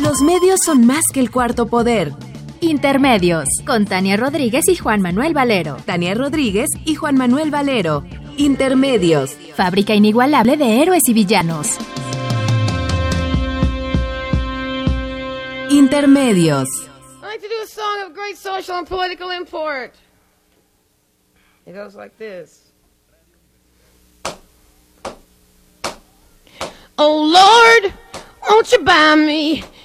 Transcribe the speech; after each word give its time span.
Los 0.00 0.22
medios 0.22 0.58
son 0.64 0.86
más 0.86 1.02
que 1.12 1.20
el 1.20 1.30
cuarto 1.30 1.66
poder. 1.66 2.12
Intermedios, 2.60 3.48
con 3.64 3.84
Tania 3.84 4.16
Rodríguez 4.16 4.64
y 4.68 4.74
Juan 4.74 5.00
Manuel 5.00 5.34
Valero. 5.34 5.76
Tania 5.86 6.14
Rodríguez 6.14 6.68
y 6.84 6.96
Juan 6.96 7.16
Manuel 7.16 7.52
Valero. 7.52 8.02
Intermedios. 8.36 9.36
Fábrica 9.54 9.94
inigualable 9.94 10.56
de 10.56 10.82
héroes 10.82 11.02
y 11.06 11.12
villanos. 11.12 11.78
Intermedios. 15.70 16.68
I 17.22 17.26
like 17.26 17.40
to 17.40 17.48
do 17.48 17.62
a 17.62 17.66
song 17.66 18.02
of 18.04 18.14
great 18.14 18.36
social 18.36 18.76
and 18.78 18.88
political 18.88 19.30
import. 19.30 19.92
It 21.66 21.74
goes 21.74 21.94
like 21.94 22.16
this. 22.18 22.72
Oh 26.98 27.22
Lord, 27.32 27.92
won't 28.48 28.72
you 28.72 28.82
buy 28.84 29.14
me 29.16 29.64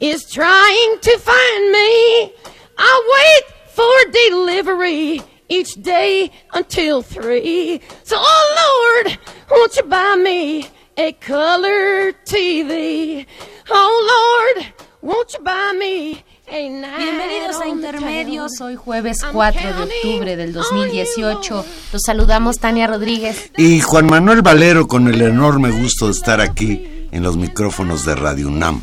is 0.00 0.30
trying 0.30 0.98
to 1.00 1.18
find 1.18 1.72
me. 1.72 2.32
I 2.78 2.94
wait 3.16 3.54
for 3.74 4.12
delivery 4.12 5.22
each 5.48 5.74
day 5.74 6.30
until 6.54 7.02
three. 7.02 7.80
So, 8.04 8.16
oh 8.18 9.02
Lord, 9.04 9.18
won't 9.50 9.76
you 9.76 9.82
buy 9.84 10.16
me 10.16 10.68
a 10.96 11.12
color 11.12 12.12
TV? 12.24 13.26
Oh 13.70 14.52
Lord, 14.54 14.66
won't 15.02 15.32
you 15.32 15.40
buy 15.40 15.72
me 15.78 16.24
a 16.50 16.68
night 16.68 16.98
Bienvenidos 16.98 17.60
a 17.60 17.68
Intermedios, 17.68 18.60
hoy 18.60 18.76
jueves 18.76 19.18
4 19.32 19.60
de 19.60 19.82
octubre 19.82 20.36
del 20.36 20.52
2018. 20.52 21.64
Los 21.92 22.02
saludamos 22.02 22.58
Tania 22.58 22.86
Rodríguez. 22.86 23.50
Y 23.56 23.80
Juan 23.80 24.06
Manuel 24.06 24.42
Valero 24.42 24.86
con 24.86 25.08
el 25.08 25.20
enorme 25.20 25.70
gusto 25.70 26.06
de 26.06 26.12
estar 26.12 26.40
aquí 26.40 27.08
en 27.10 27.22
los 27.22 27.36
micrófonos 27.36 28.04
de 28.04 28.14
Radio 28.14 28.48
UNAM. 28.48 28.82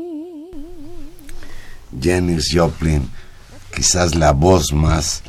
Janis 2.01 2.49
Joplin, 2.53 3.09
quizás 3.75 4.15
la 4.15 4.31
voz 4.31 4.73
más 4.73 5.21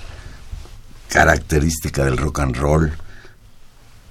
característica 1.08 2.04
del 2.04 2.16
rock 2.16 2.40
and 2.40 2.56
roll. 2.56 2.92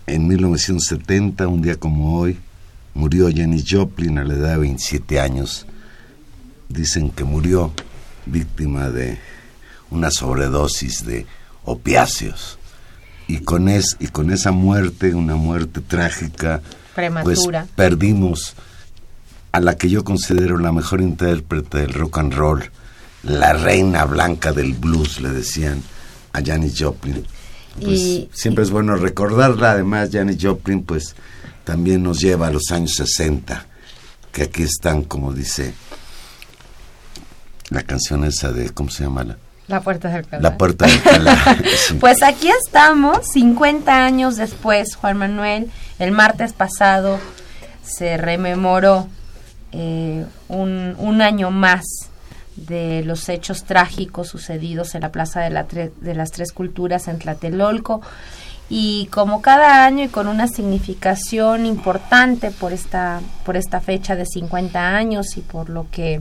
En 0.07 0.27
1970, 0.27 1.47
un 1.47 1.61
día 1.61 1.75
como 1.77 2.19
hoy, 2.19 2.39
murió 2.94 3.29
Janis 3.33 3.66
Joplin 3.69 4.17
a 4.19 4.23
la 4.23 4.35
edad 4.35 4.51
de 4.51 4.57
27 4.57 5.19
años. 5.19 5.66
Dicen 6.69 7.09
que 7.09 7.23
murió 7.23 7.73
víctima 8.25 8.89
de 8.89 9.17
una 9.89 10.11
sobredosis 10.11 11.05
de 11.05 11.25
opiáceos. 11.63 12.57
Y 13.27 13.39
con, 13.39 13.69
es, 13.69 13.97
y 14.00 14.07
con 14.07 14.31
esa 14.31 14.51
muerte, 14.51 15.16
una 15.16 15.35
muerte 15.35 15.81
trágica, 15.81 16.61
pues 16.61 16.94
Prematura. 16.94 17.67
perdimos 17.75 18.55
a 19.51 19.59
la 19.59 19.75
que 19.78 19.89
yo 19.89 20.03
considero 20.03 20.57
la 20.57 20.72
mejor 20.72 21.01
intérprete 21.01 21.79
del 21.79 21.94
rock 21.94 22.19
and 22.19 22.34
roll, 22.34 22.63
la 23.23 23.53
reina 23.53 24.06
blanca 24.06 24.51
del 24.53 24.73
blues, 24.73 25.19
le 25.22 25.29
decían 25.29 25.84
a 26.34 26.41
Janis 26.44 26.75
Joplin. 26.79 27.25
Pues 27.81 28.00
Y- 28.00 28.29
siempre 28.34 28.63
es 28.63 28.69
bueno 28.72 28.95
recordarla, 28.95 29.72
además 29.72 30.09
Janis 30.12 30.38
Joplin 30.41 30.84
pues 30.84 31.16
también 31.63 32.03
nos 32.03 32.19
lleva 32.19 32.47
a 32.47 32.51
los 32.51 32.72
años 32.72 32.95
60, 32.95 33.66
que 34.31 34.44
aquí 34.44 34.63
están, 34.63 35.03
como 35.03 35.34
dice 35.34 35.73
la 37.69 37.83
canción 37.83 38.23
esa 38.25 38.51
de, 38.51 38.69
¿cómo 38.72 38.89
se 38.89 39.03
llama? 39.03 39.23
La, 39.23 39.38
La 39.68 39.81
puerta 39.81 40.09
del 40.09 40.18
Alcalá. 40.18 40.41
la 40.41 40.57
puerta 40.57 40.85
de 40.85 40.94
Alcalá. 40.94 41.57
Sí. 41.88 41.94
Pues 41.95 42.22
aquí 42.23 42.50
estamos, 42.66 43.19
50 43.33 44.06
años 44.06 44.35
después, 44.38 44.95
Juan 44.95 45.18
Manuel. 45.18 45.72
El 46.00 46.12
martes 46.12 46.53
pasado 46.53 47.19
se 47.85 48.18
rememoró 48.18 49.07
eh, 49.71 50.25
un, 50.49 50.95
un 50.97 51.21
año 51.21 51.51
más 51.51 51.83
de 52.55 53.03
los 53.05 53.29
hechos 53.29 53.63
trágicos 53.63 54.27
sucedidos 54.27 54.93
en 54.95 55.01
la 55.01 55.09
Plaza 55.11 55.39
de, 55.41 55.49
la 55.49 55.67
Tre- 55.67 55.91
de 56.01 56.13
las 56.15 56.31
Tres 56.31 56.51
Culturas 56.51 57.07
en 57.07 57.17
Tlatelolco. 57.19 58.01
Y 58.69 59.07
como 59.07 59.41
cada 59.41 59.85
año 59.85 60.05
y 60.05 60.07
con 60.07 60.27
una 60.27 60.47
significación 60.47 61.65
importante 61.65 62.51
por 62.51 62.71
esta, 62.73 63.21
por 63.45 63.57
esta 63.57 63.81
fecha 63.81 64.15
de 64.15 64.25
50 64.25 64.95
años 64.95 65.37
y 65.37 65.41
por 65.41 65.69
lo 65.69 65.88
que 65.91 66.19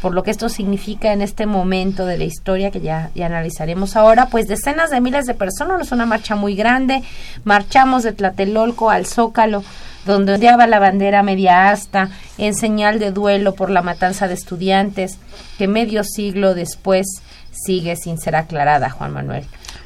por 0.00 0.14
lo 0.14 0.22
que 0.22 0.30
esto 0.30 0.48
significa 0.48 1.12
en 1.12 1.22
este 1.22 1.44
momento 1.44 2.06
de 2.06 2.18
la 2.18 2.22
historia 2.22 2.70
que 2.70 2.80
ya, 2.80 3.10
ya 3.16 3.26
analizaremos 3.26 3.96
ahora, 3.96 4.26
pues 4.26 4.46
decenas 4.46 4.90
de 4.90 5.00
miles 5.00 5.26
de 5.26 5.34
personas, 5.34 5.80
es 5.82 5.90
una 5.90 6.06
marcha 6.06 6.36
muy 6.36 6.54
grande, 6.54 7.02
marchamos 7.42 8.04
de 8.04 8.12
Tlatelolco 8.12 8.90
al 8.90 9.06
Zócalo, 9.06 9.64
donde 10.08 10.32
ondeaba 10.32 10.66
la 10.66 10.78
bandera 10.78 11.22
media 11.22 11.70
asta 11.70 12.08
en 12.38 12.54
señal 12.54 12.98
de 12.98 13.12
duelo 13.12 13.54
por 13.54 13.68
la 13.68 13.82
matanza 13.82 14.26
de 14.26 14.32
estudiantes, 14.32 15.18
que 15.58 15.68
medio 15.68 16.02
siglo 16.02 16.54
después 16.54 17.06
sigue 17.52 17.94
sin 17.94 18.18
ser 18.18 18.34
aclarada, 18.34 18.88
Juan 18.88 19.12
Manuel. 19.12 19.44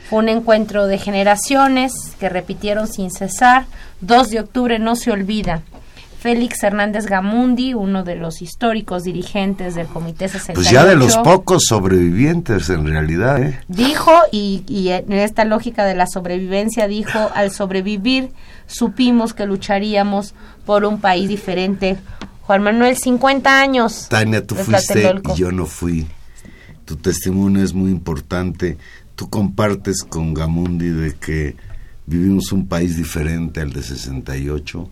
Fue 0.08 0.20
un 0.20 0.28
encuentro 0.28 0.86
de 0.86 0.98
generaciones 0.98 1.92
que 2.20 2.28
repitieron 2.28 2.86
sin 2.86 3.10
cesar, 3.10 3.64
2 4.00 4.30
de 4.30 4.40
octubre 4.40 4.78
no 4.78 4.94
se 4.94 5.10
olvida, 5.10 5.62
Félix 6.22 6.62
Hernández 6.62 7.06
Gamundi, 7.06 7.74
uno 7.74 8.04
de 8.04 8.14
los 8.14 8.42
históricos 8.42 9.02
dirigentes 9.02 9.74
del 9.74 9.88
Comité 9.88 10.28
68. 10.28 10.54
Pues 10.54 10.70
ya 10.70 10.84
de 10.84 10.94
los 10.94 11.16
pocos 11.16 11.64
sobrevivientes 11.66 12.70
en 12.70 12.86
realidad, 12.86 13.42
¿eh? 13.42 13.58
Dijo, 13.66 14.12
y, 14.30 14.62
y 14.68 14.90
en 14.90 15.12
esta 15.14 15.44
lógica 15.44 15.84
de 15.84 15.96
la 15.96 16.06
sobrevivencia, 16.06 16.86
dijo, 16.86 17.18
al 17.34 17.50
sobrevivir 17.50 18.30
supimos 18.68 19.34
que 19.34 19.46
lucharíamos 19.46 20.36
por 20.64 20.84
un 20.84 21.00
país 21.00 21.28
diferente. 21.28 21.96
Juan 22.42 22.62
Manuel, 22.62 22.96
50 22.96 23.60
años. 23.60 24.06
Tania, 24.08 24.46
tú 24.46 24.54
fuiste 24.54 25.14
y 25.34 25.36
yo 25.36 25.50
no 25.50 25.66
fui. 25.66 26.06
Tu 26.84 26.94
testimonio 26.94 27.64
es 27.64 27.74
muy 27.74 27.90
importante. 27.90 28.78
Tú 29.16 29.28
compartes 29.28 30.04
con 30.04 30.34
Gamundi 30.34 30.88
de 30.90 31.14
que 31.16 31.56
vivimos 32.06 32.52
un 32.52 32.68
país 32.68 32.96
diferente 32.96 33.60
al 33.60 33.72
de 33.72 33.82
68, 33.82 34.88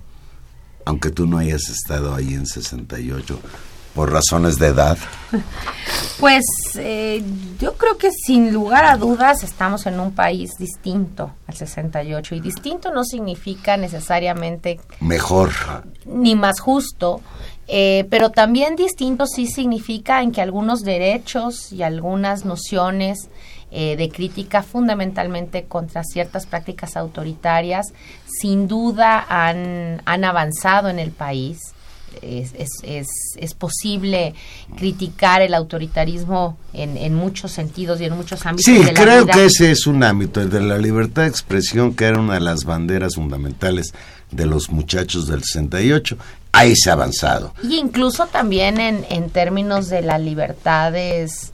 aunque 0.85 1.11
tú 1.11 1.27
no 1.27 1.39
hayas 1.39 1.69
estado 1.69 2.15
ahí 2.15 2.35
en 2.35 2.47
68 2.47 3.41
por 3.95 4.13
razones 4.13 4.57
de 4.57 4.69
edad. 4.69 4.99
Pues 6.19 6.45
eh, 6.77 7.25
yo 7.59 7.75
creo 7.75 7.97
que 7.97 8.11
sin 8.13 8.53
lugar 8.53 8.85
a 8.85 8.97
dudas 8.97 9.43
estamos 9.43 9.87
en 9.87 9.99
un 9.99 10.13
país 10.13 10.51
distinto 10.59 11.33
al 11.47 11.55
68 11.55 12.35
y 12.35 12.41
distinto 12.41 12.93
no 12.93 13.05
significa 13.05 13.77
necesariamente 13.77 14.81
Mejor. 15.01 15.51
ni 16.05 16.35
más 16.35 16.61
justo, 16.61 17.21
eh, 17.69 18.07
pero 18.11 18.31
también 18.31 18.77
distinto 18.77 19.27
sí 19.27 19.47
significa 19.47 20.23
en 20.23 20.33
que 20.33 20.43
algunos 20.43 20.83
derechos 20.83 21.73
y 21.73 21.83
algunas 21.83 22.45
nociones 22.45 23.29
eh, 23.73 23.97
de 23.97 24.09
crítica 24.09 24.65
fundamentalmente 24.65 25.65
contra 25.65 26.03
ciertas 26.03 26.45
prácticas 26.45 26.97
autoritarias, 26.97 27.93
sin 28.27 28.67
duda 28.67 29.25
han, 29.29 30.03
han 30.07 30.25
avanzado 30.25 30.89
en 30.89 30.99
el 30.99 31.13
país. 31.13 31.61
Es, 32.21 32.53
es, 32.83 33.07
es, 33.37 33.55
posible 33.55 34.35
criticar 34.77 35.43
el 35.43 35.55
autoritarismo 35.55 36.59
en, 36.73 36.97
en, 36.97 37.15
muchos 37.15 37.53
sentidos 37.53 38.01
y 38.01 38.07
en 38.07 38.17
muchos 38.17 38.45
ámbitos. 38.45 38.65
Sí, 38.65 38.83
creo 38.93 39.25
que 39.25 39.45
ese 39.45 39.71
es 39.71 39.87
un 39.87 40.03
ámbito, 40.03 40.41
el 40.41 40.51
de 40.51 40.61
la 40.61 40.77
libertad 40.77 41.23
de 41.23 41.29
expresión, 41.29 41.95
que 41.95 42.07
era 42.07 42.19
una 42.19 42.35
de 42.35 42.41
las 42.41 42.65
banderas 42.65 43.15
fundamentales 43.15 43.95
de 44.33 44.47
los 44.47 44.71
muchachos 44.71 45.29
del 45.29 45.45
68. 45.45 46.17
Ahí 46.51 46.75
se 46.75 46.91
ha 46.91 46.95
avanzado. 46.95 47.55
Y 47.63 47.79
incluso 47.79 48.27
también 48.27 48.81
en, 48.81 49.07
en 49.09 49.31
términos 49.31 49.89
de 49.89 50.03
las 50.03 50.21
libertades 50.21 51.53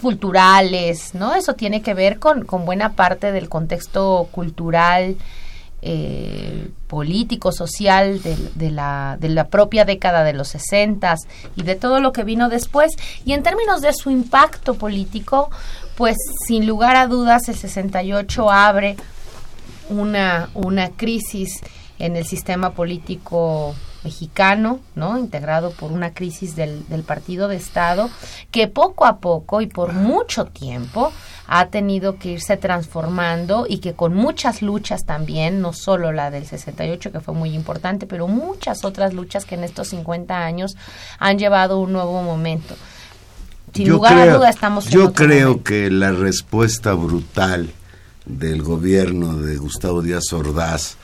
culturales, 0.00 1.14
¿no? 1.14 1.34
Eso 1.34 1.54
tiene 1.54 1.82
que 1.82 1.94
ver 1.94 2.18
con, 2.18 2.44
con 2.44 2.64
buena 2.64 2.92
parte 2.94 3.32
del 3.32 3.48
contexto 3.48 4.28
cultural, 4.30 5.16
eh, 5.82 6.70
político, 6.88 7.52
social 7.52 8.22
de, 8.22 8.36
de, 8.54 8.70
la, 8.70 9.16
de 9.20 9.28
la 9.28 9.48
propia 9.48 9.84
década 9.84 10.24
de 10.24 10.32
los 10.32 10.48
sesentas 10.48 11.20
y 11.54 11.62
de 11.62 11.76
todo 11.76 12.00
lo 12.00 12.12
que 12.12 12.24
vino 12.24 12.48
después. 12.48 12.92
Y 13.24 13.32
en 13.32 13.42
términos 13.42 13.80
de 13.82 13.92
su 13.92 14.10
impacto 14.10 14.74
político, 14.74 15.50
pues 15.96 16.16
sin 16.46 16.66
lugar 16.66 16.96
a 16.96 17.06
dudas 17.06 17.48
el 17.48 17.56
68 17.56 18.50
abre 18.50 18.96
una, 19.88 20.50
una 20.54 20.90
crisis 20.90 21.60
en 21.98 22.16
el 22.16 22.26
sistema 22.26 22.70
político 22.70 23.74
mexicano, 24.06 24.78
¿no? 24.94 25.18
Integrado 25.18 25.72
por 25.72 25.90
una 25.90 26.14
crisis 26.14 26.54
del, 26.54 26.88
del, 26.88 27.02
partido 27.02 27.48
de 27.48 27.56
Estado, 27.56 28.08
que 28.52 28.68
poco 28.68 29.04
a 29.04 29.18
poco 29.18 29.60
y 29.60 29.66
por 29.66 29.94
mucho 29.94 30.44
tiempo 30.44 31.12
ha 31.48 31.66
tenido 31.66 32.18
que 32.18 32.30
irse 32.30 32.56
transformando 32.56 33.66
y 33.68 33.78
que 33.78 33.94
con 33.94 34.14
muchas 34.14 34.62
luchas 34.62 35.04
también, 35.04 35.60
no 35.60 35.72
solo 35.72 36.12
la 36.12 36.30
del 36.30 36.46
68 36.46 37.10
que 37.10 37.20
fue 37.20 37.34
muy 37.34 37.52
importante, 37.52 38.06
pero 38.06 38.28
muchas 38.28 38.84
otras 38.84 39.12
luchas 39.12 39.44
que 39.44 39.56
en 39.56 39.64
estos 39.64 39.88
50 39.88 40.38
años 40.38 40.76
han 41.18 41.38
llevado 41.38 41.80
un 41.80 41.92
nuevo 41.92 42.22
momento. 42.22 42.76
Sin 43.74 43.86
yo 43.86 43.94
lugar 43.94 44.14
creo, 44.14 44.34
a 44.34 44.36
duda 44.38 44.50
estamos 44.50 44.88
Yo 44.88 45.12
creo 45.12 45.48
momento. 45.48 45.64
que 45.64 45.90
la 45.90 46.12
respuesta 46.12 46.94
brutal 46.94 47.70
del 48.24 48.62
gobierno 48.62 49.36
de 49.36 49.56
Gustavo 49.56 50.00
Díaz 50.00 50.32
Ordaz 50.32 50.96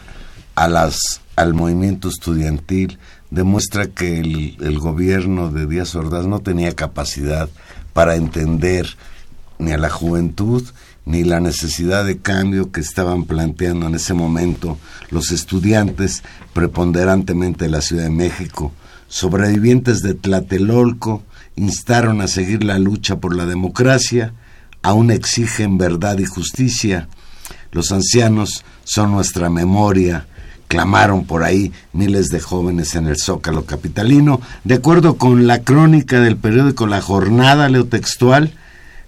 a 0.55 0.69
las 0.69 1.22
al 1.37 1.55
movimiento 1.55 2.08
estudiantil 2.08 2.99
demuestra 3.31 3.87
que 3.87 4.20
el, 4.20 4.79
gobierno 4.79 5.50
de 5.50 5.67
Díaz 5.67 5.94
Ordaz 5.94 6.26
no 6.26 6.40
tenía 6.40 6.75
capacidad 6.75 7.49
para 7.93 8.17
entender 8.17 8.96
ni 9.58 9.73
a 9.73 9.79
la 9.79 9.88
juventud 9.88 10.62
ni 11.05 11.25
la 11.25 11.40
necesidad 11.40 12.05
de 12.05 12.19
cambio 12.19 12.70
que 12.70 12.81
estaban 12.81 13.25
planteando 13.25 13.87
en 13.87 13.94
ese 13.94 14.14
momento 14.14 14.79
los 15.11 15.32
estudiantes 15.32 16.23
preponderantemente 16.52 17.64
de 17.64 17.70
la 17.70 17.81
Ciudad 17.81 18.05
de 18.05 18.11
México. 18.11 18.73
Sobrevivientes 19.08 20.00
de 20.00 20.14
Tlatelolco 20.14 21.23
instaron 21.56 22.20
a 22.20 22.29
seguir 22.29 22.62
la 22.62 22.79
lucha 22.79 23.17
por 23.17 23.34
la 23.34 23.46
democracia, 23.46 24.32
aún 24.82 25.11
exigen 25.11 25.76
verdad 25.76 26.19
y 26.19 26.25
justicia. 26.25 27.08
Los 27.73 27.90
ancianos 27.90 28.64
son 28.84 29.12
nuestra 29.12 29.50
memoria, 29.50 30.26
clamaron 30.69 31.25
por 31.25 31.44
ahí 31.44 31.73
miles 31.93 32.29
de 32.29 32.41
jóvenes 32.41 32.94
en 32.94 33.06
el 33.06 33.17
Zócalo 33.17 33.64
capitalino. 33.64 34.41
De 34.64 34.75
acuerdo 34.75 35.17
con 35.17 35.47
la 35.47 35.62
crónica 35.62 36.20
del 36.20 36.37
periódico 36.37 36.87
La 36.87 37.00
Jornada, 37.00 37.69
leo 37.69 37.87
textual, 37.87 38.55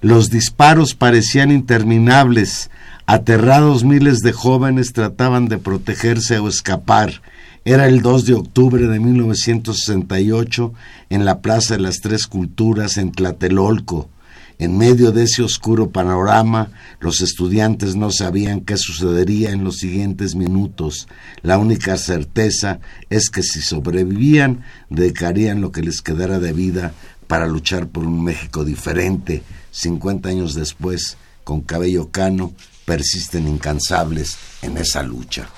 los 0.01 0.31
disparos 0.31 0.95
parecían 0.95 1.51
interminables. 1.51 2.71
Aterrados 3.07 3.85
miles 3.85 4.21
de 4.21 4.33
jóvenes 4.33 4.93
trataban 4.93 5.49
de 5.49 5.59
protegerse 5.59 6.39
o 6.39 6.49
escapar. 6.49 7.23
Era 7.65 7.87
el 7.87 8.03
2 8.03 8.27
de 8.27 8.35
octubre 8.35 8.87
de 8.87 9.01
1968 9.01 10.75
en 11.09 11.25
la 11.25 11.41
Plaza 11.41 11.75
de 11.75 11.81
las 11.81 12.01
Tres 12.01 12.27
Culturas 12.27 12.99
en 12.99 13.13
Tlatelolco. 13.13 14.11
En 14.59 14.79
medio 14.79 15.11
de 15.11 15.25
ese 15.25 15.43
oscuro 15.43 15.91
panorama, 15.91 16.71
los 17.01 17.21
estudiantes 17.21 17.97
no 17.97 18.13
sabían 18.13 18.61
qué 18.61 18.77
sucedería 18.77 19.51
en 19.51 19.65
los 19.65 19.79
siguientes 19.79 20.37
minutos. 20.37 21.09
La 21.43 21.59
única 21.59 21.97
certeza 21.97 22.79
es 23.11 23.31
que 23.31 23.43
si 23.43 23.61
sobrevivían, 23.61 24.65
dedicarían 24.91 25.61
lo 25.61 25.73
que 25.73 25.83
les 25.83 26.03
quedara 26.03 26.39
de 26.39 26.53
vida 26.53 26.93
para 27.27 27.47
luchar 27.47 27.89
por 27.89 28.05
un 28.05 28.23
México 28.23 28.65
diferente. 28.65 29.43
50 29.73 30.29
años 30.29 30.55
después, 30.55 31.17
con 31.43 31.61
cabello 31.63 32.11
cano, 32.11 32.53
persisten 32.85 33.49
incansables 33.49 34.37
en 34.63 34.77
esa 34.77 35.03
lucha. 35.03 35.49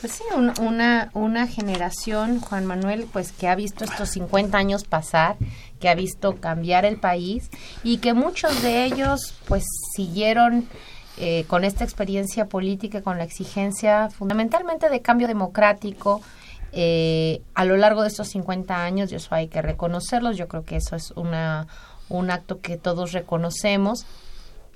Pues 0.00 0.12
sí, 0.12 0.22
un, 0.36 0.52
una, 0.60 1.10
una 1.12 1.48
generación, 1.48 2.40
Juan 2.40 2.66
Manuel, 2.66 3.08
pues 3.12 3.32
que 3.32 3.48
ha 3.48 3.56
visto 3.56 3.84
estos 3.84 4.10
50 4.10 4.56
años 4.56 4.84
pasar, 4.84 5.36
que 5.80 5.88
ha 5.88 5.94
visto 5.96 6.36
cambiar 6.36 6.84
el 6.84 6.98
país 6.98 7.50
y 7.82 7.98
que 7.98 8.14
muchos 8.14 8.62
de 8.62 8.84
ellos 8.84 9.34
pues 9.48 9.64
siguieron 9.96 10.68
eh, 11.16 11.44
con 11.48 11.64
esta 11.64 11.82
experiencia 11.82 12.46
política, 12.46 13.02
con 13.02 13.18
la 13.18 13.24
exigencia 13.24 14.08
fundamentalmente 14.08 14.88
de 14.88 15.02
cambio 15.02 15.26
democrático, 15.26 16.20
eh, 16.70 17.42
a 17.54 17.64
lo 17.64 17.76
largo 17.76 18.02
de 18.02 18.08
estos 18.08 18.28
50 18.28 18.84
años, 18.84 19.10
y 19.10 19.16
eso 19.16 19.34
hay 19.34 19.48
que 19.48 19.62
reconocerlos, 19.62 20.36
yo 20.36 20.46
creo 20.46 20.64
que 20.64 20.76
eso 20.76 20.94
es 20.94 21.10
una, 21.16 21.66
un 22.08 22.30
acto 22.30 22.60
que 22.60 22.76
todos 22.76 23.10
reconocemos 23.10 24.06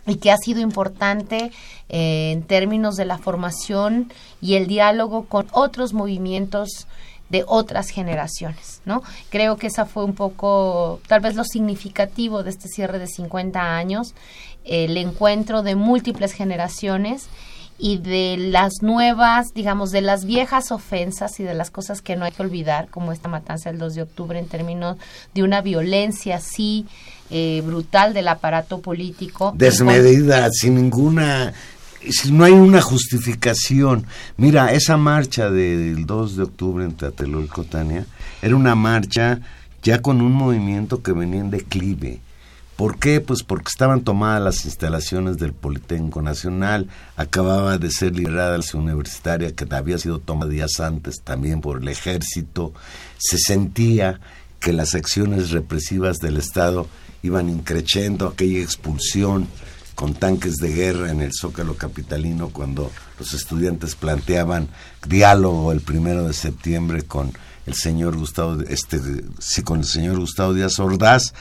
y 0.07 0.17
que 0.17 0.31
ha 0.31 0.37
sido 0.37 0.61
importante 0.61 1.53
eh, 1.89 2.33
en 2.33 2.43
términos 2.43 2.97
de 2.97 3.05
la 3.05 3.19
formación 3.19 4.13
y 4.41 4.55
el 4.55 4.67
diálogo 4.67 5.27
con 5.27 5.47
otros 5.53 5.93
movimientos 5.93 6.87
de 7.33 7.45
otras 7.47 7.89
generaciones, 7.89 8.83
¿no? 8.85 9.03
Creo 9.31 9.57
que 9.57 9.69
esa 9.69 9.87
fue 9.87 10.05
un 10.05 10.15
poco, 10.15 11.01
tal 11.09 11.21
vez 11.21 11.35
lo 11.35 11.45
significativo 11.45 12.43
de 12.43 12.51
este 12.51 12.69
cierre 12.69 12.99
de 12.99 13.07
50 13.07 13.75
años, 13.75 14.15
el 14.65 14.97
encuentro 14.99 15.63
de 15.63 15.75
múltiples 15.75 16.33
generaciones 16.33 17.29
y 17.79 17.99
de 17.99 18.37
las 18.37 18.83
nuevas, 18.83 19.55
digamos, 19.55 19.91
de 19.91 20.03
las 20.03 20.27
viejas 20.27 20.71
ofensas 20.71 21.41
y 21.41 21.43
de 21.43 21.55
las 21.55 21.71
cosas 21.71 22.03
que 22.03 22.17
no 22.17 22.27
hay 22.27 22.33
que 22.33 22.43
olvidar, 22.43 22.89
como 22.89 23.13
esta 23.13 23.29
matanza 23.29 23.71
del 23.71 23.79
2 23.79 23.95
de 23.95 24.03
octubre 24.03 24.39
en 24.39 24.47
términos 24.47 24.99
de 25.35 25.43
una 25.43 25.63
violencia 25.63 26.37
así 26.37 26.87
eh, 27.32 27.62
brutal 27.64 28.12
del 28.14 28.29
aparato 28.29 28.81
político. 28.81 29.55
Desmedida, 29.56 30.49
sin 30.52 30.75
ninguna 30.75 31.52
no 32.31 32.44
hay 32.44 32.52
una 32.52 32.81
justificación. 32.81 34.06
Mira, 34.36 34.72
esa 34.72 34.96
marcha 34.96 35.51
del 35.51 36.06
2 36.06 36.36
de 36.36 36.43
octubre 36.43 36.84
en 36.84 36.93
Tlatelolco, 36.93 37.65
Tania, 37.65 38.06
era 38.41 38.56
una 38.56 38.74
marcha 38.74 39.41
ya 39.82 40.01
con 40.01 40.20
un 40.20 40.32
movimiento 40.32 41.03
que 41.03 41.12
venía 41.12 41.41
en 41.41 41.51
declive. 41.51 42.20
¿Por 42.77 42.98
qué? 42.98 43.20
Pues 43.20 43.43
porque 43.43 43.69
estaban 43.69 44.03
tomadas 44.03 44.43
las 44.43 44.65
instalaciones 44.65 45.39
del 45.39 45.53
Politécnico 45.53 46.22
Nacional, 46.22 46.89
acababa 47.17 47.79
de 47.79 47.91
ser 47.91 48.17
liberada 48.17 48.58
la 48.58 48.65
universitaria 48.79 49.55
que 49.55 49.67
había 49.72 49.98
sido 49.98 50.19
tomada 50.19 50.51
días 50.51 50.81
antes 50.81 51.20
también 51.22 51.60
por 51.60 51.82
el 51.82 51.89
ejército, 51.89 52.72
se 53.19 53.39
sentía 53.39 54.20
que 54.58 54.72
las 54.72 54.94
acciones 54.94 55.51
represivas 55.51 56.19
del 56.19 56.39
Estado 56.39 56.89
iban 57.22 57.48
increciendo 57.48 58.29
aquella 58.29 58.60
expulsión 58.60 59.48
con 59.94 60.14
tanques 60.14 60.56
de 60.56 60.72
guerra 60.72 61.10
en 61.10 61.20
el 61.20 61.32
Zócalo 61.32 61.76
Capitalino 61.76 62.48
cuando 62.48 62.91
los 63.19 63.34
estudiantes 63.34 63.94
planteaban 63.94 64.69
diálogo 65.06 65.70
el 65.72 65.81
primero 65.81 66.26
de 66.26 66.32
septiembre 66.32 67.02
con 67.02 67.32
el 67.67 67.74
señor 67.74 68.17
Gustavo, 68.17 68.60
este, 68.62 69.00
sí, 69.38 69.62
con 69.62 69.81
el 69.81 69.84
señor 69.84 70.19
Gustavo 70.19 70.55
Díaz 70.55 70.79
Ordaz 70.81 71.32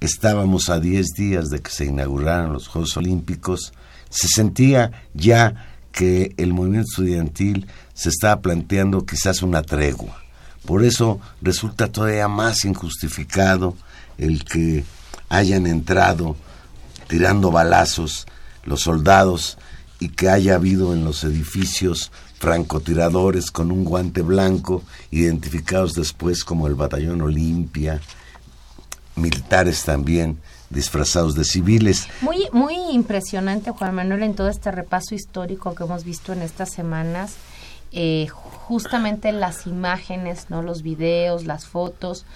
Estábamos 0.00 0.70
a 0.70 0.78
10 0.78 1.06
días 1.16 1.48
de 1.50 1.60
que 1.60 1.70
se 1.70 1.86
inauguraran 1.86 2.52
los 2.52 2.68
Juegos 2.68 2.96
Olímpicos. 2.96 3.72
Se 4.10 4.28
sentía 4.28 4.92
ya 5.14 5.66
que 5.92 6.34
el 6.36 6.52
movimiento 6.52 6.88
estudiantil 6.90 7.66
se 7.94 8.08
estaba 8.10 8.40
planteando 8.40 9.04
quizás 9.04 9.42
una 9.42 9.62
tregua. 9.62 10.22
Por 10.64 10.84
eso 10.84 11.20
resulta 11.42 11.90
todavía 11.90 12.28
más 12.28 12.64
injustificado 12.64 13.76
el 14.18 14.44
que 14.44 14.84
hayan 15.28 15.66
entrado 15.66 16.36
tirando 17.08 17.50
balazos 17.50 18.26
los 18.64 18.82
soldados 18.82 19.58
y 19.98 20.10
que 20.10 20.28
haya 20.28 20.54
habido 20.54 20.92
en 20.92 21.04
los 21.04 21.24
edificios 21.24 22.12
francotiradores 22.38 23.50
con 23.50 23.72
un 23.72 23.84
guante 23.84 24.22
blanco, 24.22 24.82
identificados 25.10 25.94
después 25.94 26.44
como 26.44 26.66
el 26.68 26.74
Batallón 26.74 27.22
Olimpia, 27.22 28.00
militares 29.16 29.82
también 29.84 30.38
disfrazados 30.70 31.34
de 31.34 31.44
civiles. 31.44 32.06
Muy, 32.20 32.46
muy 32.52 32.76
impresionante, 32.92 33.70
Juan 33.70 33.94
Manuel, 33.94 34.22
en 34.22 34.34
todo 34.34 34.48
este 34.48 34.70
repaso 34.70 35.14
histórico 35.14 35.74
que 35.74 35.84
hemos 35.84 36.04
visto 36.04 36.32
en 36.32 36.42
estas 36.42 36.70
semanas. 36.70 37.34
Eh, 37.90 38.28
justamente 38.28 39.32
las 39.32 39.66
imágenes, 39.66 40.50
no 40.50 40.62
los 40.62 40.82
videos, 40.82 41.46
las 41.46 41.66
fotos 41.66 42.26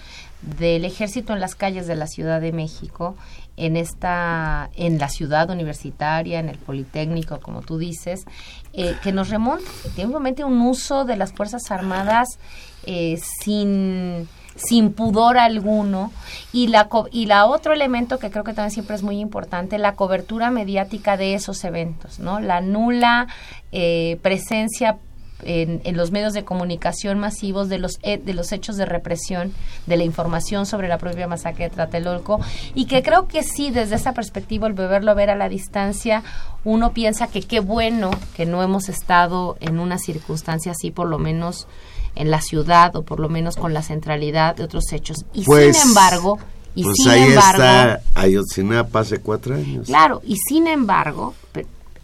del 0.57 0.85
ejército 0.85 1.33
en 1.33 1.39
las 1.39 1.55
calles 1.55 1.87
de 1.87 1.95
la 1.95 2.07
Ciudad 2.07 2.41
de 2.41 2.51
México 2.51 3.15
en 3.55 3.77
esta 3.77 4.69
en 4.75 4.97
la 4.97 5.09
ciudad 5.09 5.49
universitaria 5.49 6.39
en 6.39 6.49
el 6.49 6.57
politécnico 6.57 7.39
como 7.39 7.61
tú 7.61 7.77
dices 7.77 8.25
eh, 8.73 8.95
que 9.03 9.11
nos 9.11 9.29
remonta 9.29 9.69
efectivamente 9.85 10.43
un 10.43 10.59
uso 10.61 11.05
de 11.05 11.17
las 11.17 11.33
fuerzas 11.33 11.69
armadas 11.69 12.39
eh, 12.85 13.19
sin 13.41 14.27
sin 14.55 14.93
pudor 14.93 15.37
alguno. 15.37 16.11
Y 16.51 16.67
la 16.67 16.87
y 17.11 17.25
la 17.25 17.45
otro 17.45 17.73
elemento 17.73 18.19
que 18.19 18.31
creo 18.31 18.43
que 18.43 18.53
también 18.53 18.71
siempre 18.71 18.95
es 18.95 19.03
muy 19.03 19.19
importante 19.19 19.77
la 19.77 19.95
cobertura 19.95 20.51
mediática 20.51 21.17
de 21.17 21.33
esos 21.33 21.63
eventos 21.63 22.19
no 22.19 22.39
la 22.39 22.61
nula 22.61 23.27
eh, 23.71 24.19
presencia 24.21 24.97
en, 25.45 25.97
los 25.97 26.11
medios 26.11 26.33
de 26.33 26.43
comunicación 26.43 27.19
masivos 27.19 27.69
de 27.69 27.77
los, 27.77 27.99
de 28.01 28.33
los 28.33 28.51
hechos 28.51 28.75
de 28.75 28.85
represión, 28.85 29.53
de 29.85 29.97
la 29.97 30.03
información 30.03 30.65
sobre 30.65 30.87
la 30.87 30.97
propia 30.97 31.27
masacre 31.27 31.65
de 31.65 31.69
Tlatelolco, 31.71 32.39
y 32.73 32.85
que 32.85 33.03
creo 33.03 33.27
que 33.27 33.43
sí, 33.43 33.71
desde 33.71 33.95
esa 33.95 34.13
perspectiva, 34.13 34.67
el 34.67 34.73
beberlo 34.73 35.13
ver 35.15 35.29
a 35.29 35.35
la 35.35 35.49
distancia, 35.49 36.23
uno 36.63 36.93
piensa 36.93 37.27
que 37.27 37.41
qué 37.41 37.59
bueno 37.59 38.11
que 38.35 38.45
no 38.45 38.63
hemos 38.63 38.89
estado 38.89 39.57
en 39.59 39.79
una 39.79 39.97
circunstancia 39.97 40.71
así, 40.71 40.91
por 40.91 41.07
lo 41.07 41.19
menos 41.19 41.67
en 42.15 42.31
la 42.31 42.41
ciudad, 42.41 42.95
o 42.95 43.03
por 43.03 43.19
lo 43.19 43.29
menos 43.29 43.55
con 43.55 43.73
la 43.73 43.81
centralidad 43.81 44.55
de 44.55 44.63
otros 44.63 44.91
hechos. 44.91 45.25
Y 45.33 45.43
pues, 45.43 45.77
sin 45.77 45.89
embargo, 45.89 46.39
y 46.75 46.83
pues 46.83 46.97
sin 46.97 47.09
ahí 47.09 47.23
embargo, 47.23 47.63
está 47.63 48.01
Ayotzinapa 48.15 48.99
hace 48.99 49.19
cuatro 49.19 49.55
años. 49.55 49.87
Claro, 49.87 50.21
y 50.25 50.37
sin 50.37 50.67
embargo, 50.67 51.33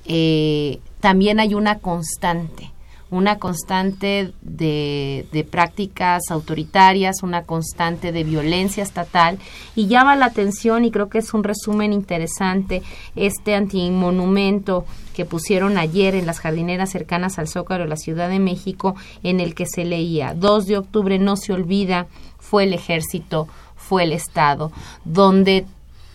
eh, 0.06 0.80
también 1.00 1.40
hay 1.40 1.54
una 1.54 1.80
constante 1.80 2.72
una 3.12 3.40
constante 3.40 4.34
de, 4.42 5.26
de, 5.32 5.44
prácticas 5.44 6.24
autoritarias, 6.30 7.24
una 7.24 7.44
constante 7.44 8.12
de 8.12 8.24
violencia 8.24 8.84
estatal 8.84 9.40
y 9.76 9.88
llama 9.88 10.16
la 10.16 10.26
atención 10.28 10.86
y 10.86 10.92
creo 10.92 11.10
que 11.10 11.20
es 11.20 11.34
un 11.34 11.44
resumen 11.44 11.92
interesante 11.92 12.84
este 13.16 13.56
antimonumento 13.56 14.86
que 15.16 15.26
pusieron 15.26 15.78
ayer 15.78 16.16
en 16.16 16.26
las 16.26 16.40
jardineras 16.40 16.92
cercanas 16.92 17.40
al 17.40 17.48
Zócalo 17.48 17.84
de 17.84 17.90
la 17.90 17.98
Ciudad 17.98 18.30
de 18.30 18.40
México 18.40 18.96
en 19.24 19.40
el 19.40 19.56
que 19.56 19.66
se 19.66 19.86
leía 19.86 20.34
2 20.34 20.68
de 20.68 20.78
octubre 20.78 21.20
no 21.20 21.36
se 21.36 21.54
olvida 21.54 22.08
fue 22.38 22.64
el 22.64 22.74
ejército 22.74 23.48
fue 23.90 24.04
el 24.04 24.14
Estado, 24.14 24.72
donde 25.04 25.66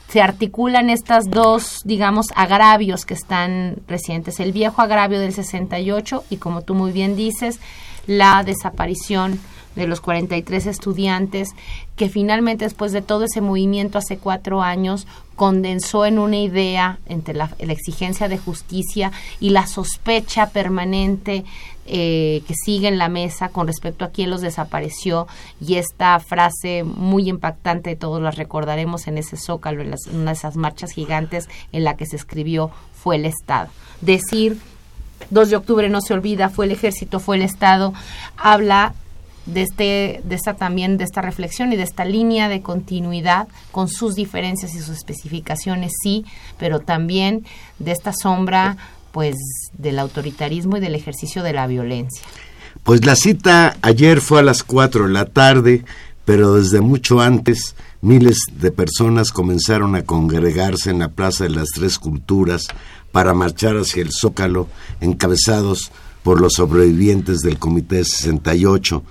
se 0.08 0.22
articulan 0.22 0.90
estas 0.90 1.28
dos, 1.30 1.82
digamos, 1.84 2.26
agravios 2.36 3.04
que 3.04 3.14
están 3.14 3.76
recientes. 3.88 4.38
El 4.40 4.52
viejo 4.52 4.80
agravio 4.82 5.18
del 5.18 5.32
68 5.32 6.24
y, 6.30 6.36
como 6.36 6.62
tú 6.62 6.74
muy 6.74 6.92
bien 6.92 7.16
dices, 7.16 7.58
la 8.06 8.42
desaparición 8.44 9.40
de 9.74 9.86
los 9.86 10.00
43 10.00 10.66
estudiantes, 10.66 11.50
que 11.96 12.08
finalmente 12.08 12.64
después 12.64 12.92
de 12.92 13.02
todo 13.02 13.24
ese 13.24 13.40
movimiento 13.40 13.98
hace 13.98 14.18
cuatro 14.18 14.62
años 14.62 15.06
condensó 15.36 16.06
en 16.06 16.18
una 16.18 16.36
idea 16.36 16.98
entre 17.06 17.34
la, 17.34 17.50
exigencia 17.58 18.28
de 18.28 18.38
justicia 18.38 19.10
y 19.40 19.50
la 19.50 19.66
sospecha 19.66 20.50
permanente 20.50 21.44
eh, 21.86 22.42
que 22.46 22.54
sigue 22.54 22.88
en 22.88 22.98
la 22.98 23.08
mesa 23.08 23.50
con 23.50 23.66
respecto 23.66 24.04
a 24.04 24.10
quién 24.10 24.30
los 24.30 24.40
desapareció 24.40 25.26
y 25.60 25.74
esta 25.74 26.18
frase 26.18 26.82
muy 26.82 27.28
impactante, 27.28 27.96
todos 27.96 28.22
la 28.22 28.30
recordaremos 28.30 29.06
en 29.06 29.18
ese 29.18 29.36
zócalo, 29.36 29.82
en, 29.82 29.90
las, 29.90 30.06
una 30.06 30.30
de 30.30 30.36
esas 30.36 30.56
marchas 30.56 30.92
gigantes 30.92 31.48
en 31.72 31.84
la 31.84 31.96
que 31.96 32.06
se 32.06 32.16
escribió 32.16 32.70
fue 32.94 33.16
el 33.16 33.26
Estado. 33.26 33.68
Decir 34.00 34.58
2 35.30 35.50
de 35.50 35.56
octubre 35.56 35.88
no 35.88 36.00
se 36.00 36.14
olvida, 36.14 36.48
fue 36.48 36.66
el 36.66 36.72
ejército, 36.72 37.20
fue 37.20 37.36
el 37.36 37.42
Estado, 37.42 37.92
habla 38.36 38.94
de 39.46 39.62
este 39.62 40.20
de 40.24 40.34
esta 40.34 40.54
también 40.54 40.96
de 40.96 41.04
esta 41.04 41.20
reflexión 41.20 41.72
y 41.72 41.76
de 41.76 41.82
esta 41.82 42.04
línea 42.04 42.48
de 42.48 42.62
continuidad 42.62 43.46
con 43.72 43.88
sus 43.88 44.14
diferencias 44.14 44.74
y 44.74 44.78
sus 44.78 44.96
especificaciones 44.96 45.92
sí 46.02 46.24
pero 46.58 46.80
también 46.80 47.44
de 47.78 47.92
esta 47.92 48.12
sombra 48.14 48.78
pues 49.14 49.36
del 49.78 50.00
autoritarismo 50.00 50.76
y 50.76 50.80
del 50.80 50.96
ejercicio 50.96 51.44
de 51.44 51.52
la 51.52 51.68
violencia 51.68 52.26
pues 52.82 53.06
la 53.06 53.14
cita 53.14 53.76
ayer 53.80 54.20
fue 54.20 54.40
a 54.40 54.42
las 54.42 54.64
4 54.64 55.06
de 55.06 55.12
la 55.12 55.24
tarde 55.26 55.84
pero 56.24 56.54
desde 56.54 56.80
mucho 56.80 57.20
antes 57.20 57.76
miles 58.02 58.38
de 58.58 58.72
personas 58.72 59.30
comenzaron 59.30 59.94
a 59.94 60.02
congregarse 60.02 60.90
en 60.90 60.98
la 60.98 61.08
Plaza 61.08 61.44
de 61.44 61.50
las 61.50 61.68
Tres 61.68 62.00
Culturas 62.00 62.66
para 63.12 63.34
marchar 63.34 63.76
hacia 63.76 64.02
el 64.02 64.10
Zócalo 64.10 64.66
encabezados 65.00 65.92
por 66.24 66.40
los 66.40 66.54
sobrevivientes 66.54 67.38
del 67.40 67.60
Comité 67.60 68.04
68 68.04 69.04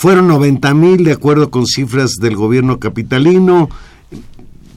fueron 0.00 0.28
90 0.28 0.72
mil 0.72 1.04
de 1.04 1.12
acuerdo 1.12 1.50
con 1.50 1.66
cifras 1.66 2.12
del 2.12 2.34
gobierno 2.34 2.80
capitalino. 2.80 3.68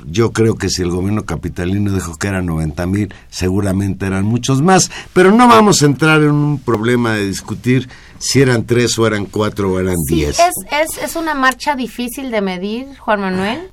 Yo 0.05 0.31
creo 0.31 0.55
que 0.55 0.69
si 0.69 0.81
el 0.81 0.89
gobierno 0.89 1.25
capitalino 1.25 1.91
dijo 1.91 2.15
que 2.17 2.27
eran 2.27 2.45
90 2.45 2.86
mil, 2.88 3.13
seguramente 3.29 4.05
eran 4.05 4.25
muchos 4.25 4.62
más. 4.62 4.91
Pero 5.13 5.31
no 5.31 5.48
vamos 5.48 5.81
a 5.81 5.86
entrar 5.86 6.22
en 6.22 6.31
un 6.31 6.60
problema 6.60 7.13
de 7.13 7.27
discutir 7.27 7.89
si 8.19 8.41
eran 8.41 8.65
tres 8.65 8.98
o 8.98 9.07
eran 9.07 9.25
cuatro 9.25 9.72
o 9.72 9.79
eran 9.79 9.95
diez. 10.07 10.39
Es, 10.39 10.53
es, 10.72 11.03
es 11.03 11.15
una 11.15 11.33
marcha 11.33 11.75
difícil 11.75 12.31
de 12.31 12.41
medir, 12.41 12.98
Juan 12.98 13.22
Manuel. 13.22 13.72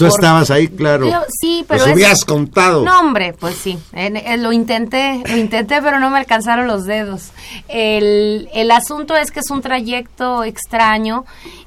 Tú 0.00 0.06
estabas 0.06 0.50
ahí, 0.50 0.66
claro. 0.68 1.10
sí, 1.42 1.62
pero. 1.68 1.84
Los 1.84 1.94
hubieras 1.94 2.24
contado. 2.24 2.86
No, 2.86 3.00
hombre, 3.00 3.34
pues 3.38 3.54
sí. 3.56 3.78
lo 4.38 4.50
intenté, 4.50 5.22
lo 5.28 5.36
intenté, 5.36 5.82
pero 5.82 6.00
no 6.00 6.08
me 6.08 6.16
alcanzaron 6.16 6.66
los 6.66 6.86
dedos. 6.86 7.32
El, 7.68 8.48
el 8.54 8.70
asunto 8.70 9.14
es 9.14 9.30
que 9.30 9.40
es 9.40 9.50
un 9.50 9.60
trayecto 9.60 10.42
extraño 10.42 11.26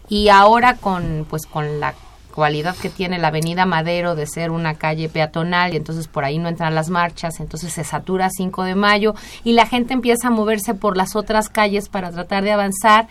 y 0.10 0.30
ahora 0.30 0.78
con, 0.78 1.28
pues, 1.30 1.46
con 1.46 1.80
la 1.80 1.94
cualidad 2.34 2.76
que 2.76 2.90
tiene 2.90 3.20
la 3.20 3.28
Avenida 3.28 3.66
Madero 3.66 4.16
de 4.16 4.26
ser 4.26 4.50
una 4.50 4.74
calle 4.74 5.08
peatonal 5.08 5.74
y 5.74 5.78
entonces 5.78 6.08
por 6.08 6.26
ahí 6.26 6.40
no 6.40 6.50
entran 6.50 6.74
las 6.74 6.90
marchas, 6.90 7.40
entonces 7.40 7.72
se 7.74 7.84
satura 7.84 8.30
5 8.30 8.64
de 8.64 8.76
mayo 8.76 9.14
y 9.44 9.54
la 9.54 9.68
gente 9.68 9.94
empieza 9.94 10.28
a 10.28 10.32
moverse 10.32 10.74
por 10.74 10.98
las 10.98 11.16
otras 11.16 11.50
calles 11.50 11.90
para 11.90 12.12
tratar 12.12 12.44
de 12.44 12.52
avanzar. 12.52 13.08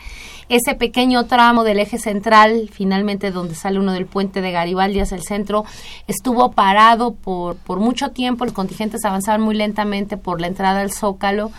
Ese 0.48 0.74
pequeño 0.74 1.26
tramo 1.26 1.62
del 1.64 1.78
eje 1.78 1.98
central, 1.98 2.68
finalmente 2.72 3.30
donde 3.30 3.54
sale 3.54 3.78
uno 3.78 3.92
del 3.92 4.06
puente 4.06 4.40
de 4.42 4.50
Garibaldi 4.50 5.00
hacia 5.00 5.16
el 5.16 5.22
centro, 5.22 5.64
estuvo 6.08 6.50
parado 6.50 7.14
por, 7.14 7.56
por 7.56 7.78
mucho 7.78 8.10
tiempo, 8.10 8.44
los 8.44 8.52
contingentes 8.52 9.04
avanzaban 9.04 9.40
muy 9.40 9.54
lentamente 9.54 10.16
por 10.16 10.40
la 10.40 10.48
entrada 10.48 10.80
al 10.80 10.90
Zócalo 10.90 11.52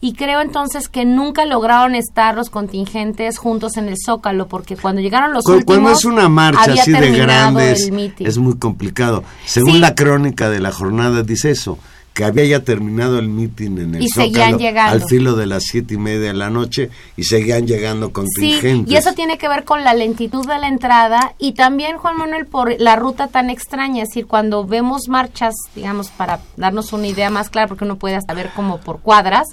y 0.00 0.14
creo 0.14 0.40
entonces 0.40 0.88
que 0.88 1.04
nunca 1.04 1.44
lograron 1.44 1.94
estar 1.94 2.34
los 2.34 2.48
contingentes 2.48 3.38
juntos 3.38 3.76
en 3.76 3.88
el 3.88 3.96
Zócalo 4.02 4.48
porque 4.48 4.76
cuando 4.76 5.02
llegaron 5.02 5.32
los 5.32 5.46
últimos 5.46 5.64
cuando 5.64 5.90
es 5.90 6.04
una 6.04 6.28
marcha 6.28 6.72
así 6.72 6.92
de 6.92 7.10
grandes 7.10 7.90
es 8.18 8.38
muy 8.38 8.56
complicado 8.56 9.24
según 9.44 9.80
la 9.80 9.94
crónica 9.94 10.48
de 10.48 10.60
la 10.60 10.72
jornada 10.72 11.22
dice 11.22 11.50
eso 11.50 11.78
que 12.14 12.24
había 12.24 12.44
ya 12.44 12.64
terminado 12.64 13.18
el 13.18 13.28
mitin 13.28 13.78
en 13.78 13.94
el 13.94 14.02
y 14.02 14.08
Zócalo 14.08 14.58
al 14.78 15.04
filo 15.04 15.36
de 15.36 15.46
las 15.46 15.62
siete 15.64 15.94
y 15.94 15.96
media 15.96 16.28
de 16.28 16.34
la 16.34 16.50
noche 16.50 16.90
y 17.16 17.22
seguían 17.22 17.66
llegando 17.66 18.12
contingentes. 18.12 18.88
Sí, 18.88 18.92
y 18.92 18.96
eso 18.96 19.12
tiene 19.12 19.38
que 19.38 19.48
ver 19.48 19.64
con 19.64 19.84
la 19.84 19.94
lentitud 19.94 20.44
de 20.46 20.58
la 20.58 20.66
entrada 20.66 21.34
y 21.38 21.52
también, 21.52 21.98
Juan 21.98 22.16
Manuel, 22.16 22.46
por 22.46 22.78
la 22.80 22.96
ruta 22.96 23.28
tan 23.28 23.48
extraña. 23.48 24.02
Es 24.02 24.08
decir, 24.08 24.26
cuando 24.26 24.66
vemos 24.66 25.08
marchas, 25.08 25.54
digamos, 25.76 26.10
para 26.10 26.40
darnos 26.56 26.92
una 26.92 27.06
idea 27.06 27.30
más 27.30 27.48
clara, 27.48 27.68
porque 27.68 27.84
uno 27.84 27.96
puede 27.96 28.16
hasta 28.16 28.34
ver 28.34 28.50
como 28.56 28.80
por 28.80 29.00
cuadras, 29.00 29.46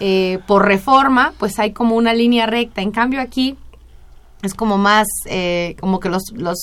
eh, 0.00 0.38
por 0.46 0.64
reforma, 0.64 1.32
pues 1.38 1.58
hay 1.58 1.72
como 1.72 1.96
una 1.96 2.14
línea 2.14 2.46
recta. 2.46 2.82
En 2.82 2.92
cambio 2.92 3.20
aquí 3.20 3.56
es 4.42 4.54
como 4.54 4.78
más, 4.78 5.08
eh, 5.26 5.74
como 5.80 5.98
que 5.98 6.08
los, 6.08 6.22
los, 6.34 6.58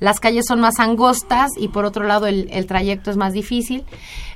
las 0.00 0.20
calles 0.20 0.44
son 0.46 0.60
más 0.60 0.78
angostas 0.78 1.50
y 1.56 1.68
por 1.68 1.86
otro 1.86 2.04
lado 2.04 2.26
el, 2.26 2.48
el 2.52 2.66
trayecto 2.66 3.10
es 3.10 3.16
más 3.16 3.32
difícil. 3.32 3.84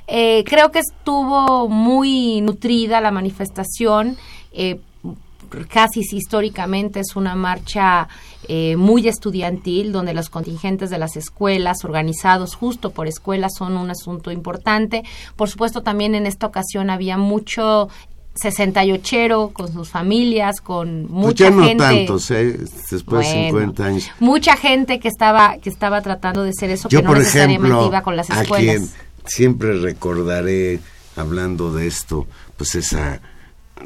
Eh, 0.07 0.43
creo 0.47 0.71
que 0.71 0.79
estuvo 0.79 1.69
muy 1.69 2.41
nutrida 2.41 3.01
la 3.01 3.11
manifestación. 3.11 4.17
casi 5.69 5.99
históricamente 5.99 7.01
es 7.01 7.15
una 7.15 7.35
marcha 7.35 8.07
muy 8.75 9.07
estudiantil, 9.07 9.93
donde 9.93 10.13
los 10.13 10.29
contingentes 10.29 10.89
de 10.89 10.97
las 10.97 11.15
escuelas, 11.15 11.85
organizados 11.85 12.55
justo 12.55 12.89
por 12.89 13.07
escuelas, 13.07 13.53
son 13.57 13.77
un 13.77 13.89
asunto 13.89 14.31
importante. 14.31 15.03
Por 15.37 15.49
supuesto, 15.49 15.81
también 15.81 16.13
en 16.13 16.25
esta 16.25 16.47
ocasión 16.47 16.89
había 16.89 17.17
mucho 17.17 17.87
68 18.35 19.51
con 19.53 19.71
sus 19.71 19.89
familias, 19.89 20.59
con 20.61 21.01
Pues 21.03 21.11
mucha 21.11 21.49
no 21.49 21.63
gente. 21.63 21.83
tantos, 21.83 22.31
¿eh? 22.31 22.57
después 22.89 23.27
de 23.27 23.33
Bueno, 23.33 23.49
50 23.49 23.85
años. 23.85 24.11
Mucha 24.19 24.55
gente 24.57 24.99
que 24.99 25.07
estaba 25.07 25.57
que 25.59 25.69
estaba 25.69 26.01
tratando 26.01 26.43
de 26.43 26.53
ser 26.53 26.69
eso 26.71 26.89
Yo, 26.89 26.99
que 26.99 27.03
no 27.03 27.09
por 27.09 27.19
necesariamente 27.19 27.67
ejemplo, 27.67 27.87
iba 27.87 28.01
con 28.01 28.15
las 28.15 28.29
a 28.31 28.41
escuelas. 28.41 28.75
quien 28.75 28.89
siempre 29.25 29.77
recordaré, 29.79 30.79
hablando 31.15 31.71
de 31.73 31.87
esto, 31.87 32.27
pues 32.57 32.75
es 32.75 32.93
a 32.93 33.21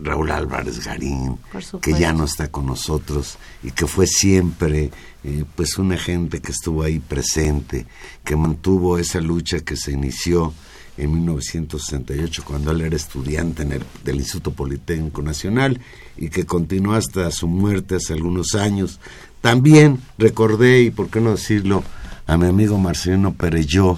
Raúl 0.01 0.31
Álvarez 0.31 0.83
Garín, 0.85 1.37
que 1.81 1.93
ya 1.93 2.13
no 2.13 2.25
está 2.25 2.49
con 2.49 2.65
nosotros 2.67 3.37
y 3.63 3.71
que 3.71 3.87
fue 3.87 4.05
siempre 4.07 4.91
eh, 5.23 5.43
pues 5.55 5.77
una 5.77 5.97
gente 5.97 6.39
que 6.41 6.51
estuvo 6.51 6.83
ahí 6.83 6.99
presente, 6.99 7.85
que 8.23 8.35
mantuvo 8.35 8.97
esa 8.97 9.19
lucha 9.19 9.59
que 9.59 9.75
se 9.75 9.91
inició 9.91 10.53
en 10.97 11.13
1968 11.13 12.43
cuando 12.45 12.71
él 12.71 12.81
era 12.81 12.95
estudiante 12.95 13.63
en 13.63 13.73
el, 13.73 13.83
del 14.03 14.17
Instituto 14.17 14.51
Politécnico 14.51 15.21
Nacional 15.21 15.79
y 16.17 16.29
que 16.29 16.45
continuó 16.45 16.93
hasta 16.95 17.29
su 17.31 17.47
muerte 17.47 17.95
hace 17.95 18.13
algunos 18.13 18.55
años. 18.55 18.99
También 19.41 19.99
recordé, 20.17 20.81
y 20.81 20.91
por 20.91 21.09
qué 21.09 21.21
no 21.21 21.31
decirlo, 21.31 21.83
a 22.25 22.37
mi 22.37 22.47
amigo 22.47 22.77
Marcelino 22.77 23.33
Pereyó, 23.33 23.97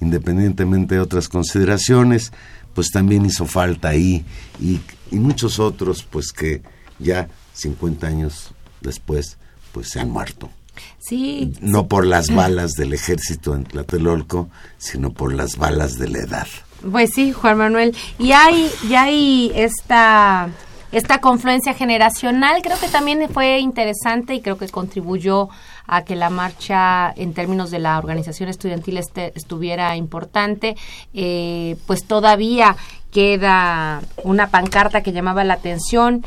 independientemente 0.00 0.94
de 0.94 1.00
otras 1.00 1.28
consideraciones, 1.28 2.32
pues 2.74 2.90
también 2.90 3.26
hizo 3.26 3.46
falta 3.46 3.88
ahí 3.88 4.24
y, 4.60 4.80
y 5.10 5.16
muchos 5.16 5.58
otros 5.58 6.02
pues 6.02 6.32
que 6.32 6.62
ya 6.98 7.28
50 7.54 8.06
años 8.06 8.50
después 8.80 9.38
pues 9.72 9.90
se 9.90 10.00
han 10.00 10.10
muerto. 10.10 10.50
Sí. 10.98 11.52
No 11.60 11.86
por 11.86 12.06
las 12.06 12.34
balas 12.34 12.72
del 12.72 12.92
ejército 12.92 13.54
en 13.54 13.64
Tlatelolco, 13.64 14.48
sino 14.78 15.12
por 15.12 15.32
las 15.32 15.56
balas 15.56 15.98
de 15.98 16.08
la 16.08 16.18
edad. 16.18 16.46
Pues 16.90 17.10
sí, 17.14 17.32
Juan 17.32 17.58
Manuel. 17.58 17.96
Y 18.18 18.32
hay, 18.32 18.70
y 18.88 18.94
hay 18.94 19.52
esta, 19.54 20.48
esta 20.92 21.20
confluencia 21.20 21.74
generacional, 21.74 22.62
creo 22.62 22.78
que 22.78 22.88
también 22.88 23.28
fue 23.32 23.58
interesante 23.58 24.34
y 24.34 24.40
creo 24.40 24.58
que 24.58 24.68
contribuyó 24.68 25.48
a 25.86 26.04
que 26.04 26.16
la 26.16 26.30
marcha 26.30 27.12
en 27.16 27.32
términos 27.32 27.70
de 27.70 27.78
la 27.78 27.98
organización 27.98 28.48
estudiantil 28.48 28.98
este, 28.98 29.32
estuviera 29.36 29.96
importante, 29.96 30.76
eh, 31.14 31.76
pues 31.86 32.04
todavía 32.04 32.76
queda 33.16 34.02
una 34.24 34.50
pancarta 34.50 35.02
que 35.02 35.10
llamaba 35.10 35.42
la 35.42 35.54
atención 35.54 36.22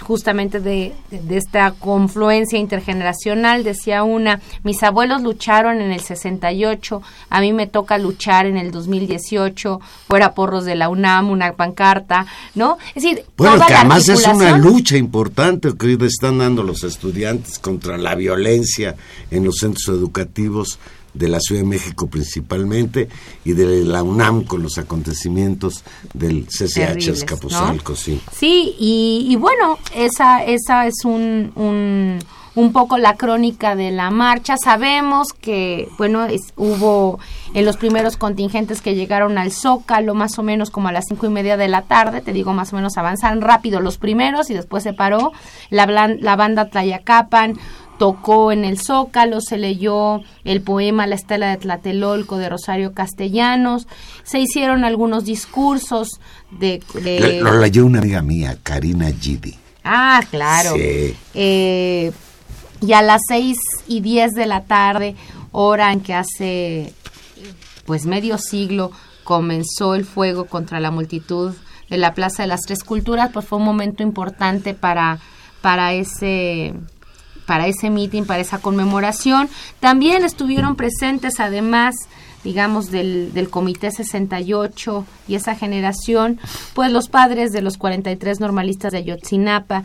justamente 0.00 0.58
de, 0.58 0.92
de, 1.12 1.36
esta 1.36 1.70
confluencia 1.70 2.58
intergeneracional. 2.58 3.62
Decía 3.62 4.02
una, 4.02 4.40
mis 4.64 4.82
abuelos 4.82 5.22
lucharon 5.22 5.80
en 5.80 5.92
el 5.92 6.00
68, 6.00 7.00
a 7.30 7.40
mí 7.40 7.52
me 7.52 7.68
toca 7.68 7.96
luchar 7.96 8.46
en 8.46 8.56
el 8.56 8.72
2018, 8.72 9.80
fuera 10.08 10.34
porros 10.34 10.64
de 10.64 10.74
la 10.74 10.88
UNAM, 10.88 11.30
una 11.30 11.52
pancarta, 11.52 12.26
¿no? 12.56 12.76
Es 12.96 13.04
decir, 13.04 13.24
bueno, 13.36 13.64
que 13.64 13.74
además 13.74 14.08
es 14.08 14.26
una 14.26 14.58
lucha 14.58 14.96
importante 14.96 15.68
que 15.78 15.96
están 16.04 16.38
dando 16.38 16.64
los 16.64 16.82
estudiantes 16.82 17.60
contra 17.60 17.96
la 17.96 18.16
violencia 18.16 18.96
en 19.30 19.44
los 19.44 19.58
centros 19.58 19.86
educativos 19.96 20.80
de 21.14 21.28
la 21.28 21.40
Ciudad 21.40 21.62
de 21.62 21.68
México 21.68 22.06
principalmente 22.06 23.08
y 23.44 23.52
de 23.52 23.84
la 23.84 24.02
UNAM 24.02 24.44
con 24.44 24.62
los 24.62 24.78
acontecimientos 24.78 25.84
del 26.14 26.46
CCH 26.46 27.08
Escapuzalco, 27.08 27.96
sí. 27.96 28.20
Sí, 28.32 28.74
y, 28.78 29.26
y, 29.28 29.36
bueno, 29.36 29.78
esa, 29.94 30.44
esa 30.44 30.86
es 30.86 31.04
un, 31.04 31.52
un, 31.54 32.18
un, 32.54 32.72
poco 32.72 32.98
la 32.98 33.14
crónica 33.16 33.76
de 33.76 33.90
la 33.90 34.10
marcha. 34.10 34.56
Sabemos 34.56 35.32
que, 35.32 35.88
bueno, 35.98 36.26
hubo 36.56 37.18
en 37.54 37.64
los 37.64 37.76
primeros 37.76 38.16
contingentes 38.16 38.80
que 38.80 38.94
llegaron 38.94 39.38
al 39.38 39.52
Zócalo, 39.52 40.14
más 40.14 40.38
o 40.38 40.42
menos 40.42 40.70
como 40.70 40.88
a 40.88 40.92
las 40.92 41.06
cinco 41.08 41.26
y 41.26 41.30
media 41.30 41.56
de 41.56 41.68
la 41.68 41.82
tarde, 41.82 42.20
te 42.20 42.32
digo, 42.32 42.52
más 42.52 42.72
o 42.72 42.76
menos 42.76 42.96
avanzaron 42.96 43.42
rápido 43.42 43.80
los 43.80 43.98
primeros 43.98 44.50
y 44.50 44.54
después 44.54 44.82
se 44.82 44.92
paró 44.92 45.32
la, 45.70 45.86
la 45.86 46.36
banda 46.36 46.68
Tlayacapan, 46.68 47.58
tocó 48.02 48.50
en 48.50 48.64
el 48.64 48.80
Zócalo, 48.80 49.40
se 49.40 49.58
leyó 49.58 50.22
el 50.42 50.60
poema 50.60 51.06
La 51.06 51.14
Estela 51.14 51.50
de 51.50 51.58
Tlatelolco 51.58 52.36
de 52.36 52.48
Rosario 52.48 52.94
Castellanos, 52.94 53.86
se 54.24 54.40
hicieron 54.40 54.82
algunos 54.82 55.24
discursos 55.24 56.08
de... 56.50 56.82
Lo, 57.40 57.60
leyó 57.60 57.86
una 57.86 58.00
amiga 58.00 58.20
mía, 58.20 58.58
Karina 58.60 59.06
Gidi. 59.12 59.56
Ah, 59.84 60.20
claro. 60.32 60.74
Eh, 60.76 62.10
y 62.80 62.92
a 62.92 63.02
las 63.02 63.20
seis 63.28 63.56
y 63.86 64.00
diez 64.00 64.32
de 64.32 64.46
la 64.46 64.64
tarde, 64.64 65.14
hora 65.52 65.92
en 65.92 66.00
que 66.00 66.14
hace 66.14 66.92
pues 67.86 68.04
medio 68.04 68.36
siglo 68.36 68.90
comenzó 69.22 69.94
el 69.94 70.04
fuego 70.04 70.46
contra 70.46 70.80
la 70.80 70.90
multitud 70.90 71.54
de 71.88 71.98
la 71.98 72.14
Plaza 72.14 72.42
de 72.42 72.48
las 72.48 72.62
Tres 72.62 72.82
Culturas, 72.82 73.30
pues 73.32 73.46
fue 73.46 73.58
un 73.58 73.64
momento 73.64 74.02
importante 74.02 74.74
para, 74.74 75.20
para 75.60 75.92
ese 75.92 76.74
para 77.52 77.66
ese 77.66 77.90
meeting, 77.90 78.22
para 78.22 78.40
esa 78.40 78.60
conmemoración. 78.60 79.46
También 79.78 80.24
estuvieron 80.24 80.74
presentes, 80.74 81.38
además, 81.38 81.94
digamos, 82.44 82.90
del, 82.90 83.34
del 83.34 83.50
Comité 83.50 83.90
68 83.90 85.04
y 85.28 85.34
esa 85.34 85.54
generación, 85.54 86.40
pues 86.72 86.90
los 86.90 87.10
padres 87.10 87.52
de 87.52 87.60
los 87.60 87.76
43 87.76 88.40
normalistas 88.40 88.92
de 88.92 89.00
Ayotzinapa 89.00 89.82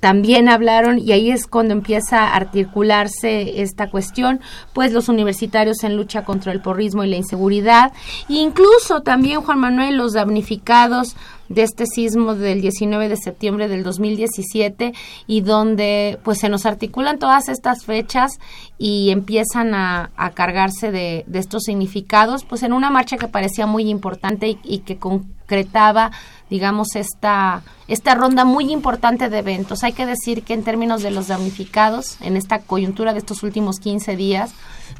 también 0.00 0.48
hablaron 0.48 0.98
y 0.98 1.12
ahí 1.12 1.30
es 1.30 1.46
cuando 1.46 1.72
empieza 1.72 2.24
a 2.24 2.36
articularse 2.36 3.62
esta 3.62 3.90
cuestión, 3.90 4.40
pues 4.72 4.92
los 4.92 5.08
universitarios 5.08 5.84
en 5.84 5.96
lucha 5.96 6.24
contra 6.24 6.52
el 6.52 6.60
porrismo 6.60 7.04
y 7.04 7.10
la 7.10 7.16
inseguridad, 7.16 7.92
e 8.28 8.34
incluso 8.34 9.02
también 9.02 9.40
Juan 9.40 9.58
Manuel, 9.58 9.96
los 9.96 10.12
damnificados 10.12 11.16
de 11.50 11.62
este 11.62 11.84
sismo 11.84 12.36
del 12.36 12.62
19 12.62 13.08
de 13.08 13.16
septiembre 13.16 13.68
del 13.68 13.82
2017 13.82 14.94
y 15.26 15.40
donde 15.40 16.18
pues 16.22 16.38
se 16.38 16.48
nos 16.48 16.64
articulan 16.64 17.18
todas 17.18 17.48
estas 17.48 17.84
fechas 17.84 18.38
y 18.78 19.10
empiezan 19.10 19.74
a, 19.74 20.10
cargarse 20.34 20.92
de, 20.92 21.26
estos 21.34 21.64
significados 21.64 22.44
pues 22.44 22.62
en 22.62 22.72
una 22.72 22.88
marcha 22.88 23.16
que 23.18 23.26
parecía 23.26 23.66
muy 23.66 23.90
importante 23.90 24.58
y, 24.62 24.78
que 24.78 24.98
concretaba 24.98 26.12
digamos 26.50 26.96
esta 26.96 27.62
esta 27.90 28.14
ronda 28.14 28.44
muy 28.44 28.70
importante 28.70 29.28
de 29.28 29.38
eventos. 29.38 29.82
Hay 29.82 29.92
que 29.92 30.06
decir 30.06 30.44
que 30.44 30.54
en 30.54 30.62
términos 30.62 31.02
de 31.02 31.10
los 31.10 31.26
damnificados 31.26 32.20
en 32.20 32.36
esta 32.36 32.60
coyuntura 32.60 33.12
de 33.12 33.18
estos 33.18 33.42
últimos 33.42 33.80
15 33.80 34.14
días 34.14 34.52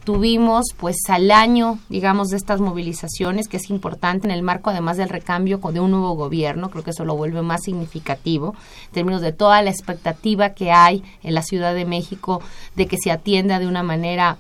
tuvimos 0.02 0.66
pues 0.76 0.96
al 1.08 1.30
año, 1.30 1.78
digamos, 1.88 2.28
de 2.28 2.36
estas 2.36 2.60
movilizaciones, 2.60 3.46
que 3.46 3.58
es 3.58 3.70
importante 3.70 4.26
en 4.26 4.32
el 4.32 4.42
marco 4.42 4.70
además 4.70 4.96
del 4.96 5.08
recambio 5.08 5.58
de 5.58 5.78
un 5.78 5.92
nuevo 5.92 6.14
gobierno, 6.14 6.70
creo 6.70 6.82
que 6.82 6.90
eso 6.90 7.04
lo 7.04 7.16
vuelve 7.16 7.42
más 7.42 7.62
significativo, 7.62 8.56
en 8.86 8.92
términos 8.92 9.20
de 9.20 9.32
toda 9.32 9.62
la 9.62 9.70
expectativa 9.70 10.50
que 10.50 10.72
hay 10.72 11.04
en 11.22 11.34
la 11.34 11.42
Ciudad 11.42 11.74
de 11.74 11.84
México 11.84 12.42
de 12.74 12.86
que 12.86 12.96
se 12.98 13.12
atienda 13.12 13.60
de 13.60 13.68
una 13.68 13.84
manera 13.84 14.38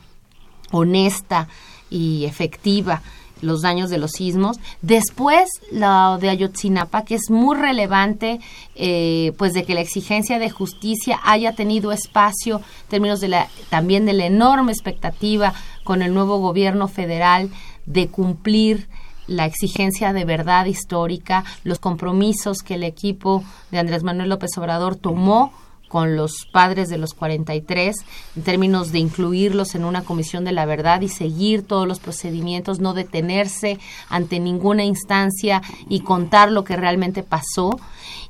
honesta 0.72 1.46
y 1.88 2.24
efectiva 2.24 3.02
los 3.42 3.62
daños 3.62 3.90
de 3.90 3.98
los 3.98 4.12
sismos. 4.12 4.58
Después, 4.82 5.48
lo 5.72 6.18
de 6.18 6.30
Ayotzinapa, 6.30 7.04
que 7.04 7.14
es 7.14 7.30
muy 7.30 7.56
relevante, 7.56 8.40
eh, 8.74 9.32
pues 9.38 9.52
de 9.52 9.64
que 9.64 9.74
la 9.74 9.80
exigencia 9.80 10.38
de 10.38 10.50
justicia 10.50 11.18
haya 11.24 11.54
tenido 11.54 11.92
espacio 11.92 12.58
en 12.58 12.88
términos 12.88 13.20
de 13.20 13.28
la, 13.28 13.48
también 13.68 14.06
de 14.06 14.12
la 14.12 14.26
enorme 14.26 14.72
expectativa 14.72 15.54
con 15.84 16.02
el 16.02 16.14
nuevo 16.14 16.38
gobierno 16.38 16.88
federal 16.88 17.50
de 17.86 18.08
cumplir 18.08 18.88
la 19.26 19.46
exigencia 19.46 20.12
de 20.12 20.24
verdad 20.24 20.66
histórica, 20.66 21.44
los 21.62 21.78
compromisos 21.78 22.62
que 22.62 22.74
el 22.74 22.82
equipo 22.82 23.44
de 23.70 23.78
Andrés 23.78 24.02
Manuel 24.02 24.28
López 24.28 24.50
Obrador 24.58 24.96
tomó 24.96 25.52
con 25.90 26.16
los 26.16 26.46
padres 26.52 26.88
de 26.88 26.98
los 26.98 27.14
43 27.14 27.96
en 28.36 28.42
términos 28.44 28.92
de 28.92 29.00
incluirlos 29.00 29.74
en 29.74 29.84
una 29.84 30.04
comisión 30.04 30.44
de 30.44 30.52
la 30.52 30.64
verdad 30.64 31.00
y 31.00 31.08
seguir 31.08 31.64
todos 31.64 31.88
los 31.88 31.98
procedimientos, 31.98 32.78
no 32.78 32.94
detenerse 32.94 33.80
ante 34.08 34.38
ninguna 34.38 34.84
instancia 34.84 35.62
y 35.88 36.00
contar 36.00 36.52
lo 36.52 36.62
que 36.62 36.76
realmente 36.76 37.24
pasó. 37.24 37.80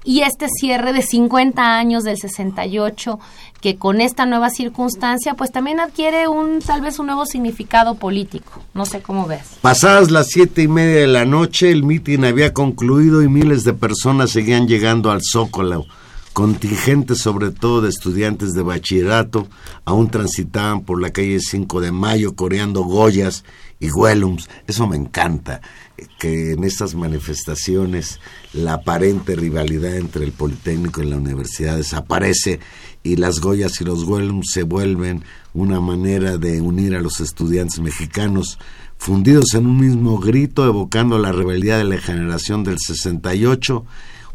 Y 0.04 0.22
este 0.22 0.46
cierre 0.48 0.94
de 0.94 1.02
50 1.02 1.76
años 1.76 2.04
del 2.04 2.16
68, 2.16 3.20
que 3.60 3.76
con 3.76 4.00
esta 4.00 4.24
nueva 4.24 4.48
circunstancia, 4.48 5.34
pues 5.34 5.52
también 5.52 5.80
adquiere 5.80 6.28
un, 6.28 6.60
tal 6.60 6.80
vez 6.80 6.98
un 6.98 7.06
nuevo 7.06 7.26
significado 7.26 7.96
político. 7.96 8.62
No 8.72 8.86
sé 8.86 9.02
cómo 9.02 9.26
ves. 9.26 9.58
Pasadas 9.60 10.10
las 10.10 10.28
siete 10.28 10.62
y 10.62 10.68
media 10.68 11.00
de 11.00 11.06
la 11.08 11.26
noche, 11.26 11.70
el 11.70 11.82
mitin 11.82 12.24
había 12.24 12.54
concluido 12.54 13.22
y 13.22 13.28
miles 13.28 13.64
de 13.64 13.74
personas 13.74 14.30
seguían 14.30 14.66
llegando 14.66 15.10
al 15.10 15.20
Zócalo 15.22 15.84
Contingentes, 16.32 17.18
sobre 17.18 17.50
todo 17.50 17.82
de 17.82 17.88
estudiantes 17.88 18.54
de 18.54 18.62
bachillerato, 18.62 19.48
aún 19.84 20.10
transitaban 20.10 20.82
por 20.82 21.02
la 21.02 21.10
calle 21.10 21.40
5 21.40 21.80
de 21.80 21.90
Mayo 21.90 22.36
coreando 22.36 22.82
Goyas 22.82 23.44
y 23.80 23.90
Wellums. 23.90 24.48
Eso 24.68 24.86
me 24.86 24.96
encanta, 24.96 25.60
que 26.18 26.52
en 26.52 26.62
estas 26.62 26.94
manifestaciones 26.94 28.20
la 28.52 28.74
aparente 28.74 29.34
rivalidad 29.34 29.96
entre 29.96 30.24
el 30.24 30.32
Politécnico 30.32 31.02
y 31.02 31.10
la 31.10 31.16
universidad 31.16 31.76
desaparece 31.76 32.60
y 33.02 33.16
las 33.16 33.40
Goyas 33.40 33.80
y 33.80 33.84
los 33.84 34.04
Wellums 34.04 34.52
se 34.52 34.62
vuelven 34.62 35.24
una 35.52 35.80
manera 35.80 36.38
de 36.38 36.60
unir 36.60 36.94
a 36.94 37.00
los 37.00 37.20
estudiantes 37.20 37.80
mexicanos 37.80 38.58
fundidos 38.98 39.54
en 39.54 39.66
un 39.66 39.80
mismo 39.80 40.18
grito, 40.18 40.66
evocando 40.66 41.18
la 41.18 41.32
rebeldía 41.32 41.78
de 41.78 41.84
la 41.84 41.98
generación 41.98 42.62
del 42.62 42.78
68 42.78 43.84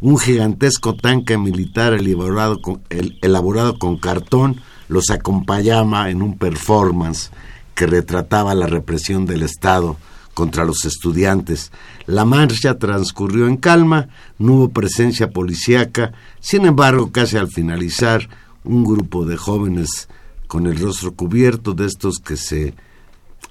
un 0.00 0.18
gigantesco 0.18 0.94
tanque 0.94 1.38
militar 1.38 1.94
elaborado 1.94 2.60
con, 2.60 2.82
elaborado 2.90 3.78
con 3.78 3.96
cartón 3.96 4.60
los 4.88 5.10
acompañaba 5.10 6.10
en 6.10 6.22
un 6.22 6.38
performance 6.38 7.30
que 7.74 7.86
retrataba 7.86 8.54
la 8.54 8.66
represión 8.66 9.26
del 9.26 9.42
Estado 9.42 9.96
contra 10.34 10.64
los 10.64 10.84
estudiantes. 10.84 11.72
La 12.06 12.24
marcha 12.24 12.78
transcurrió 12.78 13.48
en 13.48 13.56
calma, 13.56 14.08
no 14.38 14.54
hubo 14.54 14.68
presencia 14.68 15.30
policíaca, 15.30 16.12
sin 16.40 16.66
embargo, 16.66 17.10
casi 17.10 17.36
al 17.36 17.48
finalizar, 17.48 18.28
un 18.64 18.84
grupo 18.84 19.24
de 19.24 19.36
jóvenes 19.36 20.08
con 20.46 20.66
el 20.66 20.78
rostro 20.78 21.14
cubierto, 21.14 21.72
de 21.72 21.86
estos 21.86 22.18
que 22.18 22.36
se 22.36 22.74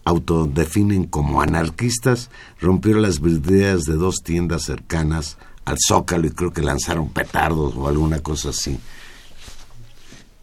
autodefinen 0.03 1.05
como 1.05 1.41
anarquistas, 1.41 2.29
rompieron 2.59 3.01
las 3.01 3.21
vidrieras 3.21 3.85
de 3.85 3.93
dos 3.93 4.17
tiendas 4.23 4.63
cercanas 4.63 5.37
al 5.65 5.77
Zócalo 5.85 6.27
y 6.27 6.31
creo 6.31 6.53
que 6.53 6.61
lanzaron 6.61 7.09
petardos 7.09 7.73
o 7.75 7.87
alguna 7.87 8.19
cosa 8.19 8.49
así. 8.49 8.79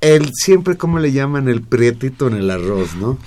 El 0.01 0.31
siempre, 0.35 0.77
¿cómo 0.77 0.99
le 0.99 1.13
llaman? 1.13 1.49
El 1.49 1.63
prietito 1.63 2.27
en 2.27 2.35
el 2.35 2.51
arroz, 2.51 2.97
¿no? 2.97 3.19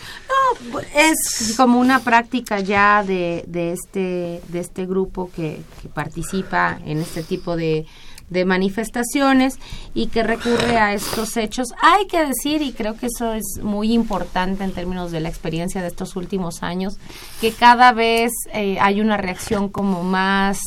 No, 0.69 0.79
es 0.79 1.53
como 1.55 1.79
una 1.79 2.01
práctica 2.01 2.60
ya 2.60 3.01
de, 3.03 3.45
de 3.47 3.71
este 3.71 4.41
de 4.49 4.60
este 4.60 4.86
grupo 4.86 5.31
que, 5.34 5.62
que 5.81 5.88
participa 5.88 6.77
en 6.86 6.97
este 6.97 7.23
tipo 7.23 7.55
de, 7.55 7.86
de 8.29 8.45
manifestaciones 8.45 9.59
y 9.93 10.07
que 10.07 10.23
recurre 10.23 10.77
a 10.77 10.93
estos 10.93 11.38
hechos. 11.38 11.69
Hay 11.81 12.07
que 12.07 12.25
decir, 12.25 12.61
y 12.61 12.73
creo 12.73 12.97
que 12.97 13.07
eso 13.07 13.33
es 13.33 13.59
muy 13.61 13.93
importante 13.93 14.63
en 14.63 14.71
términos 14.71 15.11
de 15.11 15.19
la 15.19 15.29
experiencia 15.29 15.81
de 15.81 15.88
estos 15.88 16.15
últimos 16.15 16.63
años, 16.63 16.95
que 17.41 17.51
cada 17.51 17.91
vez 17.91 18.31
eh, 18.53 18.77
hay 18.79 19.01
una 19.01 19.17
reacción 19.17 19.69
como 19.69 20.03
más 20.03 20.59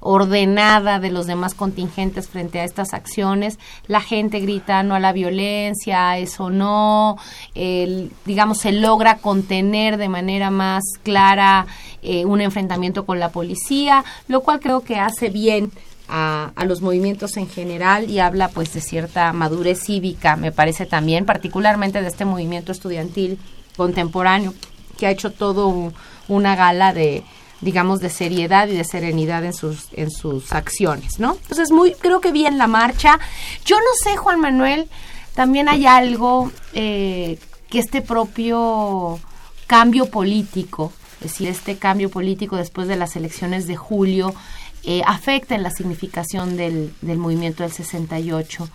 ordenada 0.00 1.00
de 1.00 1.10
los 1.10 1.26
demás 1.26 1.54
contingentes 1.54 2.28
frente 2.28 2.60
a 2.60 2.64
estas 2.64 2.94
acciones. 2.94 3.58
La 3.86 4.00
gente 4.00 4.40
grita 4.40 4.82
no 4.82 4.94
a 4.94 5.00
la 5.00 5.12
violencia, 5.12 6.18
eso 6.18 6.50
no, 6.50 7.16
digamos, 7.54 8.58
se 8.58 8.72
logra 8.72 9.18
contener 9.18 9.96
de 9.96 10.08
manera 10.08 10.50
más 10.50 10.84
clara 11.02 11.66
eh, 12.02 12.24
un 12.24 12.40
enfrentamiento 12.40 13.04
con 13.04 13.18
la 13.18 13.30
policía, 13.30 14.04
lo 14.28 14.42
cual 14.42 14.60
creo 14.60 14.82
que 14.82 14.96
hace 14.96 15.28
bien 15.28 15.72
a, 16.08 16.52
los 16.66 16.80
movimientos 16.80 17.36
en 17.36 17.48
general 17.48 18.10
y 18.10 18.18
habla 18.18 18.48
pues 18.48 18.72
de 18.72 18.80
cierta 18.80 19.32
madurez 19.32 19.82
cívica, 19.84 20.36
me 20.36 20.52
parece 20.52 20.86
también, 20.86 21.26
particularmente 21.26 22.02
de 22.02 22.08
este 22.08 22.24
movimiento 22.24 22.72
estudiantil 22.72 23.38
contemporáneo 23.76 24.54
que 24.98 25.06
ha 25.06 25.10
hecho 25.10 25.30
todo 25.32 25.68
un, 25.68 25.94
una 26.28 26.56
gala 26.56 26.92
de 26.92 27.24
digamos 27.60 28.00
de 28.00 28.10
seriedad 28.10 28.68
y 28.68 28.76
de 28.76 28.84
serenidad 28.84 29.44
en 29.44 29.54
sus 29.54 29.88
en 29.92 30.10
sus 30.10 30.52
acciones, 30.52 31.18
¿no? 31.18 31.36
Entonces 31.40 31.70
muy 31.70 31.92
creo 31.94 32.20
que 32.20 32.32
bien 32.32 32.58
la 32.58 32.66
marcha. 32.66 33.18
Yo 33.64 33.76
no 33.76 33.90
sé 34.02 34.16
Juan 34.16 34.40
Manuel, 34.40 34.88
también 35.34 35.68
hay 35.68 35.86
algo 35.86 36.50
eh, 36.74 37.38
que 37.70 37.78
este 37.78 38.02
propio 38.02 39.18
cambio 39.66 40.06
político, 40.10 40.92
es 41.20 41.32
decir, 41.32 41.48
este 41.48 41.76
cambio 41.76 42.10
político 42.10 42.56
después 42.56 42.88
de 42.88 42.96
las 42.96 43.16
elecciones 43.16 43.66
de 43.66 43.76
julio 43.76 44.34
eh, 44.88 45.02
afecta 45.04 45.56
en 45.56 45.64
la 45.64 45.70
significación 45.70 46.56
del, 46.56 46.94
del 47.02 47.18
movimiento 47.18 47.64
del 47.64 47.72
68. 47.72 48.68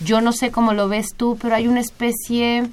Yo 0.00 0.22
no 0.22 0.32
sé 0.32 0.50
cómo 0.50 0.72
lo 0.72 0.88
ves 0.88 1.14
tú, 1.14 1.36
pero 1.40 1.54
hay 1.54 1.68
una 1.68 1.80
especie 1.80 2.70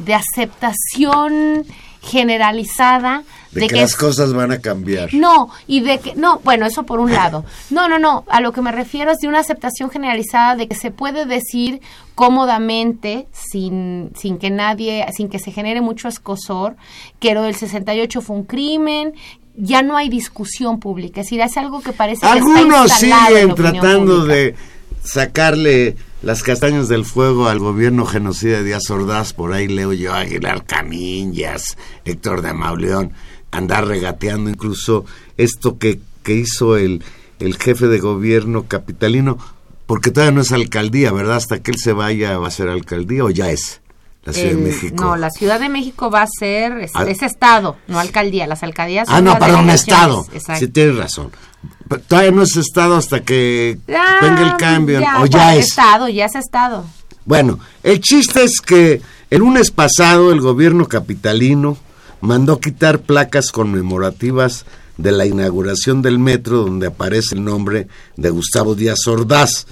de 0.00 0.14
aceptación 0.14 1.64
generalizada 2.02 3.22
de, 3.52 3.60
de 3.60 3.66
que, 3.68 3.74
que, 3.74 3.80
las 3.80 3.94
cosas 3.94 4.32
van 4.32 4.50
a 4.50 4.58
cambiar. 4.58 5.14
No, 5.14 5.50
y 5.68 5.80
de 5.80 5.98
que, 5.98 6.14
no, 6.16 6.40
bueno, 6.42 6.66
eso 6.66 6.82
por 6.82 6.98
un 6.98 7.12
lado. 7.12 7.44
No, 7.70 7.88
no, 7.88 7.98
no, 7.98 8.24
a 8.28 8.40
lo 8.40 8.52
que 8.52 8.60
me 8.60 8.72
refiero 8.72 9.12
es 9.12 9.18
de 9.18 9.28
una 9.28 9.40
aceptación 9.40 9.90
generalizada 9.90 10.56
de 10.56 10.66
que 10.66 10.74
se 10.74 10.90
puede 10.90 11.26
decir 11.26 11.80
cómodamente, 12.16 13.28
sin, 13.32 14.10
sin 14.16 14.38
que 14.38 14.50
nadie, 14.50 15.06
sin 15.16 15.28
que 15.28 15.38
se 15.38 15.52
genere 15.52 15.80
mucho 15.80 16.08
escosor, 16.08 16.76
que 17.20 17.34
lo 17.34 17.42
del 17.42 17.54
68 17.54 18.20
fue 18.20 18.36
un 18.36 18.44
crimen, 18.44 19.14
ya 19.56 19.82
no 19.82 19.96
hay 19.96 20.08
discusión 20.08 20.80
pública, 20.80 21.20
es 21.20 21.26
decir, 21.26 21.40
es 21.40 21.56
algo 21.56 21.80
que 21.80 21.92
parece 21.92 22.26
Algunos 22.26 22.98
que 22.98 23.06
está 23.06 23.26
siguen 23.26 23.54
tratando 23.54 24.18
pública. 24.18 24.34
de 24.34 24.54
sacarle 25.02 25.96
las 26.22 26.42
castañas 26.42 26.88
del 26.88 27.04
fuego 27.04 27.48
al 27.48 27.58
gobierno 27.58 28.04
genocida 28.06 28.58
de 28.58 28.64
Díaz 28.64 28.90
Ordaz, 28.90 29.32
por 29.32 29.52
ahí 29.52 29.68
leo 29.68 29.92
yo 29.92 30.12
Aguilar 30.12 30.64
Camillas, 30.64 31.76
Héctor 32.04 32.42
de 32.42 32.52
Mauleón, 32.52 33.12
andar 33.50 33.86
regateando 33.86 34.50
incluso 34.50 35.04
esto 35.36 35.78
que, 35.78 36.00
que 36.22 36.34
hizo 36.34 36.76
el, 36.76 37.02
el 37.38 37.56
jefe 37.56 37.86
de 37.86 37.98
gobierno 37.98 38.64
capitalino, 38.66 39.38
porque 39.86 40.10
todavía 40.10 40.34
no 40.34 40.40
es 40.40 40.52
alcaldía, 40.52 41.12
¿verdad? 41.12 41.36
Hasta 41.36 41.62
que 41.62 41.70
él 41.70 41.78
se 41.78 41.92
vaya 41.92 42.38
va 42.38 42.48
a 42.48 42.50
ser 42.50 42.68
alcaldía 42.68 43.24
o 43.24 43.30
ya 43.30 43.50
es. 43.50 43.80
La 44.26 44.32
Ciudad 44.32 44.50
el, 44.50 44.56
de 44.56 44.70
México. 44.70 45.04
No, 45.04 45.16
la 45.16 45.30
Ciudad 45.30 45.60
de 45.60 45.68
México 45.68 46.10
va 46.10 46.22
a 46.22 46.26
ser, 46.26 46.78
es, 46.78 46.90
es 47.06 47.22
estado, 47.22 47.76
no 47.86 48.00
alcaldía. 48.00 48.46
Las 48.46 48.62
alcaldías 48.64 49.08
Ah, 49.08 49.20
no, 49.20 49.38
perdón, 49.38 49.70
estado. 49.70 50.26
Sí, 50.58 50.68
tienes 50.68 50.96
razón. 50.96 51.30
Pero 51.88 52.02
todavía 52.02 52.32
no 52.32 52.42
es 52.42 52.56
estado 52.56 52.96
hasta 52.96 53.20
que 53.22 53.78
venga 53.86 54.52
el 54.52 54.56
cambio, 54.56 55.00
ya, 55.00 55.22
o 55.22 55.26
ya 55.26 55.54
es. 55.54 55.68
estado, 55.68 56.08
ya 56.08 56.24
es 56.24 56.34
estado. 56.34 56.84
Bueno, 57.24 57.60
el 57.84 58.00
chiste 58.00 58.42
es 58.42 58.60
que 58.60 59.00
el 59.30 59.38
lunes 59.38 59.70
pasado 59.70 60.32
el 60.32 60.40
gobierno 60.40 60.86
capitalino 60.86 61.76
mandó 62.20 62.58
quitar 62.60 63.00
placas 63.00 63.52
conmemorativas 63.52 64.66
de 64.96 65.12
la 65.12 65.26
inauguración 65.26 66.02
del 66.02 66.18
metro 66.18 66.58
donde 66.58 66.88
aparece 66.88 67.36
el 67.36 67.44
nombre 67.44 67.86
de 68.16 68.30
Gustavo 68.30 68.74
Díaz 68.74 69.06
Ordaz. 69.06 69.66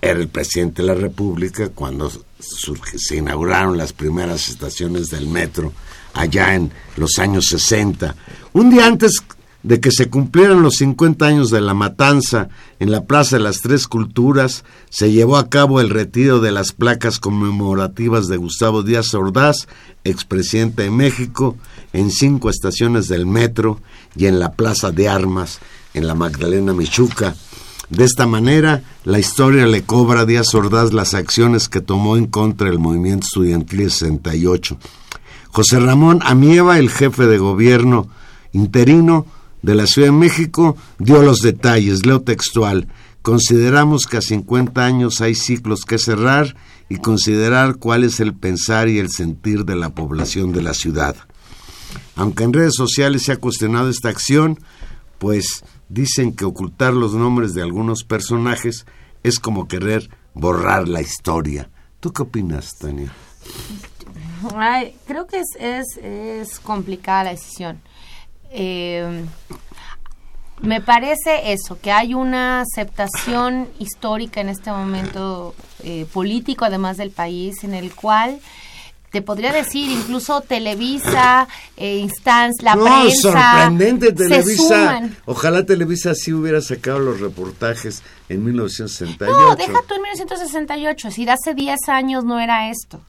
Era 0.00 0.18
el 0.18 0.28
presidente 0.28 0.82
de 0.82 0.88
la 0.88 0.94
República 0.94 1.68
cuando 1.68 2.10
se 2.42 3.16
inauguraron 3.16 3.76
las 3.76 3.92
primeras 3.92 4.48
estaciones 4.48 5.08
del 5.08 5.26
metro 5.26 5.72
allá 6.14 6.54
en 6.54 6.72
los 6.96 7.18
años 7.18 7.46
60. 7.46 8.14
Un 8.52 8.70
día 8.70 8.86
antes 8.86 9.22
de 9.62 9.80
que 9.80 9.92
se 9.92 10.10
cumplieran 10.10 10.62
los 10.62 10.76
50 10.76 11.24
años 11.24 11.50
de 11.50 11.60
la 11.60 11.74
matanza 11.74 12.48
en 12.80 12.90
la 12.90 13.04
Plaza 13.04 13.36
de 13.36 13.42
las 13.44 13.60
Tres 13.60 13.86
Culturas, 13.86 14.64
se 14.90 15.12
llevó 15.12 15.36
a 15.36 15.48
cabo 15.48 15.80
el 15.80 15.90
retiro 15.90 16.40
de 16.40 16.50
las 16.50 16.72
placas 16.72 17.20
conmemorativas 17.20 18.26
de 18.26 18.38
Gustavo 18.38 18.82
Díaz 18.82 19.14
Ordaz, 19.14 19.68
expresidente 20.04 20.82
de 20.82 20.90
México, 20.90 21.56
en 21.92 22.10
cinco 22.10 22.50
estaciones 22.50 23.08
del 23.08 23.24
metro 23.24 23.80
y 24.16 24.26
en 24.26 24.40
la 24.40 24.52
Plaza 24.52 24.90
de 24.90 25.08
Armas, 25.08 25.60
en 25.94 26.06
la 26.06 26.14
Magdalena 26.14 26.72
Michuca. 26.72 27.36
De 27.92 28.04
esta 28.04 28.26
manera, 28.26 28.82
la 29.04 29.18
historia 29.18 29.66
le 29.66 29.82
cobra 29.82 30.20
a 30.20 30.24
Díaz 30.24 30.54
Ordaz 30.54 30.94
las 30.94 31.12
acciones 31.12 31.68
que 31.68 31.82
tomó 31.82 32.16
en 32.16 32.24
contra 32.24 32.70
del 32.70 32.78
movimiento 32.78 33.26
estudiantil 33.26 33.90
68. 33.90 34.78
José 35.50 35.78
Ramón 35.78 36.20
Amieva, 36.24 36.78
el 36.78 36.88
jefe 36.88 37.26
de 37.26 37.36
gobierno 37.36 38.08
interino, 38.52 39.26
de 39.60 39.74
la 39.74 39.86
Ciudad 39.86 40.08
de 40.08 40.12
México 40.12 40.74
dio 40.98 41.20
los 41.22 41.40
detalles, 41.40 42.06
leo 42.06 42.22
textual. 42.22 42.88
Consideramos 43.20 44.06
que 44.06 44.16
a 44.16 44.22
50 44.22 44.82
años 44.82 45.20
hay 45.20 45.34
ciclos 45.34 45.84
que 45.84 45.98
cerrar 45.98 46.56
y 46.88 46.96
considerar 46.96 47.76
cuál 47.76 48.04
es 48.04 48.20
el 48.20 48.32
pensar 48.32 48.88
y 48.88 49.00
el 49.00 49.10
sentir 49.10 49.66
de 49.66 49.76
la 49.76 49.90
población 49.90 50.52
de 50.52 50.62
la 50.62 50.72
ciudad. 50.72 51.14
Aunque 52.16 52.44
en 52.44 52.54
redes 52.54 52.74
sociales 52.74 53.24
se 53.24 53.32
ha 53.32 53.36
cuestionado 53.36 53.90
esta 53.90 54.08
acción, 54.08 54.58
pues 55.18 55.62
dicen 55.92 56.34
que 56.34 56.46
ocultar 56.46 56.94
los 56.94 57.14
nombres 57.14 57.52
de 57.52 57.62
algunos 57.62 58.02
personajes 58.04 58.86
es 59.22 59.38
como 59.38 59.68
querer 59.68 60.08
borrar 60.32 60.88
la 60.88 61.02
historia. 61.02 61.68
¿Tú 62.00 62.12
qué 62.12 62.22
opinas, 62.22 62.70
Tania? 62.78 63.12
Creo 65.06 65.26
que 65.26 65.40
es, 65.40 65.48
es, 65.60 65.98
es 66.02 66.60
complicada 66.60 67.24
la 67.24 67.30
decisión. 67.30 67.80
Eh, 68.50 69.24
me 70.62 70.80
parece 70.80 71.52
eso, 71.52 71.78
que 71.80 71.92
hay 71.92 72.14
una 72.14 72.62
aceptación 72.62 73.68
histórica 73.78 74.40
en 74.40 74.48
este 74.48 74.70
momento 74.70 75.54
eh, 75.82 76.06
político, 76.12 76.64
además 76.64 76.96
del 76.96 77.10
país, 77.10 77.64
en 77.64 77.74
el 77.74 77.94
cual 77.94 78.40
te 79.12 79.20
podría 79.20 79.52
decir 79.52 79.90
incluso 79.90 80.40
Televisa, 80.40 81.46
eh, 81.76 81.98
Instance, 81.98 82.62
la 82.62 82.74
no, 82.74 82.84
prensa. 82.84 83.30
sorprendente 83.30 84.10
Televisa. 84.12 85.00
Se. 85.00 85.10
Ojalá 85.26 85.64
Televisa 85.66 86.14
sí 86.14 86.32
hubiera 86.32 86.62
sacado 86.62 86.98
los 86.98 87.20
reportajes 87.20 88.02
en 88.30 88.42
1968. 88.42 89.38
No, 89.38 89.54
deja 89.54 89.80
tú 89.86 89.94
en 89.94 90.02
1968, 90.02 91.08
es 91.08 91.14
decir, 91.14 91.30
hace 91.30 91.54
10 91.54 91.78
años 91.88 92.24
no 92.24 92.40
era 92.40 92.70
esto. 92.70 93.00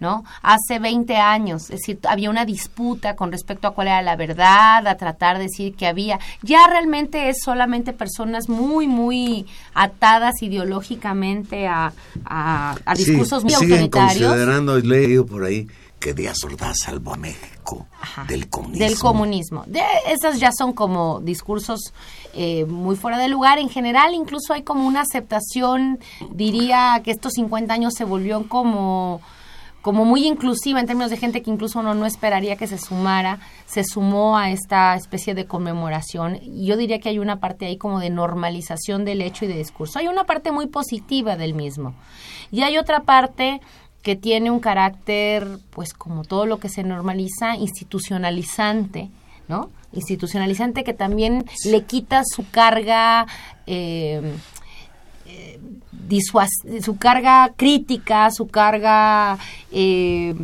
¿No? 0.00 0.24
Hace 0.42 0.78
20 0.78 1.16
años, 1.16 1.64
es 1.64 1.80
decir, 1.80 1.98
había 2.08 2.30
una 2.30 2.44
disputa 2.44 3.16
con 3.16 3.32
respecto 3.32 3.68
a 3.68 3.74
cuál 3.74 3.88
era 3.88 4.02
la 4.02 4.16
verdad, 4.16 4.86
a 4.86 4.96
tratar 4.96 5.38
de 5.38 5.44
decir 5.44 5.74
que 5.74 5.86
había. 5.86 6.18
Ya 6.42 6.66
realmente 6.66 7.28
es 7.28 7.42
solamente 7.42 7.92
personas 7.92 8.48
muy, 8.48 8.86
muy 8.86 9.46
atadas 9.74 10.42
ideológicamente 10.42 11.66
a, 11.66 11.92
a, 12.24 12.76
a 12.84 12.94
discursos 12.94 13.42
sí, 13.42 13.44
muy 13.46 13.54
siguen 13.54 13.82
autoritarios. 13.82 14.28
considerando, 14.28 14.78
leído 14.78 15.26
por 15.26 15.44
ahí, 15.44 15.66
que 15.98 16.14
Díaz 16.14 16.44
Ordaz 16.44 16.78
salvó 16.84 17.14
a 17.14 17.16
México 17.16 17.86
Ajá, 18.00 18.24
del 18.24 18.48
comunismo. 18.48 18.84
Del 18.84 18.98
comunismo. 18.98 19.64
De, 19.66 19.82
esas 20.08 20.38
ya 20.38 20.50
son 20.52 20.72
como 20.72 21.20
discursos 21.20 21.92
eh, 22.34 22.64
muy 22.66 22.96
fuera 22.96 23.18
de 23.18 23.28
lugar. 23.28 23.58
En 23.58 23.68
general, 23.68 24.14
incluso 24.14 24.52
hay 24.52 24.62
como 24.62 24.86
una 24.86 25.00
aceptación, 25.00 25.98
diría 26.30 27.00
que 27.04 27.10
estos 27.10 27.32
50 27.34 27.74
años 27.74 27.94
se 27.94 28.04
volvió 28.04 28.48
como 28.48 29.20
como 29.82 30.04
muy 30.04 30.26
inclusiva 30.26 30.80
en 30.80 30.86
términos 30.86 31.10
de 31.10 31.16
gente 31.16 31.42
que 31.42 31.50
incluso 31.50 31.78
uno 31.80 31.94
no 31.94 32.04
esperaría 32.04 32.56
que 32.56 32.66
se 32.66 32.78
sumara, 32.78 33.38
se 33.66 33.84
sumó 33.84 34.36
a 34.36 34.50
esta 34.50 34.94
especie 34.96 35.34
de 35.34 35.46
conmemoración. 35.46 36.40
Yo 36.42 36.76
diría 36.76 36.98
que 36.98 37.08
hay 37.08 37.18
una 37.18 37.40
parte 37.40 37.66
ahí 37.66 37.76
como 37.76 38.00
de 38.00 38.10
normalización 38.10 39.04
del 39.04 39.22
hecho 39.22 39.44
y 39.44 39.48
de 39.48 39.56
discurso. 39.56 39.98
Hay 39.98 40.08
una 40.08 40.24
parte 40.24 40.52
muy 40.52 40.66
positiva 40.66 41.36
del 41.36 41.54
mismo. 41.54 41.94
Y 42.50 42.62
hay 42.62 42.76
otra 42.76 43.00
parte 43.00 43.60
que 44.02 44.16
tiene 44.16 44.50
un 44.50 44.60
carácter, 44.60 45.46
pues 45.70 45.92
como 45.94 46.24
todo 46.24 46.46
lo 46.46 46.58
que 46.58 46.68
se 46.68 46.82
normaliza, 46.82 47.56
institucionalizante, 47.56 49.10
¿no? 49.48 49.70
Institucionalizante 49.92 50.84
que 50.84 50.94
también 50.94 51.44
le 51.64 51.82
quita 51.82 52.22
su 52.24 52.48
carga... 52.50 53.26
Eh, 53.66 54.36
su 56.82 56.96
carga 56.98 57.52
crítica, 57.56 58.30
su 58.30 58.46
carga 58.48 59.38
eh, 59.72 60.34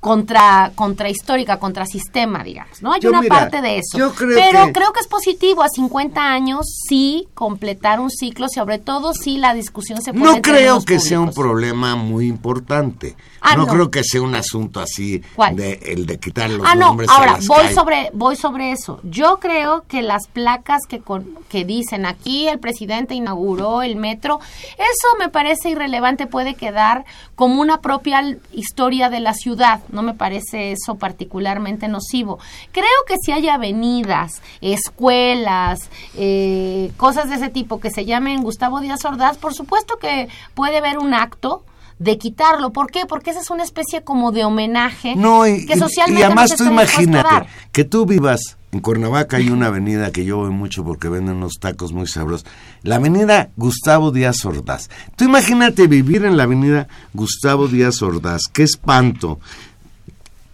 contra 0.00 0.72
contrahistórica, 0.74 1.58
contra 1.58 1.84
sistema, 1.84 2.42
digamos, 2.42 2.80
¿no? 2.82 2.92
Hay 2.92 3.00
Yo, 3.00 3.10
una 3.10 3.20
mira, 3.20 3.38
parte 3.38 3.60
de 3.60 3.78
eso. 3.78 3.98
yo 3.98 4.14
creo 4.14 4.34
Pero 4.34 4.66
que- 4.66 4.72
creo 4.72 4.92
que 4.92 5.00
es 5.00 5.06
positivo 5.06 5.62
a 5.62 5.68
50 5.68 6.22
años 6.32 6.60
sí 6.88 7.28
completar 7.34 8.00
un 8.00 8.10
ciclo, 8.10 8.46
sobre 8.48 8.78
todo 8.78 9.12
si 9.12 9.36
la 9.36 9.52
discusión 9.52 10.00
se 10.00 10.12
pone 10.12 10.24
No 10.24 10.40
creo 10.42 10.82
que 10.84 10.98
sea 11.00 11.20
un 11.20 11.32
problema 11.34 11.96
muy 11.96 12.26
importante. 12.28 13.14
Ah, 13.42 13.56
no, 13.56 13.66
no. 13.66 13.72
creo 13.72 13.90
que 13.90 14.02
sea 14.04 14.22
un 14.22 14.34
asunto 14.34 14.80
así 14.80 15.22
¿Cuál? 15.34 15.56
de 15.56 15.74
el 15.86 16.06
de 16.06 16.18
quitar 16.18 16.48
los 16.50 16.66
Ah, 16.66 16.74
no, 16.74 16.86
nombres 16.88 17.08
a 17.10 17.14
ahora 17.16 17.32
las 17.32 17.46
voy 17.46 17.56
calles. 17.58 17.74
sobre 17.74 18.10
voy 18.14 18.36
sobre 18.36 18.72
eso. 18.72 19.00
Yo 19.02 19.38
creo 19.38 19.84
que 19.86 20.02
las 20.02 20.26
placas 20.28 20.82
que 20.88 21.00
con, 21.00 21.38
que 21.48 21.64
dicen 21.64 22.06
aquí 22.06 22.48
el 22.48 22.58
presidente 22.58 23.14
inauguró 23.14 23.82
el 23.82 23.96
metro, 23.96 24.40
eso 24.74 25.08
me 25.18 25.28
parece 25.28 25.70
irrelevante, 25.70 26.26
puede 26.26 26.54
quedar 26.54 27.04
como 27.34 27.60
una 27.60 27.80
propia 27.80 28.22
historia 28.52 29.08
de 29.10 29.20
la 29.20 29.32
ciudad. 29.34 29.80
No 29.92 30.02
me 30.02 30.14
parece 30.14 30.72
eso 30.72 30.96
particularmente 30.96 31.88
nocivo. 31.88 32.38
Creo 32.72 32.86
que 33.06 33.16
si 33.24 33.32
hay 33.32 33.48
avenidas, 33.48 34.42
escuelas, 34.60 35.88
eh, 36.16 36.92
cosas 36.96 37.28
de 37.28 37.36
ese 37.36 37.48
tipo 37.48 37.80
que 37.80 37.90
se 37.90 38.04
llamen 38.04 38.42
Gustavo 38.42 38.80
Díaz 38.80 39.04
Ordaz, 39.04 39.38
por 39.38 39.54
supuesto 39.54 39.98
que 39.98 40.28
puede 40.54 40.78
haber 40.78 40.98
un 40.98 41.14
acto 41.14 41.64
de 41.98 42.16
quitarlo. 42.16 42.70
¿Por 42.70 42.90
qué? 42.90 43.04
Porque 43.06 43.30
esa 43.30 43.40
es 43.40 43.50
una 43.50 43.62
especie 43.62 44.02
como 44.02 44.32
de 44.32 44.44
homenaje 44.44 45.14
No, 45.16 45.46
y, 45.46 45.66
que 45.66 45.74
y- 45.74 45.78
socialmente 45.78 46.20
y 46.20 46.24
además 46.24 46.50
no 46.52 46.56
se 46.56 46.64
tú 46.64 46.70
imagínate 46.70 47.48
que 47.72 47.84
tú 47.84 48.06
vivas 48.06 48.56
en 48.72 48.80
Cuernavaca 48.80 49.36
hay 49.38 49.50
una 49.50 49.66
avenida 49.66 50.12
que 50.12 50.24
yo 50.24 50.36
voy 50.38 50.50
mucho 50.50 50.84
porque 50.84 51.08
venden 51.08 51.36
unos 51.36 51.54
tacos 51.58 51.92
muy 51.92 52.06
sabrosos. 52.06 52.46
La 52.82 52.96
avenida 52.96 53.50
Gustavo 53.56 54.12
Díaz 54.12 54.44
Ordaz. 54.44 54.88
Tú 55.16 55.24
imagínate 55.24 55.88
vivir 55.88 56.24
en 56.24 56.36
la 56.36 56.44
avenida 56.44 56.86
Gustavo 57.12 57.66
Díaz 57.66 58.00
Ordaz. 58.00 58.42
Qué 58.52 58.62
espanto. 58.62 59.40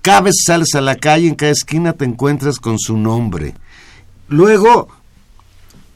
Cada 0.06 0.20
vez 0.20 0.36
sales 0.46 0.72
a 0.76 0.80
la 0.80 0.94
calle, 0.94 1.26
en 1.26 1.34
cada 1.34 1.50
esquina 1.50 1.92
te 1.92 2.04
encuentras 2.04 2.60
con 2.60 2.78
su 2.78 2.96
nombre. 2.96 3.54
Luego, 4.28 4.86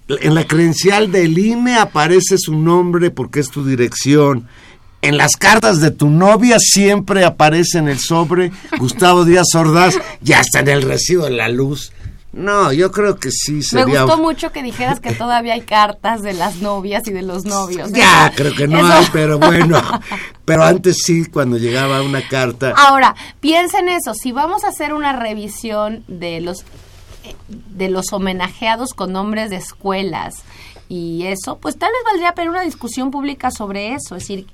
en 0.09 0.35
la 0.35 0.49
credencial 0.49 1.13
del 1.13 1.39
INE 1.39 1.77
aparece 1.77 2.37
su 2.37 2.57
nombre 2.57 3.13
porque 3.13 3.39
es 3.39 3.51
tu 3.51 3.65
dirección. 3.65 4.49
En 5.01 5.17
las 5.17 5.37
cartas 5.37 5.81
de 5.81 5.93
tu 5.93 6.11
novia 6.11 6.57
siempre 6.59 7.25
aparece 7.25 7.79
en 7.79 7.87
el 7.87 8.01
sobre 8.01 8.51
Gustavo 8.81 9.25
Díaz 9.25 9.55
Ordaz 9.55 9.95
y 10.25 10.33
hasta 10.33 10.59
en 10.59 10.69
el 10.71 10.83
recibo 10.83 11.27
de 11.27 11.31
la 11.31 11.49
luz. 11.49 11.93
No, 12.33 12.73
yo 12.73 12.93
creo 12.93 13.17
que 13.19 13.31
sí 13.33 13.55
Me 13.55 13.63
sería... 13.63 14.03
gustó 14.05 14.17
mucho 14.19 14.53
que 14.53 14.63
dijeras 14.63 15.01
que 15.01 15.13
todavía 15.13 15.55
hay 15.55 15.63
cartas 15.63 16.23
de 16.23 16.33
las 16.33 16.57
novias 16.57 17.07
y 17.09 17.13
de 17.13 17.23
los 17.23 17.45
novios. 17.45 17.91
Ya, 17.93 18.27
Eso- 18.29 18.37
creo 18.37 18.55
que 18.55 18.69
no 18.69 18.79
eso- 18.79 18.93
hay, 18.93 19.07
pero 19.13 19.39
bueno. 19.41 19.83
Pero 20.45 20.63
antes 20.65 20.99
sí, 21.03 21.25
cuando 21.27 21.57
llegaba 21.59 22.03
una 22.03 22.27
carta... 22.29 22.73
Ahora, 22.77 23.17
piensa 23.41 23.81
en 23.81 23.89
eso. 23.89 24.15
Si 24.15 24.31
vamos 24.31 24.63
a 24.65 24.69
hacer 24.69 24.95
una 24.95 25.13
revisión 25.13 26.05
de 26.07 26.41
los 26.41 26.61
eh, 27.25 27.35
de 27.49 27.91
los 27.91 28.13
homenajeados 28.13 28.95
con 28.95 29.13
nombres 29.13 29.51
de 29.51 29.57
escuelas 29.57 30.43
y 30.93 31.23
eso, 31.27 31.57
pues 31.59 31.79
tal 31.79 31.89
vez 31.93 32.01
valdría 32.05 32.35
pena 32.35 32.51
una 32.51 32.63
discusión 32.63 33.13
pública 33.13 33.53
sobre 33.53 33.95
eso. 33.95 34.17
Es 34.17 34.25
decir, 34.25 34.47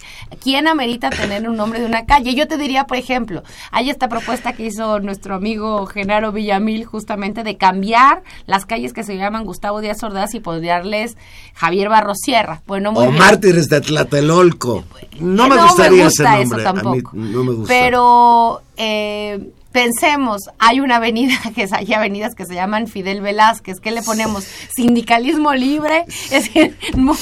¿quién 0.43 0.69
amerita 0.69 1.09
tener 1.09 1.49
un 1.49 1.57
nombre 1.57 1.81
de 1.81 1.87
una 1.87 2.05
calle? 2.05 2.35
Yo 2.35 2.47
te 2.47 2.59
diría, 2.59 2.85
por 2.85 2.99
ejemplo, 2.99 3.43
hay 3.71 3.89
esta 3.89 4.09
propuesta 4.11 4.53
que 4.53 4.67
hizo 4.67 5.01
nuestro 5.01 5.35
amigo 5.35 5.87
Genaro 5.87 6.33
Villamil 6.33 6.85
justamente 6.85 7.43
de 7.43 7.57
cambiar 7.57 8.23
las 8.45 8.67
calles 8.67 8.93
que 8.93 9.03
se 9.03 9.17
llaman 9.17 9.45
Gustavo 9.47 9.81
Díaz 9.81 10.03
Ordaz 10.03 10.35
y 10.35 10.41
ponerles 10.41 11.17
Javier 11.55 11.89
Barros 11.89 12.19
Sierra. 12.23 12.61
Bueno, 12.67 12.93
muy 12.93 13.05
o 13.07 13.09
bien. 13.09 13.19
mártires 13.19 13.71
de 13.71 13.81
Tlatelolco. 13.81 14.85
No 15.19 15.49
me 15.49 15.57
No 15.57 15.63
gustaría 15.63 16.05
gusta 16.05 16.39
ese 16.39 16.45
nombre. 16.45 16.59
eso 16.63 16.69
a 16.69 16.73
mí 16.75 16.81
tampoco. 16.83 17.11
no 17.17 17.45
me 17.45 17.53
gusta. 17.55 17.69
Pero 17.69 18.61
eh, 18.77 19.41
pensemos, 19.77 20.49
hay 20.59 20.81
una 20.81 20.97
avenida 20.97 21.35
que 21.55 21.65
es, 21.65 21.73
hay 21.75 21.93
avenidas 21.93 22.35
que 22.35 22.47
se 22.47 22.55
llaman 22.55 22.87
Fidel 22.87 23.21
Velázquez, 23.21 23.79
¿qué 23.79 23.91
le 23.91 24.01
ponemos? 24.01 24.45
Sindicalismo 24.75 25.53
libre, 25.53 26.07
es 26.09 26.31
decir, 26.31 26.79
no, 26.97 27.15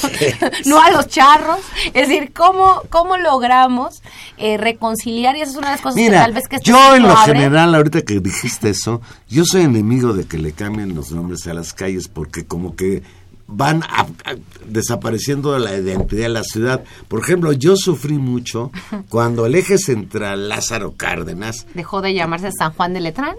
no 0.65 0.81
a 0.81 0.89
los 0.89 1.09
charros, 1.09 1.59
es 1.87 2.07
decir, 2.07 2.31
¿cómo, 2.31 2.81
cómo 2.89 3.17
logramos 3.17 4.01
eh, 4.37 4.55
reconciliar? 4.55 5.35
Y 5.35 5.41
esa 5.41 5.51
es 5.51 5.57
una 5.57 5.67
de 5.67 5.73
las 5.73 5.81
cosas 5.81 5.95
que 5.97 6.03
Mira, 6.03 6.21
tal 6.21 6.31
vez 6.31 6.47
que 6.47 6.55
este 6.55 6.69
yo 6.69 6.95
en 6.95 7.03
lo 7.03 7.11
abre. 7.11 7.33
general, 7.33 7.75
ahorita 7.75 8.03
que 8.03 8.21
dijiste 8.21 8.69
eso, 8.69 9.01
yo 9.27 9.43
soy 9.43 9.63
enemigo 9.63 10.13
de 10.13 10.23
que 10.23 10.37
le 10.37 10.53
cambien 10.53 10.95
los 10.95 11.11
nombres 11.11 11.45
a 11.47 11.53
las 11.53 11.73
calles 11.73 12.07
porque 12.07 12.45
como 12.45 12.77
que 12.77 13.03
van 13.47 13.83
a- 13.83 14.01
a- 14.25 14.35
desapareciendo 14.67 15.53
de 15.53 15.59
la 15.59 15.75
identidad 15.77 16.23
de 16.23 16.29
la 16.29 16.43
ciudad. 16.43 16.83
Por 17.07 17.19
ejemplo, 17.21 17.51
yo 17.53 17.75
sufrí 17.75 18.17
mucho 18.17 18.71
cuando 19.09 19.45
el 19.45 19.55
eje 19.55 19.77
central 19.77 20.49
Lázaro 20.49 20.93
Cárdenas 20.97 21.67
Dejó 21.73 22.01
de 22.01 22.13
llamarse 22.13 22.51
San 22.51 22.71
Juan 22.73 22.93
de 22.93 23.01
Letrán. 23.01 23.35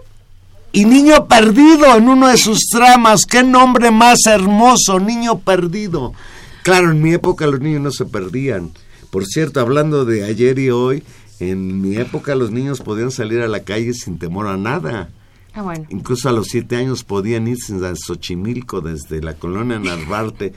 y 0.73 0.85
Niño 0.85 1.27
Perdido 1.27 1.97
en 1.97 2.09
uno 2.09 2.29
de 2.29 2.37
sus 2.37 2.61
tramas. 2.71 3.25
¡Qué 3.27 3.42
nombre 3.42 3.90
más 3.90 4.19
hermoso! 4.27 5.01
Niño 5.01 5.38
Perdido. 5.40 6.12
Claro, 6.62 6.90
en 6.90 7.03
mi 7.03 7.12
época 7.12 7.47
los 7.47 7.61
niños 7.61 7.81
no 7.83 7.90
se 7.90 8.05
perdían. 8.05 8.71
Por 9.11 9.25
cierto, 9.25 9.61
hablando 9.61 10.05
de 10.05 10.25
ayer 10.25 10.59
y 10.59 10.71
hoy, 10.71 11.03
en 11.40 11.81
mi 11.81 11.97
época 11.97 12.35
los 12.35 12.51
niños 12.51 12.81
podían 12.81 13.11
salir 13.11 13.40
a 13.40 13.49
la 13.49 13.61
calle 13.61 13.92
sin 13.95 14.19
temor 14.19 14.47
a 14.49 14.57
nada. 14.57 15.09
Ah, 15.57 15.62
bueno. 15.62 15.87
Incluso 15.88 16.29
a 16.29 16.33
los 16.33 16.49
siete 16.49 16.77
años 16.77 17.03
podían 17.03 17.49
irse 17.49 17.75
a 17.85 17.95
Xochimilco 17.97 18.81
desde 18.83 19.23
la 19.23 19.35
colonia 19.35 19.79
Narvarte 19.79 20.53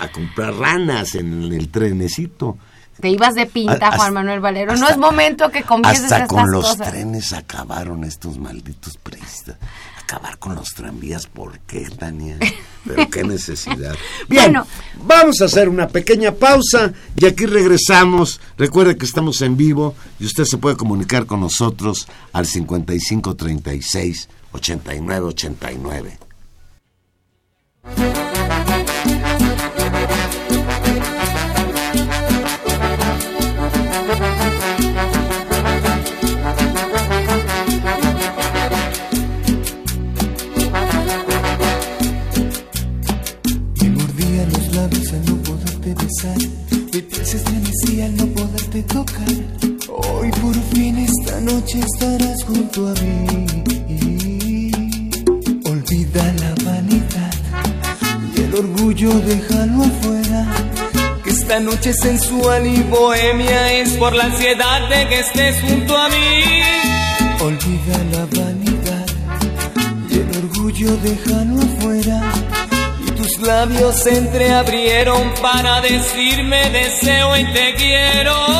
a 0.00 0.10
comprar 0.10 0.54
ranas 0.54 1.14
en 1.14 1.44
el 1.52 1.68
trenecito. 1.68 2.58
Te 3.00 3.08
ibas 3.08 3.34
de 3.34 3.46
pinta, 3.46 3.96
Juan 3.96 4.12
Manuel 4.12 4.40
Valero. 4.40 4.76
no 4.76 4.88
es 4.88 4.98
momento 4.98 5.50
que 5.50 5.62
confieses 5.62 6.04
Hasta 6.04 6.16
estas 6.24 6.28
con 6.28 6.50
los 6.50 6.66
cosas. 6.66 6.90
trenes 6.90 7.32
acabaron 7.32 8.04
estos 8.04 8.36
malditos 8.38 8.96
priistas. 8.98 9.56
Acabar 10.02 10.38
con 10.38 10.56
los 10.56 10.70
tranvías, 10.74 11.26
¿por 11.28 11.60
qué, 11.60 11.88
Tania? 11.88 12.36
Pero 12.84 13.08
qué 13.08 13.22
necesidad. 13.22 13.94
Bien, 14.28 14.46
Bueno. 14.52 14.66
vamos 15.04 15.40
a 15.40 15.44
hacer 15.44 15.68
una 15.68 15.86
pequeña 15.88 16.32
pausa 16.32 16.92
y 17.16 17.24
aquí 17.26 17.46
regresamos. 17.46 18.40
Recuerde 18.58 18.96
que 18.98 19.06
estamos 19.06 19.40
en 19.42 19.56
vivo 19.56 19.94
y 20.18 20.26
usted 20.26 20.44
se 20.44 20.58
puede 20.58 20.76
comunicar 20.76 21.24
con 21.26 21.40
nosotros 21.40 22.08
al 22.32 22.46
5536 22.46 24.28
8989. 24.52 26.18
Me 43.80 43.90
mordía 43.90 44.46
los 44.46 44.74
labios 44.74 45.12
al 45.12 45.26
no 45.26 45.36
poderte 45.42 45.94
besar. 45.94 46.38
Mi 46.92 47.02
piel 47.02 47.26
se 47.26 47.36
estremecía 47.36 48.06
al 48.06 48.16
no 48.16 48.26
poderte 48.26 48.82
tocar. 48.82 49.28
Hoy 49.88 50.30
por 50.32 50.54
fin 50.74 50.98
esta 50.98 51.40
noche 51.40 51.80
estarás 51.80 52.44
junto 52.44 52.88
a 52.88 52.92
mí. 52.94 53.69
El 58.50 58.58
orgullo 58.58 59.10
déjalo 59.20 59.84
afuera. 59.84 60.46
Que 61.22 61.30
esta 61.30 61.60
noche 61.60 61.92
sensual 61.92 62.66
y 62.66 62.82
bohemia 62.82 63.72
es 63.74 63.90
por 63.92 64.12
la 64.14 64.24
ansiedad 64.24 64.88
de 64.88 65.08
que 65.08 65.20
estés 65.20 65.60
junto 65.60 65.96
a 65.96 66.08
mí. 66.08 66.62
Olvida 67.40 67.98
la 68.12 68.26
vanidad 68.26 69.06
y 70.10 70.14
el 70.14 70.44
orgullo 70.44 70.96
déjalo 70.96 71.60
afuera. 71.60 72.32
Y 73.06 73.10
tus 73.12 73.38
labios 73.40 74.02
se 74.02 74.16
entreabrieron 74.18 75.32
para 75.40 75.80
decirme 75.80 76.70
deseo 76.70 77.36
y 77.36 77.44
te 77.52 77.74
quiero. 77.76 78.59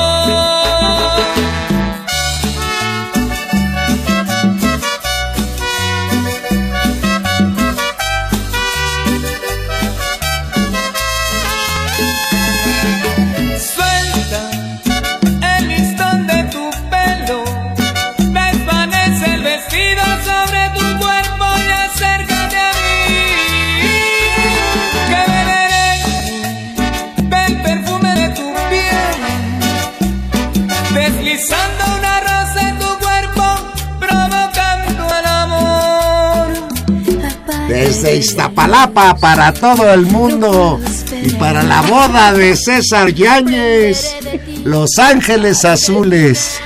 Desde 38.11 38.19
Iztapalapa 38.19 39.17
para 39.19 39.55
todo 39.55 39.93
el 39.95 40.03
mundo 40.03 40.81
y 41.23 41.31
para 41.31 41.63
la 41.63 41.81
boda 41.83 42.33
de 42.33 42.57
César 42.57 43.15
Yáñez, 43.15 44.17
Los 44.65 44.99
Ángeles 44.99 45.65
Azules. 45.65 46.59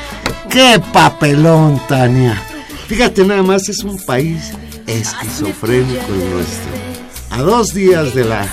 ¡Qué 0.49 0.81
papelón, 0.91 1.83
Tania! 1.87 2.43
Fíjate 2.87 3.27
nada 3.27 3.43
más, 3.43 3.69
es 3.69 3.85
un 3.85 3.99
país 4.07 4.53
esquizofrénico 4.87 6.15
el 6.15 6.31
nuestro. 6.31 6.73
A 7.29 7.43
dos 7.43 7.75
días 7.75 8.15
de 8.15 8.25
la 8.25 8.49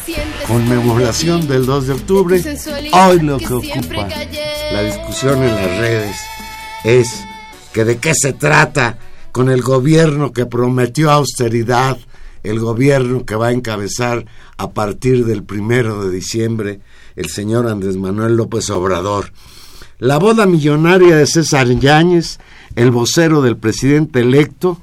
conmemoración 0.46 1.48
del 1.48 1.66
2 1.66 1.88
de 1.88 1.94
octubre, 1.94 2.44
hoy 2.92 3.20
lo 3.22 3.38
que 3.38 3.54
ocupa 3.54 4.10
la 4.74 4.84
discusión 4.84 5.42
en 5.44 5.56
las 5.56 5.78
redes 5.78 6.18
es 6.84 7.24
que 7.72 7.86
de 7.86 8.00
qué 8.00 8.14
se 8.14 8.34
trata 8.34 8.98
con 9.32 9.50
el 9.50 9.62
gobierno 9.62 10.34
que 10.34 10.46
prometió 10.46 11.10
austeridad, 11.10 11.98
el 12.44 12.60
gobierno 12.60 13.26
que 13.26 13.36
va 13.36 13.48
a 13.48 13.52
encabezar 13.52 14.26
a 14.58 14.72
partir 14.72 15.26
del 15.26 15.44
primero 15.44 16.04
de 16.04 16.12
diciembre 16.12 16.82
el 17.16 17.30
señor 17.30 17.68
Andrés 17.68 17.98
Manuel 17.98 18.36
López 18.36 18.70
Obrador. 18.70 19.32
La 20.00 20.18
boda 20.18 20.46
millonaria 20.46 21.16
de 21.16 21.28
César 21.28 21.68
Yáñez, 21.68 22.40
el 22.76 22.92
vocero 22.92 23.42
del 23.42 23.58
presidente 23.58 24.22
electo, 24.22 24.82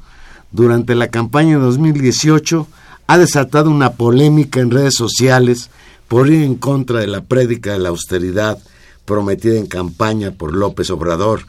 durante 0.53 0.94
la 0.94 1.09
campaña 1.09 1.59
de 1.59 1.64
2018, 1.64 2.66
ha 3.07 3.18
desatado 3.18 3.71
una 3.71 3.94
polémica 3.94 4.61
en 4.61 4.71
redes 4.71 4.94
sociales 4.94 5.71
por 6.07 6.29
ir 6.29 6.42
en 6.42 6.55
contra 6.55 7.01
de 7.01 7.07
la 7.07 7.23
prédica 7.23 7.73
de 7.73 7.79
la 7.79 7.88
austeridad 7.88 8.59
prometida 9.05 9.59
en 9.59 9.66
campaña 9.66 10.33
por 10.33 10.55
López 10.55 10.90
Obrador. 10.90 11.40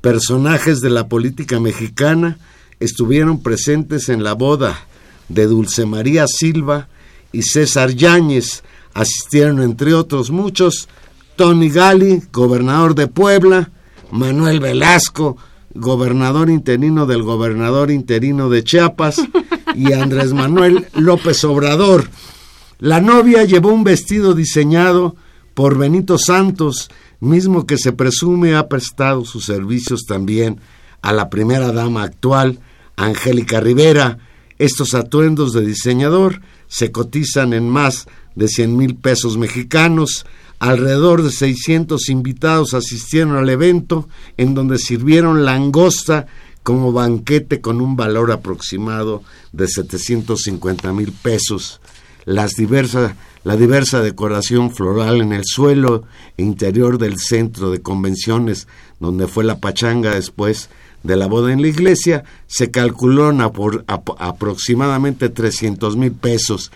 Personajes 0.00 0.80
de 0.80 0.90
la 0.90 1.08
política 1.08 1.60
mexicana 1.60 2.38
estuvieron 2.80 3.42
presentes 3.42 4.08
en 4.08 4.24
la 4.24 4.32
boda 4.32 4.86
de 5.32 5.46
Dulce 5.46 5.86
María 5.86 6.26
Silva 6.26 6.88
y 7.32 7.42
César 7.42 7.90
Yáñez. 7.90 8.62
Asistieron, 8.94 9.62
entre 9.62 9.94
otros 9.94 10.30
muchos, 10.30 10.88
Tony 11.36 11.70
Gali, 11.70 12.22
gobernador 12.32 12.94
de 12.94 13.08
Puebla, 13.08 13.70
Manuel 14.10 14.60
Velasco, 14.60 15.36
gobernador 15.74 16.50
interino 16.50 17.06
del 17.06 17.22
gobernador 17.22 17.90
interino 17.90 18.50
de 18.50 18.62
Chiapas, 18.62 19.22
y 19.74 19.92
Andrés 19.92 20.32
Manuel 20.32 20.86
López 20.94 21.44
Obrador. 21.44 22.08
La 22.78 23.00
novia 23.00 23.44
llevó 23.44 23.70
un 23.70 23.84
vestido 23.84 24.34
diseñado 24.34 25.16
por 25.54 25.78
Benito 25.78 26.18
Santos, 26.18 26.90
mismo 27.20 27.66
que 27.66 27.78
se 27.78 27.92
presume 27.92 28.54
ha 28.54 28.68
prestado 28.68 29.24
sus 29.24 29.44
servicios 29.44 30.02
también 30.06 30.60
a 31.00 31.12
la 31.12 31.30
primera 31.30 31.72
dama 31.72 32.02
actual, 32.02 32.60
Angélica 32.96 33.60
Rivera. 33.60 34.18
Estos 34.62 34.94
atuendos 34.94 35.52
de 35.52 35.66
diseñador 35.66 36.40
se 36.68 36.92
cotizan 36.92 37.52
en 37.52 37.68
más 37.68 38.06
de 38.36 38.46
100 38.46 38.76
mil 38.76 38.94
pesos 38.94 39.36
mexicanos. 39.36 40.24
Alrededor 40.60 41.24
de 41.24 41.32
600 41.32 42.08
invitados 42.10 42.72
asistieron 42.72 43.34
al 43.34 43.48
evento 43.48 44.08
en 44.36 44.54
donde 44.54 44.78
sirvieron 44.78 45.44
langosta 45.44 46.28
como 46.62 46.92
banquete 46.92 47.60
con 47.60 47.80
un 47.80 47.96
valor 47.96 48.30
aproximado 48.30 49.24
de 49.50 49.66
750 49.66 50.92
mil 50.92 51.10
pesos. 51.10 51.80
La 52.24 52.46
diversa 52.46 54.00
decoración 54.00 54.70
floral 54.70 55.22
en 55.22 55.32
el 55.32 55.42
suelo 55.44 56.04
interior 56.36 56.98
del 56.98 57.18
centro 57.18 57.72
de 57.72 57.82
convenciones 57.82 58.68
donde 59.00 59.26
fue 59.26 59.42
la 59.42 59.58
pachanga 59.58 60.14
después 60.14 60.70
de 61.02 61.16
la 61.16 61.26
boda 61.26 61.52
en 61.52 61.62
la 61.62 61.68
iglesia 61.68 62.24
se 62.46 62.70
calculó 62.70 63.32
por 63.52 63.84
aproximadamente 63.86 65.28
300 65.28 65.96
mil 65.96 66.12
pesos 66.12 66.70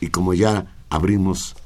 y 0.00 0.08
como 0.08 0.34
ya 0.34 0.66
abrimos 0.88 1.56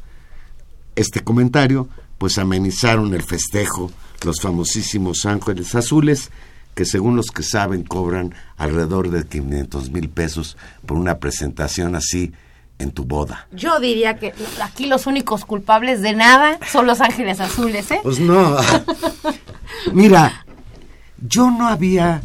este 0.97 1.21
comentario 1.21 1.89
pues 2.19 2.39
amenizaron 2.39 3.15
el 3.15 3.23
festejo 3.23 3.91
los 4.25 4.41
famosísimos 4.41 5.25
ángeles 5.27 5.75
azules 5.75 6.31
que 6.75 6.85
según 6.85 7.17
los 7.17 7.31
que 7.31 7.43
saben 7.43 7.83
cobran 7.83 8.35
alrededor 8.57 9.11
de 9.11 9.27
500 9.27 9.91
mil 9.91 10.09
pesos 10.09 10.57
por 10.87 10.97
una 10.97 11.19
presentación 11.19 11.95
así 11.95 12.33
en 12.79 12.93
tu 12.93 13.05
boda. 13.05 13.47
Yo 13.53 13.79
diría 13.79 14.17
que 14.19 14.33
aquí 14.63 14.87
los 14.87 15.07
únicos 15.07 15.45
culpables 15.45 16.01
de 16.01 16.15
nada 16.15 16.59
son 16.71 16.87
los 16.87 17.01
ángeles 17.01 17.41
azules, 17.41 17.91
¿eh? 17.91 18.01
Pues 18.03 18.19
no. 18.21 18.57
Mira, 19.93 20.47
yo 21.21 21.51
no 21.51 21.69
había 21.69 22.23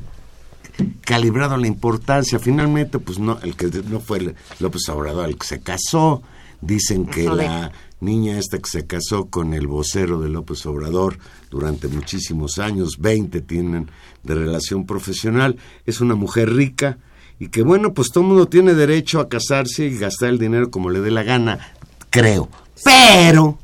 calibrado 1.01 1.57
la 1.57 1.67
importancia. 1.67 2.39
Finalmente, 2.39 2.99
pues 2.99 3.19
no, 3.19 3.39
el 3.41 3.55
que 3.55 3.67
no 3.89 3.99
fue 3.99 4.35
López 4.59 4.87
Obrador 4.89 5.29
el 5.29 5.37
que 5.37 5.47
se 5.47 5.61
casó. 5.61 6.21
Dicen 6.61 7.05
que 7.05 7.25
la 7.25 7.71
niña 7.99 8.37
esta 8.37 8.57
que 8.57 8.69
se 8.69 8.87
casó 8.87 9.25
con 9.25 9.53
el 9.53 9.67
vocero 9.67 10.21
de 10.21 10.29
López 10.29 10.65
Obrador 10.65 11.17
durante 11.49 11.87
muchísimos 11.87 12.59
años, 12.59 12.97
20 12.99 13.41
tienen 13.41 13.89
de 14.23 14.35
relación 14.35 14.85
profesional, 14.85 15.57
es 15.85 16.01
una 16.01 16.15
mujer 16.15 16.53
rica 16.53 16.97
y 17.39 17.49
que 17.49 17.61
bueno, 17.63 17.93
pues 17.93 18.09
todo 18.11 18.23
el 18.23 18.29
mundo 18.29 18.47
tiene 18.47 18.73
derecho 18.73 19.19
a 19.19 19.29
casarse 19.29 19.85
y 19.85 19.97
gastar 19.97 20.29
el 20.29 20.39
dinero 20.39 20.71
como 20.71 20.89
le 20.89 21.01
dé 21.01 21.11
la 21.11 21.23
gana, 21.23 21.73
creo. 22.09 22.49
Pero 22.83 23.59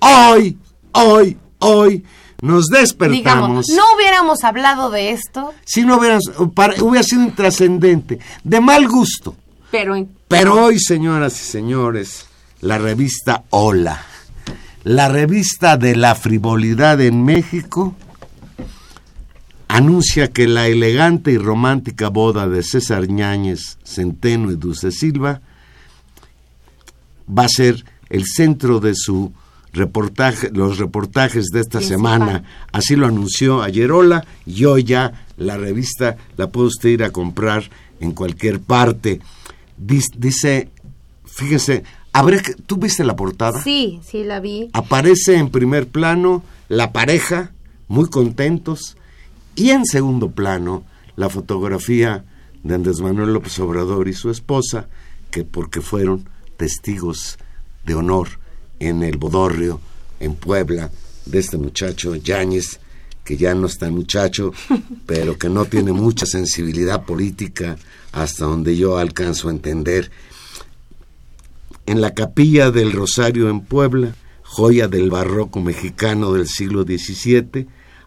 hoy, 0.00 0.58
hoy, 0.92 1.38
hoy 1.60 2.04
nos 2.44 2.66
despertamos. 2.66 3.68
no 3.68 3.82
hubiéramos 3.96 4.44
hablado 4.44 4.90
de 4.90 5.10
esto. 5.12 5.54
Si 5.64 5.82
no 5.82 5.96
hubiéramos, 5.96 6.24
hubiera 6.80 7.02
sido 7.02 7.22
intrascendente, 7.22 8.18
de 8.42 8.60
mal 8.60 8.86
gusto. 8.86 9.34
Pero, 9.70 9.94
Pero 10.28 10.64
hoy, 10.64 10.78
señoras 10.78 11.40
y 11.40 11.44
señores, 11.44 12.26
la 12.60 12.78
revista 12.78 13.44
Hola, 13.50 14.04
la 14.84 15.08
revista 15.08 15.76
de 15.76 15.96
la 15.96 16.14
frivolidad 16.14 17.00
en 17.00 17.24
México, 17.24 17.94
anuncia 19.66 20.30
que 20.30 20.46
la 20.46 20.68
elegante 20.68 21.32
y 21.32 21.38
romántica 21.38 22.10
boda 22.10 22.46
de 22.46 22.62
César 22.62 23.08
Ñáñez, 23.08 23.78
Centeno 23.84 24.52
y 24.52 24.56
Dulce 24.56 24.92
Silva 24.92 25.40
va 27.26 27.44
a 27.44 27.48
ser 27.48 27.84
el 28.10 28.26
centro 28.26 28.80
de 28.80 28.94
su 28.94 29.32
reportaje, 29.74 30.50
los 30.52 30.78
reportajes 30.78 31.46
de 31.46 31.60
esta 31.60 31.80
semana. 31.80 32.44
Así 32.72 32.96
lo 32.96 33.06
anunció 33.06 33.62
ayer 33.62 33.92
Hola 33.92 34.24
y 34.46 34.64
hoy 34.64 34.84
ya 34.84 35.26
la 35.36 35.56
revista 35.56 36.16
la 36.36 36.48
puede 36.48 36.68
usted 36.68 36.88
ir 36.90 37.04
a 37.04 37.10
comprar 37.10 37.64
en 38.00 38.12
cualquier 38.12 38.60
parte. 38.60 39.20
Dice, 39.76 40.70
fíjese, 41.24 41.82
¿tú 42.66 42.76
viste 42.76 43.04
la 43.04 43.16
portada? 43.16 43.60
Sí, 43.62 44.00
sí 44.04 44.24
la 44.24 44.40
vi. 44.40 44.70
Aparece 44.72 45.36
en 45.36 45.50
primer 45.50 45.88
plano 45.88 46.42
la 46.68 46.92
pareja, 46.92 47.52
muy 47.88 48.08
contentos, 48.08 48.96
y 49.56 49.70
en 49.70 49.84
segundo 49.84 50.30
plano 50.30 50.84
la 51.16 51.28
fotografía 51.28 52.24
de 52.62 52.74
Andrés 52.74 53.00
Manuel 53.00 53.34
López 53.34 53.58
Obrador 53.58 54.08
y 54.08 54.14
su 54.14 54.30
esposa, 54.30 54.88
que 55.30 55.44
porque 55.44 55.80
fueron 55.80 56.28
testigos 56.56 57.38
de 57.84 57.94
honor 57.94 58.43
en 58.78 59.02
el 59.02 59.16
Bodorrio, 59.16 59.80
en 60.20 60.34
Puebla, 60.34 60.90
de 61.26 61.38
este 61.38 61.56
muchacho 61.56 62.14
Yáñez, 62.16 62.80
que 63.24 63.36
ya 63.36 63.54
no 63.54 63.66
está 63.66 63.90
muchacho, 63.90 64.52
pero 65.06 65.38
que 65.38 65.48
no 65.48 65.64
tiene 65.64 65.92
mucha 65.92 66.26
sensibilidad 66.26 67.04
política, 67.04 67.76
hasta 68.12 68.44
donde 68.44 68.76
yo 68.76 68.98
alcanzo 68.98 69.48
a 69.48 69.52
entender. 69.52 70.10
En 71.86 72.00
la 72.00 72.14
capilla 72.14 72.70
del 72.70 72.92
Rosario 72.92 73.48
en 73.48 73.60
Puebla, 73.60 74.14
joya 74.42 74.88
del 74.88 75.10
barroco 75.10 75.60
mexicano 75.60 76.32
del 76.32 76.46
siglo 76.46 76.84
XVII, 76.84 77.66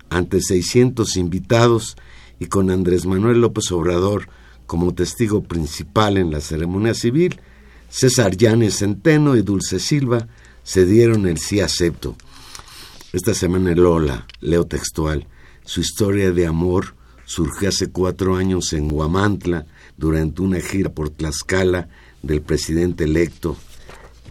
ante 0.10 0.41
600 0.41 1.17
invitados 1.17 1.97
y 2.39 2.45
con 2.45 2.69
Andrés 2.69 3.06
Manuel 3.06 3.41
López 3.41 3.71
Obrador 3.71 4.30
como 4.65 4.93
testigo 4.93 5.43
principal 5.43 6.17
en 6.17 6.32
la 6.32 6.41
ceremonia 6.41 6.93
civil, 6.93 7.39
César 7.89 8.36
Llanes 8.36 8.80
Centeno 8.80 9.36
y 9.36 9.41
Dulce 9.41 9.80
Silva 9.80 10.27
se 10.67 10.86
dieron 10.86 11.25
el 11.27 11.38
sí 11.38 11.62
acepto. 11.62 12.17
Esta 13.13 13.34
semana 13.34 13.73
Lola, 13.73 14.27
leo 14.41 14.67
textual, 14.67 15.25
su 15.63 15.80
historia 15.80 16.34
de 16.34 16.45
amor 16.45 16.93
surgió 17.23 17.69
hace 17.69 17.89
cuatro 17.89 18.36
años 18.36 18.74
en 18.74 18.91
Huamantla 18.91 19.65
durante 19.95 20.41
una 20.41 20.59
gira 20.59 20.91
por 20.91 21.09
Tlaxcala 21.09 21.88
del 22.22 22.41
presidente 22.41 23.05
electo. 23.05 23.55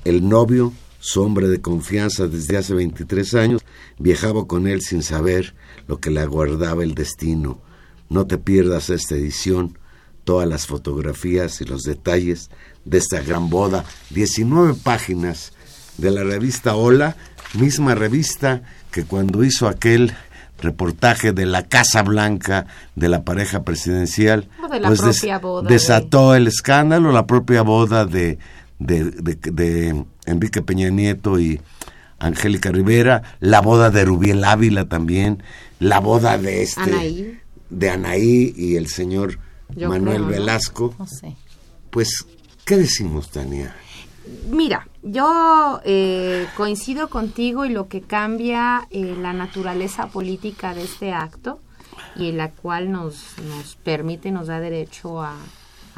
El 0.04 0.28
novio, 0.28 0.74
su 1.00 1.22
hombre 1.22 1.48
de 1.48 1.62
confianza 1.62 2.28
desde 2.28 2.58
hace 2.58 2.74
23 2.74 3.34
años, 3.34 3.62
viajaba 3.98 4.46
con 4.46 4.66
él 4.66 4.82
sin 4.82 5.02
saber 5.02 5.54
lo 5.88 6.00
que 6.00 6.10
le 6.10 6.20
aguardaba 6.20 6.84
el 6.84 6.94
destino. 6.94 7.62
No 8.10 8.26
te 8.26 8.36
pierdas 8.36 8.90
esta 8.90 9.14
edición, 9.14 9.78
todas 10.24 10.46
las 10.46 10.66
fotografías 10.66 11.62
y 11.62 11.64
los 11.64 11.84
detalles 11.84 12.50
de 12.84 12.98
esta 12.98 13.22
gran 13.22 13.48
boda. 13.48 13.86
19 14.10 14.74
páginas 14.74 15.54
de 15.98 16.10
la 16.10 16.24
revista 16.24 16.74
Hola, 16.76 17.16
misma 17.54 17.94
revista 17.94 18.62
que 18.90 19.04
cuando 19.04 19.44
hizo 19.44 19.68
aquel 19.68 20.14
reportaje 20.58 21.32
de 21.32 21.46
la 21.46 21.64
Casa 21.64 22.02
Blanca 22.02 22.66
de 22.94 23.08
la 23.08 23.24
pareja 23.24 23.62
presidencial, 23.62 24.48
pues 24.86 25.00
desató 25.68 26.34
el 26.34 26.46
escándalo, 26.46 27.12
la 27.12 27.26
propia 27.26 27.62
boda 27.62 28.06
de, 28.06 28.38
de, 28.78 29.04
de, 29.04 30.04
Enrique 30.24 30.62
Peña 30.62 30.88
Nieto 30.88 31.38
y 31.38 31.60
Angélica 32.18 32.70
Rivera, 32.70 33.22
la 33.40 33.60
boda 33.60 33.90
de 33.90 34.04
Rubiel 34.04 34.44
Ávila 34.44 34.88
también, 34.88 35.42
la 35.78 36.00
boda 36.00 36.38
de 36.38 36.62
este 36.62 36.80
Anaí. 36.80 37.38
de 37.68 37.90
Anaí 37.90 38.54
y 38.56 38.76
el 38.76 38.88
señor 38.88 39.38
Yo 39.74 39.88
Manuel 39.88 40.16
creo, 40.16 40.26
¿no? 40.26 40.32
Velasco. 40.32 40.94
No 40.98 41.06
sé. 41.06 41.36
Pues, 41.90 42.26
¿qué 42.64 42.76
decimos, 42.76 43.30
Tania? 43.30 43.74
Mira, 44.50 44.88
yo 45.02 45.80
eh, 45.84 46.46
coincido 46.56 47.08
contigo 47.08 47.64
y 47.64 47.68
lo 47.68 47.88
que 47.88 48.00
cambia 48.00 48.88
eh, 48.90 49.16
la 49.20 49.32
naturaleza 49.32 50.08
política 50.08 50.74
de 50.74 50.82
este 50.82 51.12
acto 51.12 51.60
y 52.16 52.30
en 52.30 52.36
la 52.36 52.50
cual 52.50 52.90
nos, 52.90 53.36
nos 53.46 53.76
permite, 53.76 54.32
nos 54.32 54.48
da 54.48 54.60
derecho 54.60 55.22
a, 55.22 55.36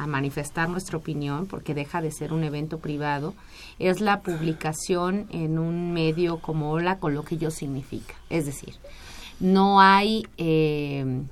manifestar 0.07 0.69
nuestra 0.69 0.97
opinión 0.97 1.45
porque 1.45 1.73
deja 1.73 2.01
de 2.01 2.09
ser 2.09 2.31
un 2.31 2.45
evento 2.45 2.79
privado, 2.79 3.33
es 3.79 3.99
la 3.99 4.21
publicación 4.21 5.27
en 5.29 5.59
un 5.59 5.91
medio 5.91 6.39
como 6.39 6.71
Hola 6.71 6.99
con 6.99 7.13
lo 7.13 7.25
que 7.25 7.35
ello 7.35 7.51
significa. 7.51 8.13
Es 8.29 8.45
decir, 8.45 8.75
no 9.41 9.81
hay... 9.81 10.25
eh, 10.37 11.25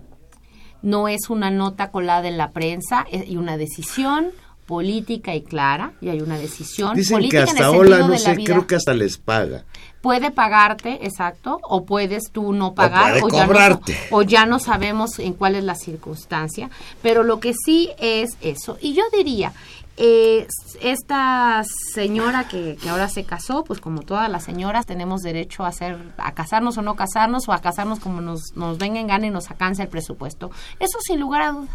no 0.82 1.08
es 1.08 1.30
una 1.30 1.50
nota 1.50 1.91
colada 1.91 2.28
en 2.28 2.38
la 2.38 2.52
prensa 2.52 3.06
eh, 3.12 3.26
y 3.28 3.38
una 3.38 3.58
decisión 3.58 4.32
política 4.68 5.34
y 5.34 5.41
clara 5.41 5.93
y 6.01 6.09
hay 6.09 6.22
una 6.22 6.38
decisión 6.38 6.93
Dicen 6.95 7.15
que 7.18 7.22
política 7.22 7.43
hasta 7.45 7.72
Ola, 7.72 7.99
no 7.99 8.18
sé, 8.18 8.36
creo 8.43 8.68
que 8.68 8.76
hasta 8.76 8.93
les 8.93 9.18
paga. 9.18 9.63
puede 10.01 10.30
pagarte 10.30 11.05
exacto 11.05 11.59
o 11.63 11.86
puedes 11.86 12.32
tú 12.32 12.53
no 12.53 12.74
pagar 12.76 13.15
ya 13.32 13.47
no- 13.47 13.80
o 14.11 14.22
ya 14.22 14.45
no 14.45 14.59
sabemos 14.59 15.18
en 15.20 15.34
cuál 15.34 15.55
es 15.55 15.63
la 15.63 15.76
circunstancia 15.76 16.70
pero 17.01 17.24
lo 17.24 17.39
que 17.39 17.53
sí 17.65 17.89
es 17.97 18.38
eso 18.41 18.78
y 18.82 18.93
yo 18.93 19.03
diría 19.18 19.53
eh, 19.99 20.45
esta 20.82 21.63
señora 21.95 22.47
que, 22.47 22.78
que 22.80 22.88
ahora 22.89 23.09
se 23.09 23.24
casó, 23.24 23.63
pues 23.63 23.80
como 23.82 24.01
todas 24.03 24.30
las 24.30 24.43
señoras 24.43 24.86
tenemos 24.86 25.22
derecho 25.22 25.63
a 25.65 25.70
hacer, 25.70 25.97
a 26.18 26.34
casarnos 26.36 26.78
o 26.78 26.84
no 26.84 26.95
casarnos 26.95 27.49
o 27.49 27.51
a 27.51 27.61
casarnos 27.61 27.99
como 27.99 28.22
nos, 28.22 28.41
nos 28.55 28.78
venga 28.78 28.99
en 28.99 29.07
gana 29.07 29.26
y 29.26 29.32
nos 29.32 29.49
alcance 29.49 29.82
el 29.82 29.88
presupuesto. 29.89 30.51
Eso 30.80 30.99
sin 31.01 31.20
lugar 31.20 31.41
a 31.41 31.51
duda. 31.51 31.70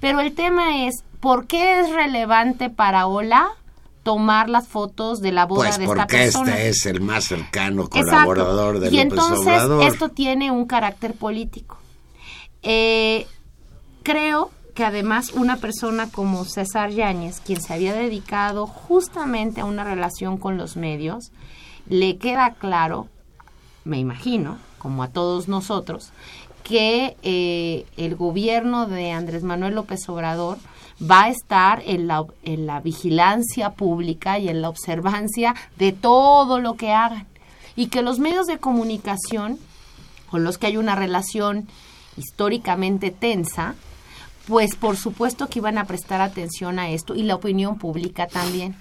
Pero 0.00 0.20
el 0.20 0.34
tema 0.34 0.86
es, 0.86 1.02
¿por 1.20 1.46
qué 1.46 1.80
es 1.80 1.90
relevante 1.90 2.70
para 2.70 3.06
Ola 3.06 3.48
tomar 4.02 4.50
las 4.50 4.68
fotos 4.68 5.20
de 5.20 5.32
la 5.32 5.46
boda 5.46 5.64
Pues 5.68 5.78
de 5.78 5.84
esta 5.84 5.94
porque 5.96 6.16
persona? 6.18 6.52
este 6.58 6.68
es 6.68 6.86
el 6.86 7.00
más 7.00 7.24
cercano 7.24 7.84
Exacto. 7.84 8.04
colaborador 8.10 8.78
de 8.80 8.88
y 8.88 8.90
López 8.90 9.02
entonces 9.02 9.38
Obrador. 9.46 9.82
esto 9.84 10.08
tiene 10.10 10.50
un 10.50 10.66
carácter 10.66 11.14
político. 11.14 11.78
Eh, 12.62 13.26
creo 14.02 14.50
que 14.74 14.84
además 14.84 15.30
una 15.32 15.56
persona 15.56 16.10
como 16.10 16.44
César 16.44 16.90
Yáñez, 16.90 17.40
quien 17.40 17.60
se 17.62 17.72
había 17.72 17.94
dedicado 17.94 18.66
justamente 18.66 19.60
a 19.60 19.64
una 19.64 19.84
relación 19.84 20.36
con 20.36 20.58
los 20.58 20.76
medios, 20.76 21.30
le 21.88 22.16
queda 22.18 22.54
claro, 22.58 23.08
me 23.84 23.98
imagino, 23.98 24.58
como 24.84 25.02
a 25.02 25.08
todos 25.08 25.48
nosotros, 25.48 26.10
que 26.62 27.16
eh, 27.22 27.86
el 27.96 28.16
gobierno 28.16 28.84
de 28.86 29.12
Andrés 29.12 29.42
Manuel 29.42 29.76
López 29.76 30.06
Obrador 30.10 30.58
va 31.00 31.24
a 31.24 31.28
estar 31.30 31.82
en 31.86 32.06
la, 32.06 32.26
en 32.42 32.66
la 32.66 32.80
vigilancia 32.80 33.70
pública 33.70 34.38
y 34.38 34.50
en 34.50 34.60
la 34.60 34.68
observancia 34.68 35.54
de 35.78 35.92
todo 35.92 36.60
lo 36.60 36.74
que 36.74 36.92
hagan. 36.92 37.26
Y 37.76 37.86
que 37.86 38.02
los 38.02 38.18
medios 38.18 38.46
de 38.46 38.58
comunicación, 38.58 39.58
con 40.30 40.44
los 40.44 40.58
que 40.58 40.66
hay 40.66 40.76
una 40.76 40.94
relación 40.94 41.66
históricamente 42.18 43.10
tensa, 43.10 43.76
pues 44.46 44.76
por 44.76 44.98
supuesto 44.98 45.48
que 45.48 45.60
iban 45.60 45.78
a 45.78 45.86
prestar 45.86 46.20
atención 46.20 46.78
a 46.78 46.90
esto 46.90 47.14
y 47.14 47.22
la 47.22 47.36
opinión 47.36 47.78
pública 47.78 48.26
también. 48.26 48.76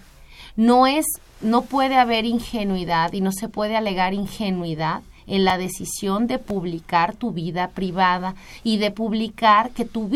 No 0.58 0.86
es, 0.86 1.06
no 1.39 1.62
puede 1.62 1.95
haber 1.95 2.26
ingenuidad 2.26 3.14
y 3.14 3.22
no 3.22 3.32
se 3.32 3.47
puede 3.47 3.78
alegar 3.78 4.14
ingenuidad 4.14 5.01
en 5.28 5.43
la 5.45 5.57
decisión 5.57 6.28
de 6.28 6.39
publicar 6.39 7.15
tu 7.15 7.32
vida 7.32 7.69
privada 7.69 8.36
y 8.63 8.78
de 8.78 8.91
publicar 8.91 9.71
que 9.71 9.86
tu, 9.86 10.09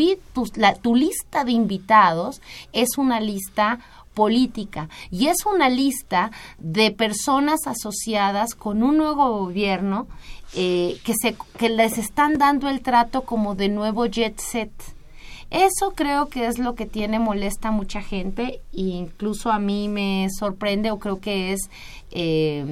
la- 0.56 0.74
tu 0.74 0.94
lista 0.94 1.44
de 1.44 1.52
invitados 1.52 2.40
es 2.72 2.98
una 2.98 3.20
lista 3.20 3.78
política 4.14 4.88
y 5.12 5.28
es 5.28 5.46
una 5.46 5.68
lista 5.68 6.32
de 6.58 6.90
personas 6.90 7.60
asociadas 7.66 8.54
con 8.54 8.82
un 8.82 8.96
nuevo 8.96 9.38
gobierno 9.38 10.08
eh, 10.54 10.98
que, 11.04 11.12
se, 11.14 11.36
que 11.58 11.68
les 11.68 11.98
están 11.98 12.34
dando 12.38 12.68
el 12.68 12.80
trato 12.80 13.22
como 13.22 13.54
de 13.54 13.68
nuevo 13.68 14.06
jet 14.06 14.38
set. 14.40 14.72
Eso 15.50 15.92
creo 15.94 16.26
que 16.26 16.46
es 16.46 16.58
lo 16.58 16.74
que 16.74 16.84
tiene 16.84 17.18
molesta 17.18 17.68
a 17.68 17.72
mucha 17.72 18.02
gente 18.02 18.60
e 18.72 18.80
incluso 18.80 19.50
a 19.52 19.58
mí 19.58 19.88
me 19.88 20.26
sorprende 20.36 20.90
o 20.90 20.98
creo 20.98 21.20
que 21.20 21.52
es 21.52 21.70
eh, 22.10 22.66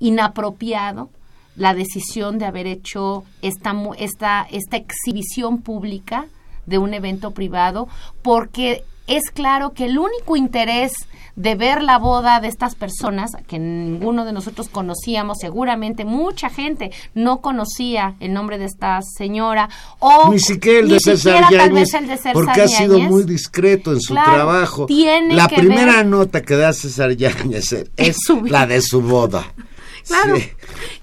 inapropiado 0.00 1.10
la 1.58 1.74
decisión 1.74 2.38
de 2.38 2.46
haber 2.46 2.66
hecho 2.66 3.24
esta, 3.42 3.74
esta, 3.98 4.46
esta 4.50 4.76
exhibición 4.78 5.58
pública 5.60 6.24
de 6.64 6.78
un 6.78 6.94
evento 6.94 7.32
privado 7.32 7.88
porque 8.22 8.84
es 9.06 9.30
claro 9.32 9.72
que 9.72 9.86
el 9.86 9.98
único 9.98 10.36
interés 10.36 10.92
de 11.34 11.54
ver 11.54 11.82
la 11.82 11.98
boda 11.98 12.40
de 12.40 12.48
estas 12.48 12.74
personas, 12.74 13.30
que 13.46 13.58
ninguno 13.58 14.24
de 14.26 14.32
nosotros 14.32 14.68
conocíamos, 14.68 15.38
seguramente 15.40 16.04
mucha 16.04 16.50
gente 16.50 16.90
no 17.14 17.40
conocía 17.40 18.16
el 18.20 18.32
nombre 18.34 18.58
de 18.58 18.66
esta 18.66 19.00
señora, 19.02 19.70
o 19.98 20.30
Ni 20.32 20.40
siquiera 20.40 20.80
el 20.80 20.88
de 20.90 21.00
César 21.00 21.44
Yáñez, 21.50 21.90
porque 22.34 22.62
ha 22.62 22.68
sido 22.68 22.98
muy 22.98 23.22
discreto 23.24 23.92
en 23.92 24.00
su 24.00 24.12
Claro, 24.14 24.32
trabajo. 24.34 24.86
tiene 24.86 25.34
la 25.36 25.48
que 25.48 25.56
primera 25.56 25.96
ver- 25.98 26.06
nota 26.06 26.42
que 26.42 26.56
da 26.56 26.72
César 26.72 27.12
Yáñez 27.16 27.72
es, 27.72 27.90
Es 27.96 28.16
la 28.44 28.66
de 28.66 28.82
su 28.82 29.00
boda. 29.00 29.46
Claro. 30.08 30.36
Sí. 30.36 30.50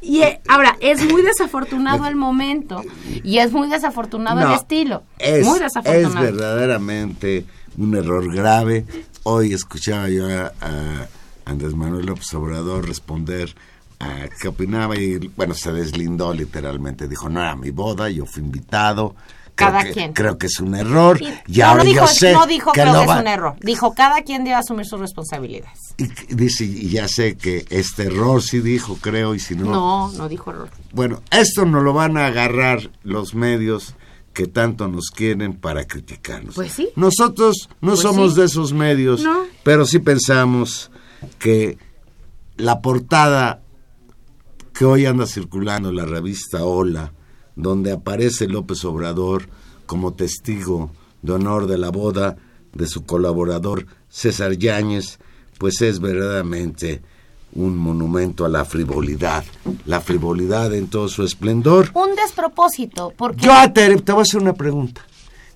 Y 0.02 0.22
eh, 0.22 0.42
ahora, 0.48 0.78
es 0.82 1.04
muy 1.10 1.22
desafortunado 1.22 2.06
el 2.06 2.16
momento 2.16 2.84
y 3.24 3.38
es 3.38 3.52
muy 3.52 3.70
desafortunado 3.70 4.42
No, 4.42 4.48
el 4.48 4.54
estilo. 4.56 5.04
Es, 5.18 5.46
muy 5.46 5.60
es 5.60 6.14
verdaderamente 6.14 7.46
un 7.78 7.96
error 7.96 8.34
grave. 8.34 8.86
Hoy 9.24 9.54
escuchaba 9.54 10.10
yo 10.10 10.28
a, 10.28 10.52
a 10.62 11.08
Andrés 11.46 11.74
Manuel 11.76 12.06
López 12.06 12.34
Obrador 12.34 12.88
responder 12.88 13.56
a 14.00 14.28
qué 14.42 14.48
opinaba 14.48 14.98
y 14.98 15.32
bueno, 15.36 15.54
se 15.54 15.72
deslindó 15.72 16.34
literalmente. 16.34 17.08
Dijo, 17.08 17.30
no 17.30 17.42
era 17.42 17.56
mi 17.56 17.72
boda, 17.72 18.10
yo 18.10 18.26
fui 18.26 18.44
invitado. 18.44 19.16
Creo 19.56 19.70
Cada 19.72 19.84
que, 19.86 19.92
quien. 19.94 20.14
Creo 20.14 20.38
que 20.38 20.48
es 20.48 20.60
un 20.60 20.76
error. 20.76 21.18
Y- 21.22 21.28
Y 21.48 21.60
no, 21.60 21.66
ahora 21.68 21.84
no 21.86 21.90
dijo, 21.90 22.02
yo 22.06 22.08
sé 22.08 22.34
no 22.34 22.46
dijo 22.46 22.72
que 22.74 22.82
creo 22.82 22.94
que 23.02 23.08
va- 23.08 23.16
es 23.16 23.22
un 23.22 23.28
error. 23.28 23.56
Dijo 23.62 23.94
cada 23.96 24.22
quien 24.24 24.44
debe 24.44 24.56
asumir 24.58 24.86
sus 24.86 25.00
responsabilidades. 25.00 25.80
Y 25.98 26.08
dice, 26.36 26.66
y 26.66 26.90
ya 26.90 27.08
sé 27.08 27.38
que 27.38 27.66
este 27.70 28.04
error 28.08 28.42
sí 28.44 28.60
dijo, 28.60 28.98
creo, 29.00 29.34
y 29.34 29.40
si 29.40 29.56
no, 29.56 29.66
No, 29.72 30.12
no 30.12 30.28
dijo 30.28 30.52
error. 30.52 30.70
Bueno, 30.92 31.22
esto 31.32 31.66
nos 31.66 31.84
lo 31.84 31.94
van 31.94 32.18
a 32.18 32.26
agarrar 32.28 32.92
los 33.04 33.34
medios 33.34 33.96
que 34.34 34.48
tanto 34.48 34.90
nos 34.90 35.10
quieren 35.10 35.54
para 35.54 35.86
criticarnos. 35.88 36.56
Pues 36.56 36.74
sí. 36.74 36.90
Nosotros 36.98 37.70
no 37.80 37.92
Pues 37.92 38.02
somos 38.02 38.34
sí. 38.34 38.42
de 38.42 38.46
esos 38.48 38.74
medios, 38.74 39.22
No. 39.24 39.44
pero 39.64 39.86
sí 39.86 40.00
pensamos 40.00 40.92
que 41.40 41.78
la 42.58 42.82
portada 42.82 43.62
que 44.74 44.84
hoy 44.84 45.06
anda 45.06 45.26
circulando 45.26 45.88
en 45.90 45.96
la 45.96 46.04
revista 46.06 46.66
Hola, 46.66 47.14
donde 47.56 47.92
aparece 47.92 48.48
López 48.48 48.84
Obrador 48.86 49.48
como 49.86 50.14
testigo 50.14 50.92
de 51.22 51.34
honor 51.34 51.68
de 51.68 51.78
la 51.78 51.90
boda 51.90 52.38
de 52.74 52.88
su 52.88 53.06
colaborador 53.06 53.88
César 54.10 54.54
Yáñez, 54.54 55.20
pues 55.58 55.82
es 55.82 56.00
verdaderamente 56.00 57.02
un 57.54 57.78
monumento 57.78 58.46
a 58.46 58.50
la 58.50 58.66
frivolidad, 58.66 59.46
la 59.86 60.02
frivolidad 60.02 60.74
en 60.74 60.88
todo 60.88 61.08
su 61.08 61.24
esplendor. 61.24 61.90
Un 61.94 62.16
despropósito, 62.16 63.14
porque 63.16 63.46
Yo 63.46 63.54
te 63.72 64.12
voy 64.12 64.20
a 64.20 64.24
hacer 64.24 64.42
una 64.42 64.54
pregunta 64.54 65.02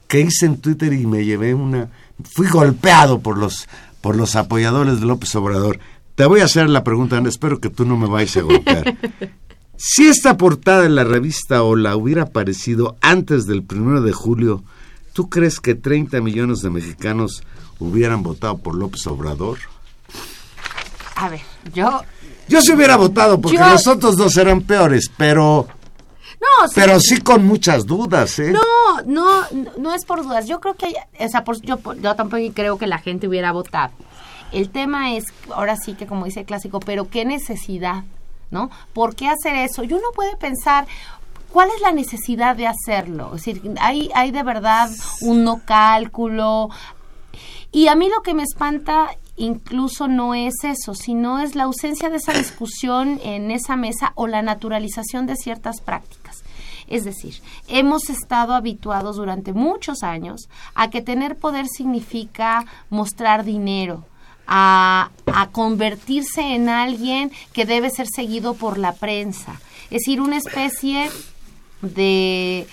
que 0.08 0.22
hice 0.22 0.46
en 0.46 0.58
Twitter 0.58 0.92
y 0.94 1.06
me 1.06 1.24
llevé 1.24 1.54
una... 1.54 1.90
Fui 2.24 2.48
golpeado 2.48 3.20
por 3.20 3.38
los, 3.38 3.68
por 4.02 4.16
los 4.16 4.36
apoyadores 4.36 5.00
de 5.00 5.06
López 5.06 5.34
Obrador. 5.36 5.80
Te 6.16 6.26
voy 6.26 6.42
a 6.42 6.46
hacer 6.46 6.68
la 6.70 6.84
pregunta, 6.84 7.18
Ana, 7.18 7.30
espero 7.30 7.60
que 7.60 7.70
tú 7.70 7.86
no 7.86 7.96
me 7.96 8.08
vayas 8.08 8.38
a 8.38 8.42
golpear. 8.42 8.98
si 9.82 10.08
esta 10.08 10.36
portada 10.36 10.86
en 10.86 10.96
la 10.96 11.06
revista 11.06 11.64
Hola 11.64 11.96
hubiera 11.96 12.24
aparecido 12.24 12.98
antes 13.02 13.46
del 13.46 13.64
primero 13.64 14.02
de 14.02 14.12
julio, 14.12 14.62
¿tú 15.14 15.30
crees 15.30 15.62
que 15.62 15.74
30 15.74 16.20
millones 16.20 16.60
de 16.60 16.70
mexicanos 16.70 17.44
hubieran 17.80 18.22
votado 18.22 18.58
por 18.58 18.76
López 18.76 19.08
Obrador? 19.08 19.58
a 21.16 21.30
ver, 21.30 21.42
yo 21.74 22.02
Yo 22.50 22.62
se 22.62 22.74
hubiera 22.74 22.96
votado 22.98 23.40
porque 23.40 23.58
Yo- 23.58 23.68
los 23.70 23.88
otros 23.88 24.16
dos 24.18 24.36
eran 24.38 24.62
peores, 24.62 25.10
pero, 25.18 25.68
no, 26.42 26.68
sí, 26.68 26.74
pero 26.76 27.00
sí 27.00 27.20
con 27.22 27.46
muchas 27.46 27.86
dudas, 27.86 28.38
¿eh? 28.40 28.52
No, 28.54 29.02
no, 29.06 29.42
no, 29.52 29.72
no 29.78 29.94
es 29.94 30.04
por 30.06 30.24
dudas. 30.24 30.48
Yo 30.48 30.60
creo 30.60 30.74
que, 30.76 30.88
hay- 30.88 30.96
o 31.26 31.30
sea, 31.30 31.44
por- 31.44 31.62
yo, 31.62 31.78
yo 32.02 32.16
tampoco 32.16 32.42
creo 32.54 32.78
que 32.78 32.88
la 32.88 32.98
gente 33.00 33.28
hubiera 33.28 33.52
votado. 33.52 33.92
El 34.52 34.70
tema 34.70 35.14
es, 35.14 35.26
ahora 35.54 35.76
sí 35.78 35.94
que 35.94 36.08
como 36.08 36.26
dice 36.26 36.40
el 36.42 36.46
clásico, 36.46 36.80
pero 36.80 37.08
qué 37.10 37.24
necesidad, 37.26 38.04
¿no? 38.52 38.70
¿Por 38.94 39.16
qué 39.16 39.28
hacer 39.28 39.56
eso? 39.56 39.84
Y 39.84 39.94
uno 39.94 40.08
puede 40.16 40.36
pensar, 40.38 40.88
¿cuál 41.52 41.70
es 41.76 41.82
la 41.82 41.92
necesidad 41.92 42.56
de 42.56 42.68
hacerlo? 42.68 43.36
Es 43.36 43.46
decir, 43.46 43.76
hay, 43.80 44.10
hay 44.16 44.32
de 44.32 44.44
verdad 44.44 44.90
un 45.22 45.44
no 45.44 45.62
cálculo. 45.66 46.70
Y 47.72 47.88
a 47.88 47.96
mí 47.96 48.10
lo 48.10 48.22
que 48.22 48.34
me 48.34 48.44
espanta, 48.44 49.10
incluso 49.38 50.08
no 50.08 50.34
es 50.34 50.64
eso, 50.64 50.96
sino 50.96 51.40
es 51.40 51.56
la 51.56 51.64
ausencia 51.64 52.10
de 52.10 52.18
esa 52.18 52.34
discusión 52.34 53.20
en 53.24 53.52
esa 53.52 53.76
mesa 53.76 54.12
o 54.16 54.28
la 54.28 54.42
naturalización 54.42 55.28
de 55.28 55.36
ciertas 55.36 55.82
prácticas. 55.82 56.44
Es 56.88 57.04
decir, 57.04 57.36
hemos 57.68 58.10
estado 58.10 58.56
habituados 58.56 59.18
durante 59.18 59.54
muchos 59.54 60.02
años 60.02 60.50
a 60.74 60.90
que 60.90 61.02
tener 61.02 61.38
poder 61.38 61.68
significa 61.68 62.66
mostrar 62.90 63.46
dinero, 63.46 64.06
a, 64.50 65.12
convertirse 65.52 66.42
en 66.42 66.70
alguien 66.70 67.32
que 67.54 67.66
debe 67.66 67.90
ser 67.92 68.08
seguido 68.08 68.56
por 68.56 68.78
la 68.78 68.94
prensa. 68.94 69.60
Es 69.86 70.02
decir, 70.02 70.22
una 70.22 70.38
especie 70.38 71.10
de 71.82 72.68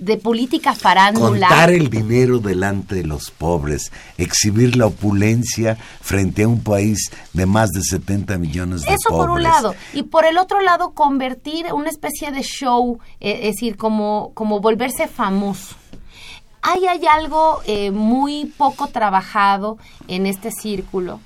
de 0.00 0.16
política 0.16 0.76
farándula. 0.76 1.48
Contar 1.48 1.70
el 1.70 1.90
dinero 1.90 2.38
delante 2.38 2.94
de 2.94 3.02
los 3.02 3.32
pobres, 3.32 3.90
exhibir 4.16 4.76
la 4.76 4.86
opulencia 4.86 5.76
frente 6.00 6.44
a 6.44 6.48
un 6.48 6.62
país 6.62 7.10
de 7.32 7.46
más 7.46 7.70
de 7.70 7.82
70 7.82 8.38
millones 8.38 8.82
de 8.82 8.86
pobres. 8.86 9.00
Eso 9.04 9.16
por 9.16 9.30
un 9.30 9.42
lado. 9.42 9.74
Y 9.92 10.04
por 10.04 10.24
el 10.24 10.38
otro 10.38 10.60
lado, 10.60 10.92
convertir 10.92 11.66
una 11.72 11.88
especie 11.88 12.30
de 12.30 12.42
show, 12.42 13.00
eh, 13.18 13.40
es 13.42 13.56
decir, 13.56 13.76
como, 13.76 14.30
como 14.34 14.60
volverse 14.60 15.08
famoso. 15.08 15.74
Ahí 16.62 16.86
hay 16.86 17.06
algo 17.06 17.60
eh, 17.66 17.90
muy 17.90 18.46
poco 18.46 18.88
trabajado 18.88 19.78
en 20.08 20.26
este 20.26 20.50
círculo 20.50 21.20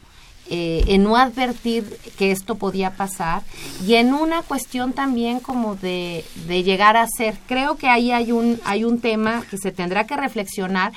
eh, 0.50 0.84
en 0.88 1.04
no 1.04 1.16
advertir 1.16 1.98
que 2.18 2.30
esto 2.30 2.56
podía 2.56 2.90
pasar 2.90 3.42
y 3.86 3.94
en 3.94 4.12
una 4.12 4.42
cuestión 4.42 4.92
también 4.92 5.40
como 5.40 5.76
de, 5.76 6.24
de 6.46 6.62
llegar 6.62 6.96
a 6.96 7.06
ser. 7.06 7.38
Creo 7.46 7.76
que 7.76 7.88
ahí 7.88 8.12
hay 8.12 8.32
un, 8.32 8.60
hay 8.64 8.84
un 8.84 9.00
tema 9.00 9.44
que 9.48 9.56
se 9.56 9.72
tendrá 9.72 10.06
que 10.06 10.16
reflexionar. 10.16 10.92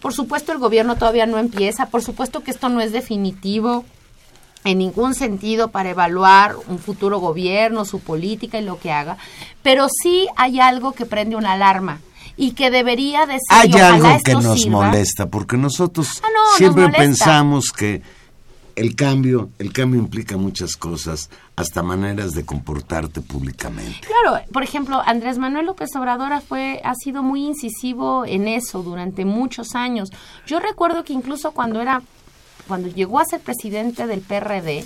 Por 0.00 0.14
supuesto 0.14 0.52
el 0.52 0.58
gobierno 0.58 0.96
todavía 0.96 1.26
no 1.26 1.38
empieza, 1.38 1.90
por 1.90 2.02
supuesto 2.02 2.42
que 2.42 2.50
esto 2.50 2.68
no 2.68 2.80
es 2.80 2.92
definitivo 2.92 3.84
en 4.64 4.78
ningún 4.78 5.14
sentido 5.14 5.68
para 5.68 5.90
evaluar 5.90 6.56
un 6.68 6.78
futuro 6.78 7.18
gobierno, 7.18 7.84
su 7.84 8.00
política 8.00 8.58
y 8.58 8.64
lo 8.64 8.80
que 8.80 8.92
haga, 8.92 9.18
pero 9.62 9.88
sí 10.02 10.26
hay 10.36 10.58
algo 10.60 10.92
que 10.92 11.06
prende 11.06 11.36
una 11.36 11.52
alarma 11.52 12.00
y 12.36 12.52
que 12.52 12.70
debería 12.70 13.26
decir 13.26 13.40
hay 13.50 13.72
algo 13.72 14.08
que 14.24 14.34
nos 14.34 14.66
molesta 14.66 15.26
porque 15.26 15.56
nosotros 15.56 16.22
ah, 16.22 16.28
siempre 16.56 16.88
pensamos 16.90 17.66
que 17.70 18.02
el 18.76 18.94
cambio, 18.94 19.48
el 19.58 19.72
cambio 19.72 19.98
implica 19.98 20.36
muchas 20.36 20.76
cosas, 20.76 21.30
hasta 21.56 21.82
maneras 21.82 22.32
de 22.32 22.44
comportarte 22.44 23.22
públicamente. 23.22 24.00
Claro, 24.06 24.44
por 24.52 24.62
ejemplo, 24.62 25.02
Andrés 25.04 25.38
Manuel 25.38 25.64
López 25.64 25.88
Obrador 25.96 26.38
fue, 26.42 26.82
ha 26.84 26.94
sido 26.94 27.22
muy 27.22 27.46
incisivo 27.46 28.26
en 28.26 28.46
eso 28.46 28.82
durante 28.82 29.24
muchos 29.24 29.74
años. 29.74 30.10
Yo 30.46 30.60
recuerdo 30.60 31.04
que 31.04 31.14
incluso 31.14 31.52
cuando 31.52 31.80
era, 31.80 32.02
cuando 32.68 32.88
llegó 32.88 33.18
a 33.18 33.24
ser 33.24 33.40
presidente 33.40 34.06
del 34.06 34.20
PRD, 34.20 34.84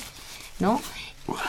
¿no? 0.61 0.81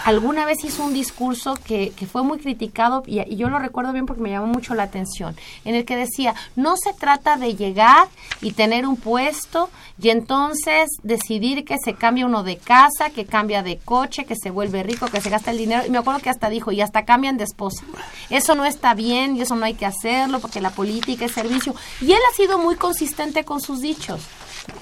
Alguna 0.06 0.46
vez 0.46 0.64
hizo 0.64 0.84
un 0.84 0.94
discurso 0.94 1.56
que, 1.56 1.94
fue 2.12 2.24
muy 2.24 2.40
criticado 2.40 3.04
y, 3.06 3.36
yo 3.36 3.50
lo 3.50 3.60
recuerdo 3.60 3.94
bien 3.94 4.06
porque 4.06 4.22
me 4.22 4.30
llamó 4.30 4.48
mucho 4.48 4.74
la 4.74 4.84
atención, 4.84 5.36
en 5.66 5.76
el 5.76 5.86
que 5.86 5.96
decía, 5.96 6.36
no 6.56 6.76
se 6.78 6.94
trata 6.94 7.38
de 7.38 7.56
llegar 7.56 8.08
y 8.42 8.52
tener 8.52 8.86
un 8.86 8.98
puesto 8.98 9.70
y 10.02 10.10
entonces 10.10 10.90
decidir 11.04 11.64
que 11.64 11.78
se 11.84 11.94
cambia 11.94 12.26
uno 12.26 12.44
de 12.44 12.58
casa, 12.58 13.12
que 13.12 13.26
cambia 13.26 13.64
de 13.64 13.78
coche, 13.78 14.26
que 14.26 14.36
se 14.36 14.50
vuelve 14.50 14.84
rico, 14.84 15.08
que 15.08 15.22
se 15.22 15.30
gasta 15.30 15.52
el 15.52 15.58
dinero. 15.58 15.84
Y 15.86 15.92
me 15.92 16.00
acuerdo 16.00 16.22
que 16.22 16.30
hasta 16.30 16.50
dijo, 16.50 16.72
y 16.72 16.82
hasta 16.82 17.06
cambian 17.06 17.38
de 17.38 17.44
esposa. 17.44 17.84
Eso 18.30 18.56
no 18.56 18.66
está 18.66 18.94
bien 18.94 19.36
y 19.36 19.42
eso 19.42 19.56
no 19.56 19.66
hay 19.66 19.76
que 19.76 19.86
hacerlo 19.86 20.40
porque 20.40 20.62
la 20.62 20.72
política 20.72 21.26
es 21.26 21.32
servicio. 21.32 21.76
Y 22.02 22.12
él 22.12 22.20
ha 22.32 22.36
sido 22.36 22.58
muy 22.58 22.76
consistente 22.76 23.44
con 23.44 23.62
sus 23.62 23.82
dichos 23.82 24.22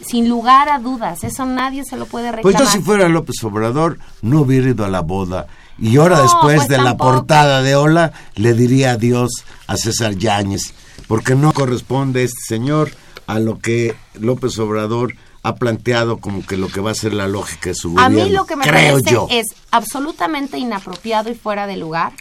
sin 0.06 0.30
lugar 0.30 0.70
a 0.70 0.80
dudas, 0.80 1.24
eso 1.24 1.46
nadie 1.46 1.84
se 1.86 1.98
lo 1.98 2.06
puede 2.06 2.32
reclamar. 2.32 2.44
Pues 2.44 2.58
yo 2.58 2.66
si 2.66 2.84
fuera 2.84 3.10
López 3.10 3.44
Obrador 3.44 4.00
no 4.22 4.42
hubiera 4.42 4.70
ido 4.70 4.86
a 4.86 4.90
la 4.90 5.02
boda 5.02 5.48
y 5.78 5.98
ahora 5.98 6.22
después 6.22 6.58
pues 6.58 6.68
de 6.68 6.78
la 6.78 6.98
portada 6.98 7.62
de 7.62 7.76
Ola 7.76 8.12
le 8.36 8.54
diría 8.54 8.92
adiós 8.92 9.32
a 9.68 9.78
César 9.78 10.16
Yáñez, 10.16 10.74
porque 11.08 11.36
no 11.36 11.54
corresponde 11.54 12.24
este 12.24 12.42
señor 12.48 12.92
a 13.28 13.40
lo 13.40 13.60
que 13.60 13.96
López 14.16 14.58
Obrador 14.60 15.16
ha 15.44 15.56
planteado 15.56 16.18
como 16.18 16.46
que 16.46 16.58
lo 16.58 16.68
que 16.68 16.82
va 16.82 16.92
a 16.92 16.96
ser 16.96 17.14
la 17.14 17.28
lógica 17.28 17.70
de 17.70 17.76
su 17.76 17.92
gobierno. 17.92 18.22
A 18.22 18.26
mí 18.26 18.32
lo 18.32 18.46
que 18.46 18.56
me 18.56 18.66
parece 18.66 19.18
es 19.30 19.48
absolutamente 19.72 20.58
inapropiado 20.58 21.30
y 21.30 21.36
fuera 21.36 21.66
de 21.66 21.78
lugar 21.78 22.14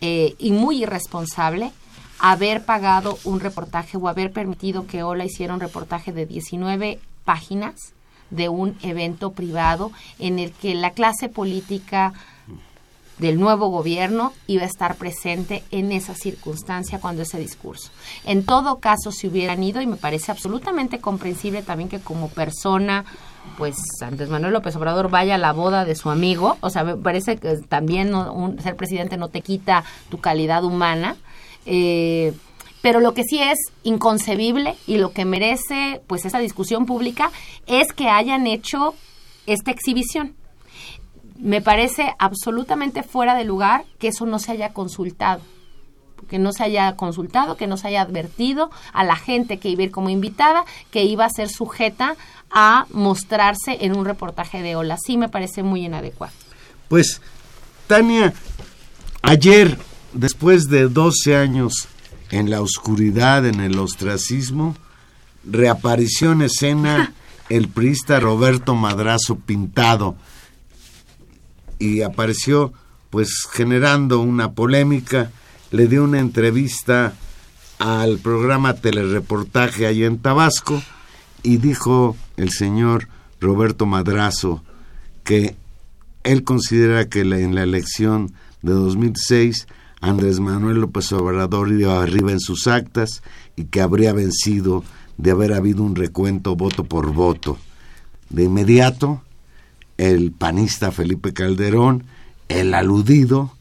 eh, 0.00 0.34
y 0.38 0.50
muy 0.50 0.82
irresponsable 0.82 1.72
haber 2.20 2.64
pagado 2.64 3.18
un 3.24 3.40
reportaje 3.40 3.96
o 3.96 4.08
haber 4.08 4.30
permitido 4.32 4.86
que 4.86 5.02
Ola 5.02 5.24
hiciera 5.24 5.54
un 5.54 5.60
reportaje 5.60 6.12
de 6.12 6.26
19 6.26 7.00
páginas 7.24 7.94
de 8.28 8.48
un 8.48 8.76
evento 8.82 9.32
privado 9.32 9.90
en 10.18 10.38
el 10.38 10.52
que 10.52 10.74
la 10.74 10.90
clase 10.90 11.28
política 11.28 12.12
del 13.18 13.38
nuevo 13.38 13.68
gobierno 13.68 14.32
iba 14.46 14.62
a 14.62 14.66
estar 14.66 14.96
presente 14.96 15.62
en 15.70 15.92
esa 15.92 16.14
circunstancia 16.14 17.00
cuando 17.00 17.22
ese 17.22 17.38
discurso. 17.38 17.90
En 18.24 18.44
todo 18.44 18.78
caso, 18.78 19.12
si 19.12 19.28
hubieran 19.28 19.62
ido, 19.62 19.82
y 19.82 19.86
me 19.86 19.96
parece 19.96 20.32
absolutamente 20.32 21.00
comprensible 21.00 21.62
también 21.62 21.90
que 21.90 22.00
como 22.00 22.28
persona, 22.28 23.04
pues 23.58 23.76
Andrés 24.00 24.30
Manuel 24.30 24.54
López 24.54 24.74
Obrador 24.76 25.10
vaya 25.10 25.34
a 25.34 25.38
la 25.38 25.52
boda 25.52 25.84
de 25.84 25.96
su 25.96 26.08
amigo, 26.08 26.56
o 26.60 26.70
sea, 26.70 26.82
me 26.82 26.96
parece 26.96 27.36
que 27.36 27.56
también 27.56 28.12
ser 28.62 28.76
presidente 28.76 29.18
no 29.18 29.28
te 29.28 29.42
quita 29.42 29.84
tu 30.08 30.18
calidad 30.18 30.64
humana, 30.64 31.16
eh, 31.66 32.32
pero 32.82 33.00
lo 33.00 33.14
que 33.14 33.24
sí 33.24 33.40
es 33.40 33.58
inconcebible 33.82 34.76
y 34.86 34.98
lo 34.98 35.12
que 35.12 35.24
merece 35.24 36.00
pues 36.06 36.24
esa 36.24 36.38
discusión 36.38 36.86
pública 36.86 37.30
es 37.66 37.92
que 37.92 38.08
hayan 38.08 38.46
hecho 38.46 38.94
esta 39.46 39.70
exhibición. 39.70 40.34
Me 41.38 41.60
parece 41.60 42.14
absolutamente 42.18 43.02
fuera 43.02 43.34
de 43.34 43.44
lugar 43.44 43.84
que 43.98 44.08
eso 44.08 44.26
no 44.26 44.38
se 44.38 44.52
haya 44.52 44.72
consultado 44.72 45.42
que 46.28 46.38
no 46.38 46.52
se 46.52 46.62
haya 46.62 46.94
consultado, 46.96 47.56
que 47.56 47.66
no 47.66 47.76
se 47.76 47.88
haya 47.88 48.02
advertido 48.02 48.70
a 48.92 49.04
la 49.04 49.16
gente 49.16 49.58
que 49.58 49.68
iba 49.68 49.82
a 49.82 49.84
ir 49.86 49.90
como 49.90 50.10
invitada, 50.10 50.64
que 50.90 51.02
iba 51.04 51.24
a 51.24 51.30
ser 51.30 51.48
sujeta 51.48 52.14
a 52.50 52.86
mostrarse 52.90 53.78
en 53.80 53.96
un 53.96 54.04
reportaje 54.04 54.62
de 54.62 54.76
Ola. 54.76 54.96
Sí 54.96 55.16
me 55.16 55.28
parece 55.28 55.62
muy 55.62 55.84
inadecuado. 55.84 56.32
Pues, 56.88 57.20
Tania, 57.86 58.32
ayer 59.22 59.76
después 60.12 60.68
de 60.68 60.88
12 60.88 61.36
años 61.36 61.88
en 62.30 62.50
la 62.50 62.60
oscuridad, 62.60 63.46
en 63.46 63.60
el 63.60 63.78
ostracismo, 63.78 64.76
reapareció 65.44 66.32
en 66.32 66.42
escena 66.42 67.12
el 67.48 67.68
priista 67.68 68.20
Roberto 68.20 68.74
Madrazo 68.74 69.36
Pintado. 69.36 70.16
Y 71.78 72.02
apareció 72.02 72.72
pues 73.10 73.46
generando 73.50 74.20
una 74.20 74.52
polémica, 74.52 75.30
le 75.70 75.88
dio 75.88 76.04
una 76.04 76.20
entrevista 76.20 77.14
al 77.78 78.18
programa 78.18 78.74
Telereportaje 78.74 79.86
allá 79.86 80.06
en 80.06 80.18
Tabasco 80.18 80.80
y 81.42 81.56
dijo 81.56 82.16
el 82.36 82.50
señor 82.50 83.08
Roberto 83.40 83.86
Madrazo 83.86 84.62
que 85.24 85.56
él 86.22 86.44
considera 86.44 87.08
que 87.08 87.20
en 87.20 87.54
la 87.54 87.62
elección 87.62 88.32
de 88.62 88.72
2006 88.72 89.66
Andrés 90.00 90.40
Manuel 90.40 90.80
López 90.80 91.12
Obrador 91.12 91.70
iba 91.72 92.02
arriba 92.02 92.32
en 92.32 92.40
sus 92.40 92.66
actas 92.66 93.22
y 93.56 93.64
que 93.64 93.80
habría 93.80 94.12
vencido 94.12 94.82
de 95.18 95.30
haber 95.30 95.52
habido 95.52 95.82
un 95.82 95.94
recuento 95.94 96.56
voto 96.56 96.84
por 96.84 97.12
voto. 97.12 97.58
De 98.30 98.44
inmediato, 98.44 99.22
el 99.98 100.32
panista 100.32 100.92
Felipe 100.92 101.34
Calderón, 101.34 102.04
el 102.48 102.72
aludido 102.72 103.52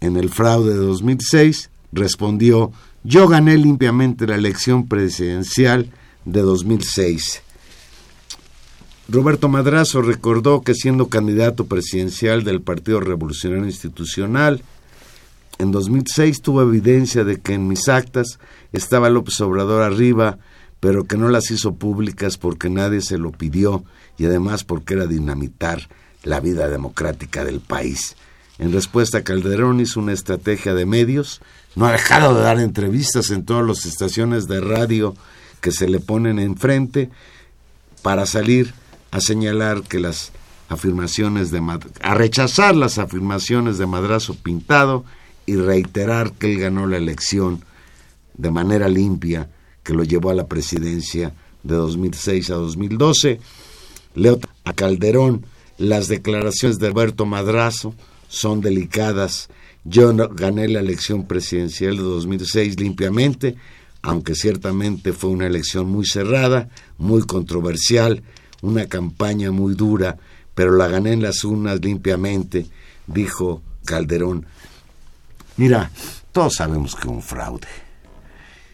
en 0.00 0.16
el 0.16 0.30
fraude 0.30 0.70
de 0.72 0.78
2006, 0.78 1.70
respondió, 1.92 2.72
yo 3.04 3.28
gané 3.28 3.56
limpiamente 3.56 4.26
la 4.26 4.34
elección 4.34 4.88
presidencial 4.88 5.90
de 6.24 6.40
2006. 6.40 7.42
Roberto 9.08 9.48
Madrazo 9.48 10.02
recordó 10.02 10.62
que 10.62 10.74
siendo 10.74 11.08
candidato 11.08 11.66
presidencial 11.66 12.44
del 12.44 12.60
Partido 12.60 13.00
Revolucionario 13.00 13.66
Institucional, 13.66 14.62
en 15.60 15.72
2006 15.72 16.40
tuvo 16.40 16.62
evidencia 16.62 17.22
de 17.22 17.38
que 17.38 17.52
en 17.52 17.68
mis 17.68 17.88
actas 17.88 18.38
estaba 18.72 19.10
López 19.10 19.40
Obrador 19.42 19.82
arriba, 19.82 20.38
pero 20.80 21.04
que 21.04 21.18
no 21.18 21.28
las 21.28 21.50
hizo 21.50 21.74
públicas 21.74 22.38
porque 22.38 22.70
nadie 22.70 23.02
se 23.02 23.18
lo 23.18 23.30
pidió 23.30 23.84
y 24.16 24.24
además 24.24 24.64
porque 24.64 24.94
era 24.94 25.06
dinamitar 25.06 25.88
la 26.22 26.40
vida 26.40 26.68
democrática 26.68 27.44
del 27.44 27.60
país. 27.60 28.16
En 28.58 28.72
respuesta, 28.72 29.22
Calderón 29.22 29.80
hizo 29.80 30.00
una 30.00 30.12
estrategia 30.12 30.74
de 30.74 30.86
medios, 30.86 31.42
no 31.76 31.86
ha 31.86 31.92
dejado 31.92 32.34
de 32.34 32.42
dar 32.42 32.58
entrevistas 32.58 33.30
en 33.30 33.44
todas 33.44 33.66
las 33.66 33.84
estaciones 33.84 34.48
de 34.48 34.60
radio 34.60 35.14
que 35.60 35.72
se 35.72 35.88
le 35.88 36.00
ponen 36.00 36.38
enfrente 36.38 37.10
para 38.02 38.24
salir 38.24 38.72
a 39.10 39.20
señalar 39.20 39.82
que 39.82 40.00
las 40.00 40.32
afirmaciones 40.70 41.50
de 41.50 41.60
a 42.00 42.14
rechazar 42.14 42.74
las 42.76 42.96
afirmaciones 42.96 43.76
de 43.76 43.86
Madrazo 43.86 44.34
Pintado 44.36 45.04
y 45.50 45.56
reiterar 45.56 46.32
que 46.32 46.52
él 46.52 46.60
ganó 46.60 46.86
la 46.86 46.96
elección 46.96 47.64
de 48.36 48.50
manera 48.50 48.88
limpia 48.88 49.50
que 49.82 49.94
lo 49.94 50.04
llevó 50.04 50.30
a 50.30 50.34
la 50.34 50.46
presidencia 50.46 51.32
de 51.62 51.74
2006 51.74 52.50
a 52.50 52.54
2012 52.54 53.40
Leo 54.14 54.40
a 54.64 54.72
Calderón, 54.72 55.44
las 55.78 56.08
declaraciones 56.08 56.78
de 56.78 56.88
Alberto 56.88 57.26
Madrazo 57.26 57.94
son 58.28 58.60
delicadas. 58.60 59.48
Yo 59.84 60.14
gané 60.14 60.68
la 60.68 60.80
elección 60.80 61.26
presidencial 61.26 61.96
de 61.96 62.02
2006 62.02 62.80
limpiamente, 62.80 63.56
aunque 64.02 64.34
ciertamente 64.34 65.12
fue 65.12 65.30
una 65.30 65.46
elección 65.46 65.88
muy 65.88 66.06
cerrada, 66.06 66.68
muy 66.98 67.22
controversial, 67.22 68.22
una 68.62 68.86
campaña 68.86 69.52
muy 69.52 69.74
dura, 69.74 70.18
pero 70.54 70.76
la 70.76 70.88
gané 70.88 71.12
en 71.12 71.22
las 71.22 71.44
urnas 71.44 71.80
limpiamente, 71.80 72.66
dijo 73.06 73.62
Calderón. 73.84 74.46
Mira, 75.60 75.90
todos 76.32 76.54
sabemos 76.54 76.94
que 76.94 77.02
es 77.02 77.08
un 77.08 77.20
fraude. 77.20 77.68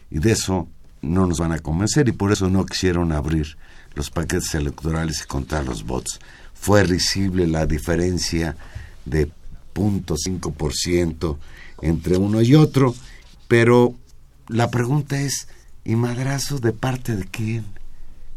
Y 0.09 0.19
de 0.19 0.31
eso 0.31 0.69
no 1.01 1.27
nos 1.27 1.39
van 1.39 1.51
a 1.51 1.59
convencer 1.59 2.07
y 2.07 2.13
por 2.13 2.31
eso 2.31 2.49
no 2.49 2.65
quisieron 2.65 3.11
abrir 3.11 3.57
los 3.93 4.09
paquetes 4.09 4.55
electorales 4.55 5.21
y 5.21 5.27
contar 5.27 5.65
los 5.65 5.83
votos. 5.83 6.21
Fue 6.53 6.85
risible 6.85 7.45
la 7.45 7.65
diferencia 7.65 8.55
de 9.03 9.29
0.5% 9.75 11.37
entre 11.81 12.15
uno 12.15 12.41
y 12.41 12.55
otro, 12.55 12.95
pero 13.49 13.93
la 14.47 14.71
pregunta 14.71 15.19
es, 15.19 15.49
¿y 15.83 15.97
Madrazo 15.97 16.59
de 16.59 16.71
parte 16.71 17.17
de 17.17 17.25
quién? 17.25 17.65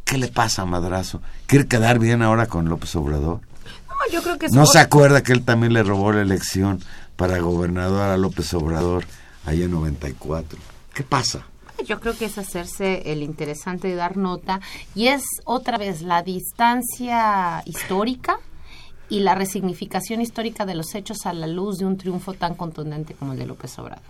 ¿Qué 0.05 0.19
le 0.19 0.27
pasa 0.27 0.63
a 0.63 0.67
Madrazo? 0.67 1.23
¿Quiere 1.47 1.69
quedar 1.69 2.01
bien 2.01 2.21
ahora 2.21 2.47
con 2.47 2.69
López 2.69 2.97
Obrador? 2.97 3.43
No, 3.87 4.13
yo 4.13 4.25
creo 4.25 4.39
que 4.39 4.49
¿No 4.49 4.67
se 4.67 4.81
acuerda 4.81 5.23
que 5.23 5.33
él 5.33 5.45
también 5.45 5.73
le 5.73 5.85
robó 5.85 6.11
la 6.11 6.23
elección 6.23 6.81
para 7.21 7.39
gobernador 7.39 8.01
a 8.01 8.17
López 8.17 8.55
Obrador 8.55 9.05
allá 9.45 9.67
en 9.67 9.73
94? 9.73 10.59
¿Qué 10.95 11.03
pasa? 11.03 11.47
Yo 11.87 12.01
creo 12.01 12.17
que 12.17 12.25
es 12.25 12.39
hacerse 12.39 13.13
el 13.13 13.23
interesante 13.23 13.89
de 13.89 13.95
dar 13.95 14.17
nota 14.17 14.63
y 14.95 15.09
es 15.09 15.25
otra 15.45 15.77
vez 15.77 16.01
la 16.01 16.23
distancia 16.23 17.63
histórica 17.67 18.39
y 19.11 19.21
la 19.21 19.35
resignificación 19.35 20.23
histórica 20.23 20.65
de 20.65 20.75
los 20.75 20.95
hechos 20.95 21.27
a 21.27 21.35
la 21.35 21.47
luz 21.47 21.77
de 21.77 21.85
un 21.85 21.99
triunfo 21.99 22.33
tan 22.33 22.55
contundente 22.55 23.13
como 23.13 23.35
el 23.35 23.39
de 23.39 23.45
López 23.45 23.79
Obrador. 23.79 24.03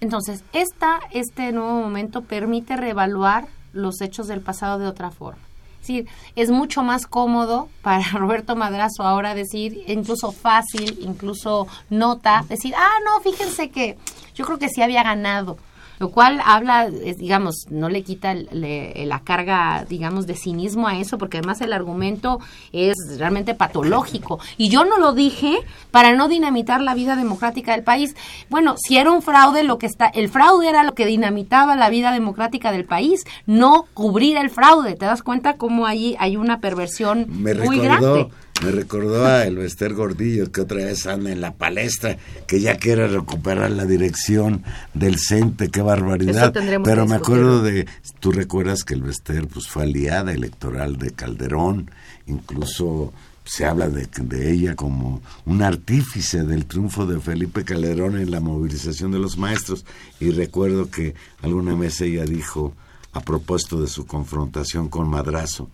Entonces, 0.00 0.42
esta, 0.52 0.98
este 1.12 1.52
nuevo 1.52 1.74
momento 1.80 2.22
permite 2.22 2.76
reevaluar 2.76 3.46
los 3.72 4.00
hechos 4.00 4.26
del 4.26 4.40
pasado 4.40 4.80
de 4.80 4.88
otra 4.88 5.12
forma. 5.12 5.49
Decir, 5.80 6.06
es 6.36 6.50
mucho 6.50 6.82
más 6.82 7.06
cómodo 7.06 7.68
para 7.82 8.04
Roberto 8.12 8.54
Madrazo 8.54 9.02
ahora 9.02 9.34
decir, 9.34 9.82
incluso 9.86 10.30
fácil, 10.30 10.98
incluso 11.00 11.66
nota, 11.88 12.44
decir, 12.48 12.74
ah, 12.76 12.98
no, 13.04 13.20
fíjense 13.20 13.70
que 13.70 13.98
yo 14.34 14.44
creo 14.44 14.58
que 14.58 14.68
sí 14.68 14.82
había 14.82 15.02
ganado 15.02 15.58
lo 16.00 16.10
cual 16.10 16.40
habla, 16.44 16.88
digamos, 16.88 17.66
no 17.68 17.90
le 17.90 18.02
quita 18.02 18.34
la 18.34 19.20
carga, 19.20 19.84
digamos, 19.86 20.26
de 20.26 20.34
cinismo 20.34 20.88
a 20.88 20.98
eso, 20.98 21.18
porque 21.18 21.36
además 21.36 21.60
el 21.60 21.74
argumento 21.74 22.40
es 22.72 22.96
realmente 23.18 23.54
patológico. 23.54 24.40
Y 24.56 24.70
yo 24.70 24.86
no 24.86 24.98
lo 24.98 25.12
dije 25.12 25.58
para 25.90 26.14
no 26.14 26.28
dinamitar 26.28 26.80
la 26.80 26.94
vida 26.94 27.16
democrática 27.16 27.72
del 27.72 27.84
país. 27.84 28.16
Bueno, 28.48 28.76
si 28.78 28.96
era 28.96 29.10
un 29.10 29.20
fraude, 29.20 29.62
lo 29.62 29.76
que 29.76 29.84
está, 29.84 30.06
el 30.06 30.30
fraude 30.30 30.70
era 30.70 30.84
lo 30.84 30.94
que 30.94 31.04
dinamitaba 31.04 31.76
la 31.76 31.90
vida 31.90 32.12
democrática 32.12 32.72
del 32.72 32.86
país, 32.86 33.24
no 33.44 33.84
cubrir 33.92 34.38
el 34.38 34.48
fraude. 34.48 34.94
¿Te 34.94 35.04
das 35.04 35.22
cuenta 35.22 35.58
cómo 35.58 35.84
ahí 35.84 36.16
hay 36.18 36.38
una 36.38 36.60
perversión 36.60 37.26
muy 37.28 37.78
grande? 37.78 38.30
Me 38.62 38.70
recordó 38.72 39.24
a 39.24 39.46
Elvester 39.46 39.94
Gordillo 39.94 40.52
que 40.52 40.60
otra 40.60 40.84
vez 40.84 41.06
anda 41.06 41.32
en 41.32 41.40
la 41.40 41.54
palestra, 41.54 42.18
que 42.46 42.60
ya 42.60 42.76
quiere 42.76 43.08
recuperar 43.08 43.70
la 43.70 43.86
dirección 43.86 44.64
del 44.92 45.18
CENTE, 45.18 45.70
qué 45.70 45.80
barbaridad. 45.80 46.52
Pero 46.84 47.06
me 47.06 47.14
acuerdo 47.14 47.62
de, 47.62 47.86
tú 48.20 48.32
recuerdas 48.32 48.84
que 48.84 48.94
Elvester 48.94 49.48
pues, 49.48 49.66
fue 49.66 49.84
aliada 49.84 50.32
electoral 50.32 50.98
de 50.98 51.12
Calderón, 51.12 51.90
incluso 52.26 53.14
se 53.44 53.64
habla 53.64 53.88
de, 53.88 54.06
de 54.06 54.52
ella 54.52 54.76
como 54.76 55.22
un 55.46 55.62
artífice 55.62 56.44
del 56.44 56.66
triunfo 56.66 57.06
de 57.06 57.18
Felipe 57.18 57.64
Calderón 57.64 58.18
en 58.18 58.30
la 58.30 58.40
movilización 58.40 59.10
de 59.10 59.18
los 59.18 59.38
maestros. 59.38 59.86
Y 60.20 60.30
recuerdo 60.30 60.90
que 60.90 61.14
alguna 61.42 61.74
vez 61.74 62.00
ella 62.02 62.24
dijo, 62.24 62.74
a 63.12 63.20
propósito 63.20 63.80
de 63.80 63.88
su 63.88 64.06
confrontación 64.06 64.88
con 64.88 65.08
Madrazo, 65.08 65.68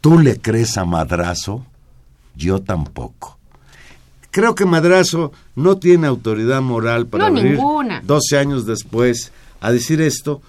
¿Tú 0.00 0.18
le 0.18 0.40
crees 0.40 0.76
a 0.78 0.84
Madrazo? 0.84 1.64
Yo 2.36 2.62
tampoco. 2.62 3.38
Creo 4.30 4.54
que 4.54 4.66
Madrazo 4.66 5.32
no 5.56 5.78
tiene 5.78 6.06
autoridad 6.06 6.62
moral 6.62 7.06
para 7.06 7.30
no, 7.30 7.38
abrir 7.38 7.52
ninguna. 7.54 8.00
12 8.02 8.38
años 8.38 8.66
después 8.66 9.32
a 9.60 9.72
decir 9.72 10.00
esto, 10.00 10.40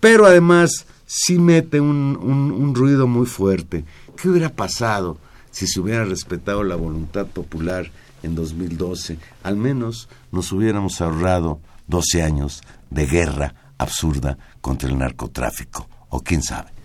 pero 0.00 0.24
además 0.24 0.86
sí 1.04 1.38
mete 1.38 1.80
un, 1.80 2.18
un, 2.20 2.52
un 2.52 2.74
ruido 2.74 3.06
muy 3.06 3.26
fuerte. 3.26 3.84
¿Qué 4.16 4.28
hubiera 4.28 4.48
pasado 4.48 5.18
si 5.50 5.66
se 5.66 5.80
hubiera 5.80 6.04
respetado 6.04 6.62
la 6.62 6.76
voluntad 6.76 7.26
popular 7.26 7.90
en 8.22 8.34
2012? 8.34 9.18
Al 9.42 9.56
menos 9.56 10.08
nos 10.32 10.50
hubiéramos 10.52 11.00
ahorrado 11.00 11.60
12 11.88 12.22
años 12.22 12.62
de 12.90 13.06
guerra 13.06 13.54
absurda 13.78 14.38
contra 14.60 14.88
el 14.88 14.98
narcotráfico, 14.98 15.88
o 16.08 16.20
quién 16.20 16.42
sabe. 16.42 16.77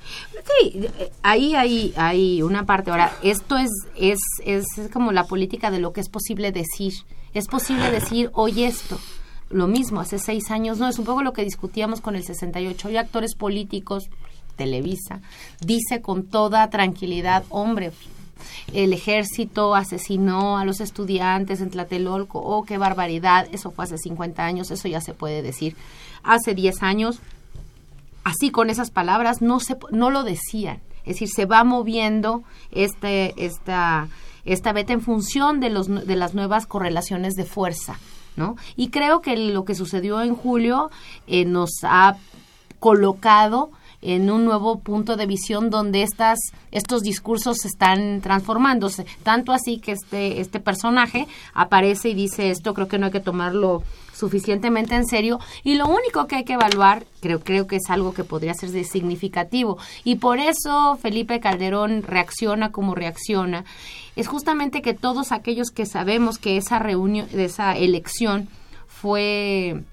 Sí, 0.62 0.88
ahí 1.22 1.56
hay, 1.56 1.94
hay 1.96 2.42
una 2.42 2.66
parte. 2.66 2.92
Ahora, 2.92 3.14
esto 3.24 3.58
es, 3.58 3.72
es, 3.96 4.20
es 4.46 4.66
como 4.92 5.12
la 5.12 5.26
política 5.26 5.72
de 5.72 5.80
lo 5.80 5.94
que 5.94 6.02
es 6.02 6.10
posible 6.10 6.52
decir. 6.52 6.94
Es 7.34 7.48
posible 7.48 7.92
decir 7.92 8.30
hoy 8.34 8.64
esto. 8.64 9.00
Lo 9.50 9.68
mismo, 9.68 10.02
hace 10.02 10.20
seis 10.20 10.50
años 10.52 10.80
no. 10.80 10.88
Es 10.88 11.00
un 11.00 11.06
poco 11.06 11.24
lo 11.24 11.34
que 11.34 11.44
discutíamos 11.44 12.02
con 12.02 12.16
el 12.16 12.24
68. 12.24 12.88
Hay 12.88 12.98
actores 12.98 13.36
políticos, 13.36 14.10
Televisa, 14.56 15.22
dice 15.62 16.02
con 16.02 16.24
toda 16.24 16.70
tranquilidad, 16.70 17.44
hombre, 17.50 17.92
el 18.74 18.94
ejército 18.94 19.76
asesinó 19.76 20.58
a 20.58 20.66
los 20.66 20.82
estudiantes 20.82 21.62
en 21.62 21.70
Tlatelolco, 21.70 22.40
oh, 22.40 22.64
qué 22.64 22.78
barbaridad, 22.78 23.48
eso 23.52 23.72
fue 23.72 23.86
hace 23.86 23.98
50 23.98 24.44
años, 24.44 24.72
eso 24.72 24.88
ya 24.88 25.02
se 25.02 25.14
puede 25.14 25.42
decir. 25.42 25.76
Hace 26.24 26.54
10 26.54 26.84
años 26.84 27.20
así 28.24 28.52
con 28.52 28.70
esas 28.70 28.92
palabras 28.92 29.42
no 29.42 29.60
se 29.60 29.78
no 29.92 30.10
lo 30.10 30.24
decían 30.24 30.82
es 31.06 31.16
decir 31.16 31.30
se 31.30 31.46
va 31.46 31.64
moviendo 31.64 32.44
este 32.72 33.34
esta 33.44 34.08
esta 34.46 34.74
beta 34.74 34.94
en 34.94 35.02
función 35.02 35.60
de 35.60 35.70
los 35.70 35.88
de 35.88 36.16
las 36.16 36.34
nuevas 36.34 36.66
correlaciones 36.66 37.34
de 37.36 37.46
fuerza 37.46 38.00
no 38.36 38.56
y 38.76 38.90
creo 38.90 39.22
que 39.22 39.38
lo 39.38 39.66
que 39.66 39.76
sucedió 39.76 40.22
en 40.22 40.36
julio 40.36 40.90
eh, 41.28 41.46
nos 41.46 41.72
ha 41.84 42.18
colocado 42.80 43.72
en 44.04 44.30
un 44.30 44.44
nuevo 44.44 44.80
punto 44.80 45.16
de 45.16 45.26
visión 45.26 45.70
donde 45.70 46.04
estas, 46.04 46.38
estos 46.72 47.02
discursos 47.02 47.64
están 47.64 48.20
transformándose. 48.22 49.06
Tanto 49.24 49.54
así 49.54 49.80
que 49.80 49.94
este, 49.94 50.42
este 50.42 50.60
personaje 50.60 51.28
aparece 51.54 52.10
y 52.10 52.14
dice 52.14 52.52
esto, 52.52 52.74
creo 52.74 52.90
que 52.90 53.00
no 53.00 53.06
hay 53.08 53.12
que 53.14 53.22
tomarlo 53.22 53.82
suficientemente 54.24 54.96
en 54.96 55.06
serio 55.06 55.42
y 55.66 55.76
lo 55.76 55.86
único 55.86 56.28
que 56.28 56.38
hay 56.38 56.46
que 56.46 56.54
evaluar 56.54 57.06
creo 57.20 57.42
creo 57.42 57.68
que 57.68 57.76
es 57.76 57.90
algo 57.90 58.14
que 58.14 58.24
podría 58.24 58.54
ser 58.54 58.70
significativo 58.86 59.78
y 60.06 60.16
por 60.16 60.40
eso 60.40 60.98
Felipe 61.02 61.42
Calderón 61.42 62.04
reacciona 62.04 62.72
como 62.72 62.96
reacciona 62.96 63.66
es 64.16 64.30
justamente 64.30 64.82
que 64.82 64.94
todos 64.94 65.34
aquellos 65.34 65.72
que 65.72 65.86
sabemos 65.86 66.38
que 66.38 66.56
esa 66.56 66.80
reunión 66.80 67.28
esa 67.34 67.76
elección 67.76 68.48
fue 68.88 69.84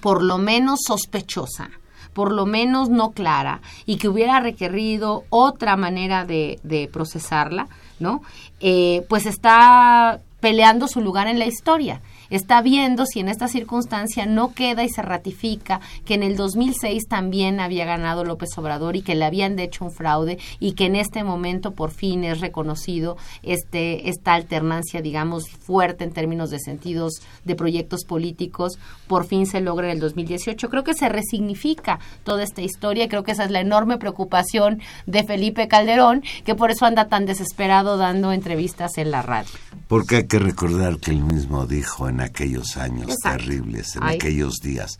por 0.00 0.22
lo 0.22 0.38
menos 0.38 0.80
sospechosa 0.86 1.68
por 2.14 2.32
lo 2.32 2.46
menos 2.46 2.88
no 2.88 3.10
clara 3.10 3.60
y 3.84 3.98
que 3.98 4.08
hubiera 4.08 4.40
requerido 4.40 5.24
otra 5.28 5.76
manera 5.76 6.24
de, 6.24 6.58
de 6.64 6.88
procesarla, 6.92 7.68
¿no? 8.00 8.22
Eh, 8.58 9.04
pues 9.08 9.24
está 9.24 10.20
peleando 10.40 10.88
su 10.88 11.00
lugar 11.00 11.28
en 11.28 11.38
la 11.38 11.46
historia 11.46 12.00
está 12.30 12.62
viendo 12.62 13.06
si 13.06 13.20
en 13.20 13.28
esta 13.28 13.48
circunstancia 13.48 14.26
no 14.26 14.52
queda 14.52 14.84
y 14.84 14.88
se 14.88 15.02
ratifica 15.02 15.80
que 16.04 16.14
en 16.14 16.22
el 16.22 16.36
2006 16.36 17.08
también 17.08 17.60
había 17.60 17.84
ganado 17.84 18.24
López 18.24 18.50
Obrador 18.56 18.96
y 18.96 19.02
que 19.02 19.14
le 19.14 19.24
habían 19.24 19.58
hecho 19.58 19.84
un 19.84 19.92
fraude 19.92 20.38
y 20.60 20.72
que 20.72 20.86
en 20.86 20.96
este 20.96 21.24
momento 21.24 21.72
por 21.72 21.90
fin 21.90 22.24
es 22.24 22.40
reconocido 22.40 23.16
este 23.42 24.08
esta 24.08 24.34
alternancia 24.34 25.00
digamos 25.00 25.48
fuerte 25.48 26.04
en 26.04 26.12
términos 26.12 26.50
de 26.50 26.58
sentidos 26.58 27.14
de 27.44 27.54
proyectos 27.54 28.04
políticos 28.04 28.78
por 29.06 29.26
fin 29.26 29.46
se 29.46 29.60
logra 29.60 29.86
en 29.86 29.94
el 29.94 30.00
2018 30.00 30.68
creo 30.70 30.84
que 30.84 30.94
se 30.94 31.08
resignifica 31.08 31.98
toda 32.24 32.42
esta 32.42 32.62
historia 32.62 33.04
y 33.04 33.08
creo 33.08 33.24
que 33.24 33.32
esa 33.32 33.44
es 33.44 33.50
la 33.50 33.60
enorme 33.60 33.98
preocupación 33.98 34.80
de 35.06 35.24
Felipe 35.24 35.68
Calderón 35.68 36.22
que 36.44 36.54
por 36.54 36.70
eso 36.70 36.86
anda 36.86 37.08
tan 37.08 37.26
desesperado 37.26 37.96
dando 37.96 38.32
entrevistas 38.32 38.98
en 38.98 39.10
la 39.10 39.22
radio. 39.22 39.50
Porque 39.86 40.16
hay 40.16 40.26
que 40.26 40.38
recordar 40.38 40.98
que 40.98 41.10
él 41.10 41.22
mismo 41.22 41.66
dijo 41.66 42.08
en 42.08 42.17
aquellos 42.20 42.76
años 42.76 43.14
terribles, 43.22 43.96
en 43.96 44.04
aquellos 44.04 44.60
días, 44.60 44.98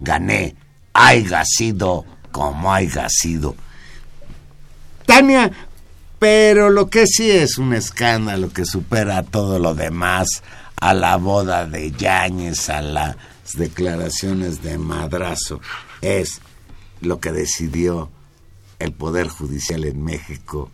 gané, 0.00 0.54
haya 0.92 1.44
sido 1.44 2.04
como 2.32 2.72
haya 2.72 3.08
sido. 3.08 3.56
Tania, 5.04 5.52
pero 6.18 6.70
lo 6.70 6.88
que 6.88 7.06
sí 7.06 7.30
es 7.30 7.58
un 7.58 7.74
escándalo 7.74 8.52
que 8.52 8.64
supera 8.64 9.18
a 9.18 9.22
todo 9.22 9.58
lo 9.58 9.74
demás, 9.74 10.42
a 10.76 10.94
la 10.94 11.16
boda 11.16 11.66
de 11.66 11.92
Yáñez, 11.92 12.68
a 12.68 12.82
las 12.82 13.16
declaraciones 13.54 14.62
de 14.62 14.78
Madrazo, 14.78 15.60
es 16.00 16.40
lo 17.00 17.20
que 17.20 17.32
decidió 17.32 18.10
el 18.78 18.92
Poder 18.92 19.28
Judicial 19.28 19.84
en 19.84 20.02
México 20.02 20.70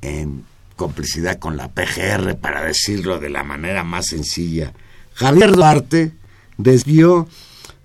en 0.00 0.44
complicidad 0.76 1.38
con 1.38 1.56
la 1.56 1.68
PGR, 1.68 2.36
para 2.36 2.62
decirlo 2.62 3.18
de 3.18 3.30
la 3.30 3.44
manera 3.44 3.84
más 3.84 4.06
sencilla. 4.06 4.72
Javier 5.14 5.52
Duarte 5.52 6.12
desvió 6.58 7.28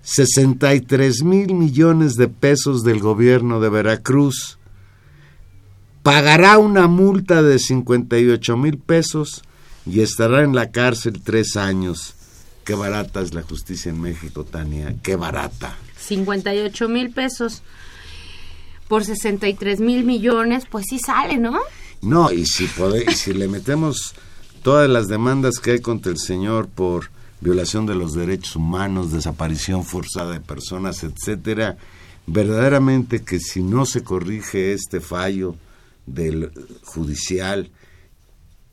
63 0.02 1.22
mil 1.22 1.54
millones 1.54 2.14
de 2.14 2.28
pesos 2.28 2.82
del 2.82 3.00
gobierno 3.00 3.60
de 3.60 3.68
Veracruz. 3.68 4.58
Pagará 6.02 6.58
una 6.58 6.86
multa 6.86 7.42
de 7.42 7.58
58 7.58 8.56
mil 8.56 8.78
pesos 8.78 9.42
y 9.84 10.00
estará 10.00 10.42
en 10.42 10.54
la 10.54 10.70
cárcel 10.70 11.20
tres 11.22 11.56
años. 11.56 12.14
Qué 12.64 12.74
barata 12.74 13.20
es 13.20 13.34
la 13.34 13.42
justicia 13.42 13.90
en 13.90 14.00
México, 14.00 14.44
Tania, 14.44 14.94
qué 15.02 15.16
barata. 15.16 15.76
58 15.98 16.88
mil 16.88 17.10
pesos 17.10 17.62
por 18.88 19.04
63 19.04 19.80
mil 19.80 20.04
millones, 20.04 20.64
pues 20.70 20.86
sí 20.88 20.98
sale, 20.98 21.36
¿no? 21.36 21.58
No, 22.00 22.32
y 22.32 22.46
si, 22.46 22.68
y 23.06 23.12
si 23.12 23.34
le 23.34 23.48
metemos 23.48 24.14
todas 24.62 24.88
las 24.88 25.08
demandas 25.08 25.58
que 25.58 25.72
hay 25.72 25.80
contra 25.80 26.10
el 26.10 26.18
señor 26.18 26.68
por 26.68 27.10
violación 27.40 27.86
de 27.86 27.94
los 27.94 28.14
derechos 28.14 28.56
humanos, 28.56 29.12
desaparición 29.12 29.84
forzada 29.84 30.32
de 30.32 30.40
personas, 30.40 31.04
etcétera, 31.04 31.76
verdaderamente 32.26 33.22
que 33.22 33.40
si 33.40 33.62
no 33.62 33.86
se 33.86 34.02
corrige 34.02 34.72
este 34.72 35.00
fallo 35.00 35.54
del 36.06 36.50
judicial, 36.84 37.70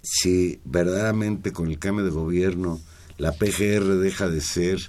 si 0.01 0.59
verdaderamente 0.65 1.51
con 1.51 1.67
el 1.67 1.79
cambio 1.79 2.05
de 2.05 2.11
gobierno 2.11 2.79
la 3.17 3.31
PGR 3.31 3.97
deja 3.97 4.27
de 4.27 4.41
ser 4.41 4.79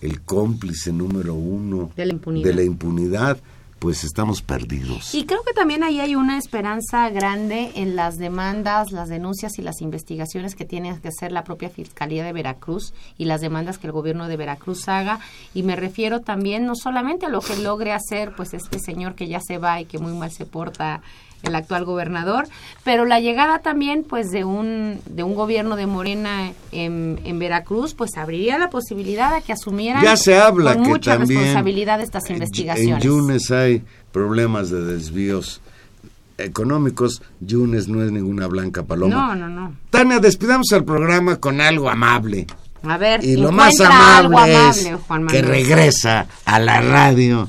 el 0.00 0.22
cómplice 0.22 0.92
número 0.92 1.34
uno 1.34 1.92
De 1.96 2.06
la 2.06 2.12
impunidad. 2.12 2.44
de 2.48 2.54
la 2.54 2.62
impunidad, 2.62 3.38
pues 3.78 4.04
estamos 4.04 4.42
perdidos. 4.42 5.14
Y 5.14 5.26
creo 5.26 5.42
que 5.42 5.52
también 5.52 5.82
ahí 5.82 6.00
hay 6.00 6.14
una 6.16 6.38
esperanza 6.38 7.08
grande 7.10 7.72
en 7.74 7.96
las 7.96 8.16
demandas, 8.16 8.92
las 8.92 9.08
denuncias 9.08 9.58
y 9.58 9.62
las 9.62 9.80
investigaciones 9.80 10.54
que 10.54 10.64
tiene 10.64 10.98
que 11.00 11.08
hacer 11.08 11.32
la 11.32 11.44
propia 11.44 11.70
Fiscalía 11.70 12.24
de 12.24 12.32
Veracruz 12.32 12.94
y 13.18 13.26
las 13.26 13.40
demandas 13.40 13.78
que 13.78 13.86
el 13.86 13.92
gobierno 13.92 14.28
de 14.28 14.36
Veracruz 14.36 14.88
haga. 14.88 15.20
Y 15.54 15.62
me 15.62 15.76
refiero 15.76 16.20
también 16.20 16.66
no 16.66 16.74
solamente 16.74 17.26
a 17.26 17.28
lo 17.28 17.40
que 17.40 17.56
logre 17.56 17.92
hacer 17.92 18.34
pues 18.34 18.54
este 18.54 18.78
señor 18.78 19.14
que 19.14 19.28
ya 19.28 19.40
se 19.40 19.58
va 19.58 19.80
y 19.80 19.84
que 19.84 19.98
muy 19.98 20.12
mal 20.12 20.30
se 20.30 20.46
porta 20.46 21.02
el 21.44 21.54
actual 21.54 21.84
gobernador, 21.84 22.46
pero 22.84 23.04
la 23.04 23.20
llegada 23.20 23.60
también 23.60 24.04
pues 24.04 24.30
de 24.30 24.44
un 24.44 25.00
de 25.06 25.22
un 25.22 25.34
gobierno 25.34 25.76
de 25.76 25.86
Morena 25.86 26.52
en, 26.72 27.20
en 27.24 27.38
Veracruz 27.38 27.94
pues 27.94 28.16
abriría 28.16 28.58
la 28.58 28.70
posibilidad 28.70 29.34
de 29.34 29.42
que 29.42 29.52
asumieran 29.52 30.02
Ya 30.02 30.16
se 30.16 30.36
habla 30.36 30.74
con 30.74 30.84
que 30.84 30.88
mucha 30.90 31.16
también 31.18 31.40
responsabilidad 31.40 32.00
estas 32.00 32.28
investigaciones. 32.30 33.04
En 33.04 33.10
Yunes 33.10 33.50
hay 33.50 33.82
problemas 34.12 34.70
de 34.70 34.82
desvíos 34.82 35.60
económicos. 36.38 37.22
Yunes 37.40 37.88
no 37.88 38.02
es 38.02 38.10
ninguna 38.10 38.46
blanca 38.46 38.82
paloma. 38.82 39.34
no, 39.34 39.34
no, 39.34 39.48
no. 39.48 39.76
Tania, 39.90 40.18
despidamos 40.18 40.70
el 40.72 40.84
programa 40.84 41.36
con 41.36 41.60
algo 41.60 41.88
amable. 41.88 42.46
A 42.82 42.98
ver, 42.98 43.24
Y 43.24 43.36
lo 43.36 43.50
más 43.50 43.80
amable 43.80 44.68
es 44.68 44.84
amable, 44.84 45.04
Juan 45.06 45.26
que 45.26 45.42
regresa 45.42 46.26
a 46.44 46.58
la 46.58 46.80
radio 46.80 47.48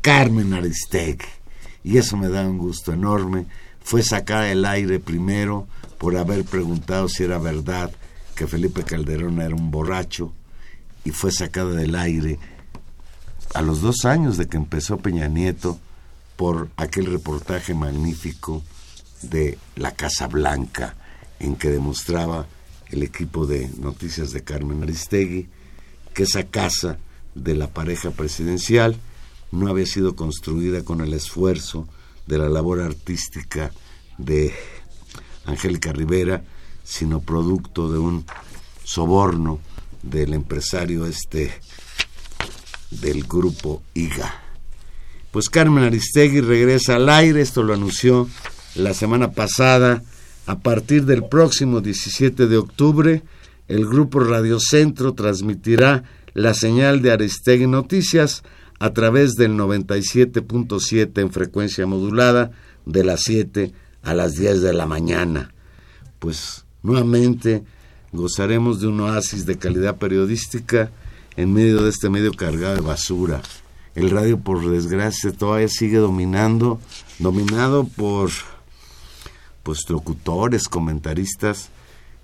Carmen 0.00 0.52
Aristegui. 0.54 1.24
Y 1.84 1.98
eso 1.98 2.16
me 2.16 2.28
da 2.28 2.48
un 2.48 2.58
gusto 2.58 2.92
enorme. 2.92 3.46
Fue 3.82 4.02
sacada 4.02 4.42
del 4.42 4.64
aire 4.64 5.00
primero 5.00 5.66
por 5.98 6.16
haber 6.16 6.44
preguntado 6.44 7.08
si 7.08 7.24
era 7.24 7.38
verdad 7.38 7.92
que 8.34 8.46
Felipe 8.46 8.84
Calderón 8.84 9.40
era 9.40 9.54
un 9.54 9.70
borracho. 9.70 10.32
Y 11.04 11.10
fue 11.10 11.32
sacada 11.32 11.74
del 11.74 11.94
aire 11.96 12.38
a 13.54 13.62
los 13.62 13.80
dos 13.80 14.04
años 14.04 14.36
de 14.36 14.48
que 14.48 14.56
empezó 14.56 14.98
Peña 14.98 15.28
Nieto 15.28 15.78
por 16.36 16.70
aquel 16.76 17.06
reportaje 17.06 17.74
magnífico 17.74 18.62
de 19.22 19.58
la 19.76 19.92
Casa 19.92 20.26
Blanca 20.26 20.94
en 21.38 21.56
que 21.56 21.70
demostraba 21.70 22.46
el 22.90 23.02
equipo 23.02 23.46
de 23.46 23.68
noticias 23.78 24.32
de 24.32 24.42
Carmen 24.42 24.82
Aristegui 24.82 25.48
que 26.14 26.24
esa 26.24 26.44
casa 26.44 26.98
de 27.34 27.54
la 27.54 27.68
pareja 27.68 28.10
presidencial 28.10 28.96
no 29.52 29.68
había 29.68 29.86
sido 29.86 30.16
construida 30.16 30.82
con 30.84 31.00
el 31.00 31.12
esfuerzo 31.12 31.86
de 32.26 32.38
la 32.38 32.48
labor 32.48 32.80
artística 32.80 33.70
de 34.18 34.52
Angélica 35.44 35.92
Rivera, 35.92 36.42
sino 36.84 37.20
producto 37.20 37.92
de 37.92 37.98
un 37.98 38.24
soborno 38.84 39.60
del 40.02 40.34
empresario 40.34 41.06
este 41.06 41.52
del 42.90 43.24
grupo 43.24 43.82
IGA. 43.94 44.42
Pues 45.30 45.48
Carmen 45.48 45.84
Aristegui 45.84 46.40
regresa 46.40 46.96
al 46.96 47.08
aire, 47.08 47.40
esto 47.40 47.62
lo 47.62 47.72
anunció 47.72 48.28
la 48.74 48.92
semana 48.94 49.32
pasada. 49.32 50.02
A 50.46 50.58
partir 50.58 51.04
del 51.04 51.24
próximo 51.24 51.80
17 51.80 52.48
de 52.48 52.56
octubre, 52.56 53.22
el 53.68 53.86
grupo 53.86 54.20
Radio 54.20 54.58
Centro 54.60 55.14
transmitirá 55.14 56.04
la 56.34 56.52
señal 56.52 57.00
de 57.00 57.12
Aristegui 57.12 57.66
Noticias 57.66 58.42
a 58.82 58.92
través 58.92 59.34
del 59.34 59.52
97.7 59.52 61.20
en 61.20 61.30
frecuencia 61.30 61.86
modulada 61.86 62.50
de 62.84 63.04
las 63.04 63.20
7 63.22 63.72
a 64.02 64.12
las 64.12 64.32
10 64.32 64.60
de 64.60 64.72
la 64.72 64.86
mañana. 64.86 65.54
Pues 66.18 66.64
nuevamente 66.82 67.62
gozaremos 68.10 68.80
de 68.80 68.88
un 68.88 68.98
oasis 68.98 69.46
de 69.46 69.56
calidad 69.56 69.98
periodística 69.98 70.90
en 71.36 71.52
medio 71.52 71.84
de 71.84 71.90
este 71.90 72.10
medio 72.10 72.32
cargado 72.32 72.74
de 72.74 72.80
basura. 72.80 73.40
El 73.94 74.10
radio, 74.10 74.40
por 74.40 74.68
desgracia, 74.68 75.30
todavía 75.30 75.68
sigue 75.68 75.98
dominando, 75.98 76.80
dominado 77.20 77.84
por 77.84 78.30
pues 79.62 79.88
locutores, 79.88 80.68
comentaristas 80.68 81.68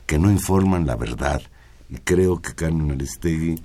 que 0.06 0.18
no 0.18 0.28
informan 0.28 0.86
la 0.88 0.96
verdad. 0.96 1.40
Y 1.88 1.98
creo 1.98 2.42
que 2.42 2.56
Carmen 2.56 2.90
Aristegui 2.90 3.62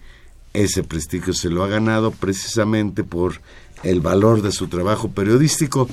ese 0.54 0.84
prestigio 0.84 1.34
se 1.34 1.49
lo 1.49 1.64
ha 1.64 1.68
ganado 1.68 2.12
precisamente 2.12 3.04
por 3.04 3.41
el 3.84 4.01
valor 4.01 4.41
de 4.41 4.51
su 4.51 4.68
trabajo 4.68 5.10
periodístico. 5.10 5.88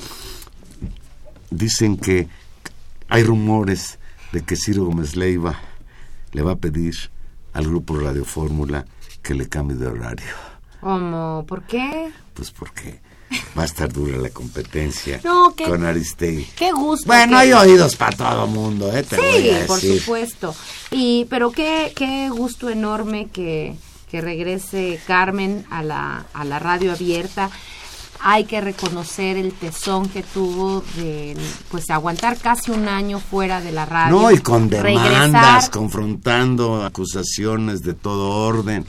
Dicen 1.51 1.97
que 1.97 2.29
hay 3.09 3.25
rumores 3.25 3.99
de 4.33 4.43
que 4.43 4.57
Ciro 4.57 4.85
Gómez 4.85 5.17
Leiva 5.17 5.59
le 6.33 6.43
va 6.43 6.53
a 6.53 6.57
pedir 6.57 6.95
al 7.53 7.65
grupo 7.65 7.99
Radio 7.99 8.25
Fórmula 8.25 8.85
que 9.23 9.35
le 9.35 9.49
cambie 9.49 9.77
de 9.77 9.87
horario. 9.87 10.35
¿Cómo? 10.81 11.45
¿Por 11.47 11.67
qué? 11.67 12.11
Pues 12.35 12.51
porque 12.53 13.01
va 13.57 13.63
a 13.63 13.67
estar 13.67 13.93
dura 13.93 14.17
la 14.17 14.31
competencia 14.31 15.21
No, 15.23 15.55
con 15.67 15.85
Aristegui. 15.85 16.45
Qué 16.57 16.73
gusto. 16.73 17.07
Bueno, 17.07 17.37
hay 17.37 17.53
oídos 17.53 17.97
para 17.97 18.17
todo 18.17 18.47
mundo, 18.47 18.93
¿eh? 18.97 19.03
Te 19.03 19.17
voy 19.17 19.43
Sí, 19.43 19.51
por 19.67 19.81
supuesto. 19.81 20.55
Y 20.91 21.27
pero 21.29 21.51
qué 21.51 21.93
qué 21.95 22.31
gusto 22.31 22.71
enorme 22.71 23.29
que, 23.33 23.77
que 24.11 24.21
regrese 24.21 25.01
Carmen 25.07 25.65
a 25.71 25.83
la 25.83 26.27
a 26.33 26.45
la 26.45 26.59
radio 26.59 26.93
abierta. 26.93 27.51
Hay 28.23 28.45
que 28.45 28.61
reconocer 28.61 29.39
el 29.39 29.53
tesón 29.55 30.09
que 30.09 30.23
tuvo 30.23 30.85
de 30.97 31.35
pues 31.71 31.89
aguantar 31.89 32.37
casi 32.37 32.71
un 32.71 32.87
año 32.87 33.19
fuera 33.19 33.63
de 33.63 33.73
la 33.73 33.87
radio. 33.87 34.21
No, 34.21 34.31
y 34.31 34.39
con 34.39 34.69
demandas, 34.69 35.33
regresar. 35.33 35.71
confrontando 35.71 36.85
acusaciones 36.85 37.83
de 37.83 37.95
todo 37.95 38.29
orden. 38.29 38.85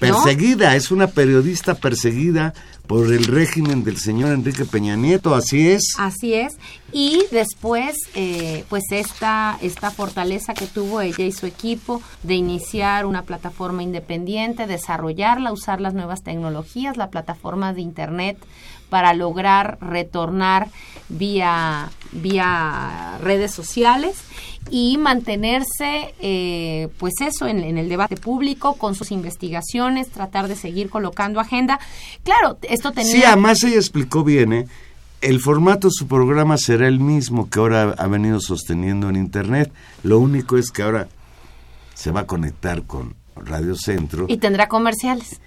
Perseguida, 0.00 0.74
es 0.76 0.90
una 0.90 1.08
periodista 1.08 1.74
perseguida 1.74 2.54
por 2.86 3.12
el 3.12 3.24
régimen 3.26 3.84
del 3.84 3.98
señor 3.98 4.32
Enrique 4.32 4.64
Peña 4.64 4.96
Nieto, 4.96 5.34
así 5.34 5.70
es. 5.70 5.94
Así 5.98 6.34
es. 6.34 6.54
Y 6.90 7.22
después, 7.30 7.94
eh, 8.16 8.64
pues 8.68 8.82
esta, 8.90 9.58
esta 9.62 9.92
fortaleza 9.92 10.54
que 10.54 10.66
tuvo 10.66 11.00
ella 11.00 11.24
y 11.24 11.30
su 11.30 11.46
equipo 11.46 12.02
de 12.24 12.34
iniciar 12.34 13.06
una 13.06 13.22
plataforma 13.22 13.84
independiente, 13.84 14.66
desarrollarla, 14.66 15.52
usar 15.52 15.80
las 15.80 15.94
nuevas 15.94 16.24
tecnologías, 16.24 16.96
la 16.96 17.10
plataforma 17.10 17.72
de 17.74 17.82
Internet 17.82 18.38
para 18.90 19.14
lograr 19.14 19.78
retornar 19.80 20.68
vía, 21.08 21.90
vía 22.12 23.18
redes 23.22 23.52
sociales 23.52 24.18
y 24.70 24.98
mantenerse, 24.98 26.14
eh, 26.20 26.88
pues 26.98 27.14
eso, 27.20 27.46
en, 27.46 27.60
en 27.60 27.78
el 27.78 27.88
debate 27.88 28.16
público, 28.16 28.74
con 28.74 28.94
sus 28.94 29.10
investigaciones, 29.10 30.10
tratar 30.10 30.48
de 30.48 30.56
seguir 30.56 30.90
colocando 30.90 31.40
agenda. 31.40 31.80
Claro, 32.22 32.58
esto 32.62 32.92
tenía... 32.92 33.12
Sí, 33.12 33.24
además 33.24 33.64
ella 33.64 33.76
explicó 33.76 34.22
bien, 34.22 34.52
¿eh? 34.52 34.66
El 35.20 35.40
formato 35.40 35.88
de 35.88 35.92
su 35.92 36.06
programa 36.06 36.56
será 36.56 36.88
el 36.88 36.98
mismo 36.98 37.50
que 37.50 37.58
ahora 37.58 37.94
ha 37.98 38.06
venido 38.06 38.40
sosteniendo 38.40 39.08
en 39.10 39.16
Internet. 39.16 39.70
Lo 40.02 40.18
único 40.18 40.56
es 40.56 40.70
que 40.70 40.82
ahora 40.82 41.08
se 41.94 42.10
va 42.10 42.20
a 42.20 42.26
conectar 42.26 42.84
con 42.84 43.14
Radio 43.36 43.74
Centro. 43.76 44.24
Y 44.28 44.38
tendrá 44.38 44.68
comerciales. 44.68 45.40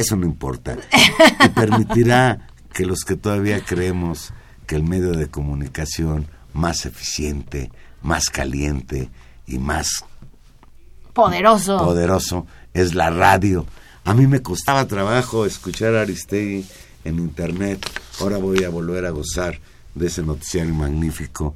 Eso 0.00 0.16
no 0.16 0.24
importa. 0.24 0.78
Y 1.44 1.48
permitirá 1.50 2.48
que 2.72 2.86
los 2.86 3.00
que 3.04 3.16
todavía 3.16 3.62
creemos 3.62 4.32
que 4.66 4.76
el 4.76 4.82
medio 4.82 5.12
de 5.12 5.28
comunicación 5.28 6.26
más 6.54 6.86
eficiente, 6.86 7.70
más 8.00 8.30
caliente 8.30 9.10
y 9.46 9.58
más 9.58 10.04
Poderoso. 11.12 11.76
poderoso 11.76 12.46
es 12.72 12.94
la 12.94 13.10
radio. 13.10 13.66
A 14.04 14.14
mí 14.14 14.26
me 14.26 14.40
costaba 14.40 14.86
trabajo 14.86 15.44
escuchar 15.44 15.94
a 15.94 16.00
Aristegui 16.00 16.64
en 17.04 17.18
internet. 17.18 17.84
Ahora 18.20 18.38
voy 18.38 18.64
a 18.64 18.70
volver 18.70 19.04
a 19.04 19.10
gozar 19.10 19.58
de 19.94 20.06
ese 20.06 20.22
noticiario 20.22 20.72
magnífico 20.72 21.54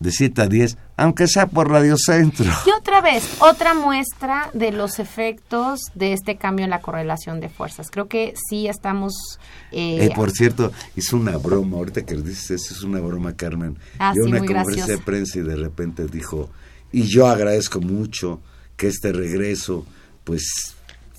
de 0.00 0.10
7 0.10 0.42
a 0.42 0.46
10, 0.46 0.78
aunque 0.96 1.28
sea 1.28 1.46
por 1.46 1.70
Radio 1.70 1.96
Centro. 1.96 2.50
Y 2.66 2.70
otra 2.70 3.00
vez, 3.02 3.22
otra 3.40 3.74
muestra 3.74 4.50
de 4.54 4.72
los 4.72 4.98
efectos 4.98 5.80
de 5.94 6.14
este 6.14 6.36
cambio 6.36 6.64
en 6.64 6.70
la 6.70 6.80
correlación 6.80 7.38
de 7.40 7.48
fuerzas. 7.50 7.88
Creo 7.90 8.08
que 8.08 8.34
sí 8.48 8.66
estamos... 8.66 9.12
Eh, 9.72 10.06
eh 10.06 10.10
por 10.14 10.30
cierto, 10.30 10.72
hizo 10.96 11.16
una 11.16 11.36
broma, 11.36 11.76
ahorita 11.76 12.02
que 12.06 12.14
dices 12.16 12.50
eso, 12.50 12.74
es 12.74 12.82
una 12.82 13.00
broma, 13.00 13.36
Carmen. 13.36 13.78
Ah, 13.98 14.12
Dio 14.14 14.24
sí, 14.24 14.30
una 14.30 14.38
muy 14.38 14.48
conferencia 14.48 14.86
de 14.86 14.98
prensa 14.98 15.38
y 15.38 15.42
de 15.42 15.56
repente 15.56 16.06
dijo, 16.06 16.48
y 16.92 17.02
yo 17.02 17.26
agradezco 17.26 17.80
mucho 17.80 18.40
que 18.76 18.88
este 18.88 19.12
regreso, 19.12 19.84
pues, 20.24 20.74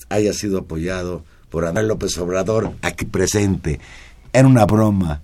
haya 0.09 0.33
sido 0.33 0.59
apoyado 0.59 1.23
por 1.49 1.65
Ana 1.65 1.83
López 1.83 2.17
Obrador 2.17 2.73
aquí 2.81 3.05
presente. 3.05 3.79
Era 4.33 4.47
una 4.47 4.65
broma, 4.65 5.21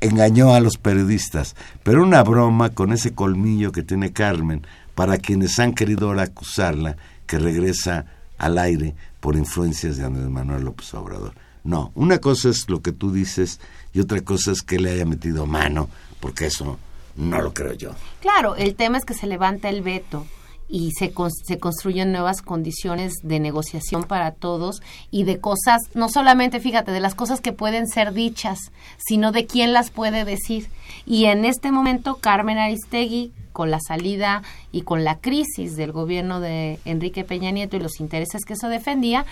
engañó 0.00 0.54
a 0.54 0.60
los 0.60 0.76
periodistas, 0.76 1.56
pero 1.82 2.02
una 2.02 2.22
broma 2.22 2.70
con 2.70 2.92
ese 2.92 3.14
colmillo 3.14 3.72
que 3.72 3.82
tiene 3.82 4.12
Carmen 4.12 4.66
para 4.94 5.18
quienes 5.18 5.58
han 5.58 5.74
querido 5.74 6.10
acusarla 6.18 6.96
que 7.26 7.38
regresa 7.38 8.06
al 8.38 8.58
aire 8.58 8.94
por 9.20 9.36
influencias 9.36 9.96
de 9.96 10.04
Andrés 10.04 10.28
Manuel 10.28 10.64
López 10.64 10.92
Obrador. 10.94 11.34
No, 11.62 11.92
una 11.94 12.18
cosa 12.18 12.48
es 12.48 12.68
lo 12.68 12.80
que 12.80 12.92
tú 12.92 13.12
dices 13.12 13.60
y 13.92 14.00
otra 14.00 14.22
cosa 14.22 14.52
es 14.52 14.62
que 14.62 14.78
le 14.78 14.90
haya 14.90 15.04
metido 15.04 15.46
mano, 15.46 15.88
porque 16.20 16.46
eso 16.46 16.78
no 17.16 17.40
lo 17.42 17.52
creo 17.52 17.74
yo. 17.74 17.90
Claro, 18.20 18.56
el 18.56 18.74
tema 18.74 18.96
es 18.98 19.04
que 19.04 19.14
se 19.14 19.26
levanta 19.26 19.68
el 19.68 19.82
veto 19.82 20.26
y 20.70 20.92
se, 20.92 21.12
se 21.44 21.58
construyen 21.58 22.12
nuevas 22.12 22.42
condiciones 22.42 23.14
de 23.22 23.40
negociación 23.40 24.04
para 24.04 24.30
todos 24.30 24.80
y 25.10 25.24
de 25.24 25.38
cosas, 25.38 25.80
no 25.94 26.08
solamente, 26.08 26.60
fíjate, 26.60 26.92
de 26.92 27.00
las 27.00 27.14
cosas 27.14 27.40
que 27.40 27.52
pueden 27.52 27.88
ser 27.88 28.12
dichas, 28.12 28.58
sino 28.98 29.32
de 29.32 29.46
quién 29.46 29.72
las 29.72 29.90
puede 29.90 30.24
decir. 30.24 30.68
Y 31.06 31.24
en 31.26 31.44
este 31.44 31.72
momento, 31.72 32.16
Carmen 32.16 32.58
Aristegui, 32.58 33.32
con 33.52 33.70
la 33.70 33.80
salida 33.80 34.42
y 34.70 34.82
con 34.82 35.02
la 35.02 35.18
crisis 35.18 35.76
del 35.76 35.90
gobierno 35.90 36.40
de 36.40 36.78
Enrique 36.84 37.24
Peña 37.24 37.50
Nieto 37.50 37.76
y 37.76 37.80
los 37.80 37.98
intereses 37.98 38.44
que 38.44 38.52
eso 38.52 38.68
defendía, 38.68 39.26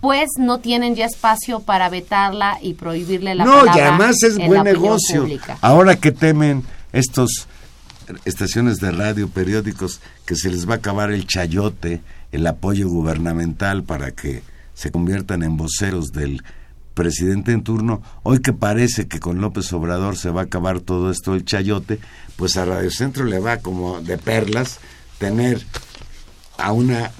pues 0.00 0.28
no 0.38 0.58
tienen 0.58 0.94
ya 0.94 1.06
espacio 1.06 1.60
para 1.60 1.88
vetarla 1.88 2.58
y 2.60 2.74
prohibirle 2.74 3.34
la 3.34 3.44
no, 3.44 3.64
y 3.64 3.68
además 3.80 4.22
es 4.22 4.36
buen 4.36 4.64
negocio. 4.64 5.26
Ahora 5.60 5.96
que 5.96 6.12
temen 6.12 6.64
estos 6.92 7.46
estaciones 8.24 8.78
de 8.78 8.90
radio, 8.90 9.28
periódicos, 9.28 10.00
que 10.26 10.36
se 10.36 10.50
les 10.50 10.68
va 10.68 10.74
a 10.74 10.76
acabar 10.78 11.10
el 11.10 11.26
chayote, 11.26 12.00
el 12.32 12.46
apoyo 12.46 12.88
gubernamental 12.88 13.82
para 13.82 14.12
que 14.12 14.42
se 14.74 14.90
conviertan 14.90 15.42
en 15.42 15.56
voceros 15.56 16.12
del 16.12 16.42
presidente 16.94 17.52
en 17.52 17.62
turno, 17.62 18.02
hoy 18.22 18.40
que 18.40 18.52
parece 18.52 19.08
que 19.08 19.20
con 19.20 19.40
López 19.40 19.72
Obrador 19.72 20.16
se 20.16 20.30
va 20.30 20.42
a 20.42 20.44
acabar 20.44 20.80
todo 20.80 21.10
esto 21.10 21.34
el 21.34 21.44
chayote, 21.44 21.98
pues 22.36 22.56
a 22.56 22.64
Radio 22.64 22.90
Centro 22.90 23.24
le 23.24 23.38
va 23.38 23.58
como 23.58 24.00
de 24.00 24.18
perlas 24.18 24.78
tener 25.18 25.64
a 26.58 26.72
una 26.72 27.10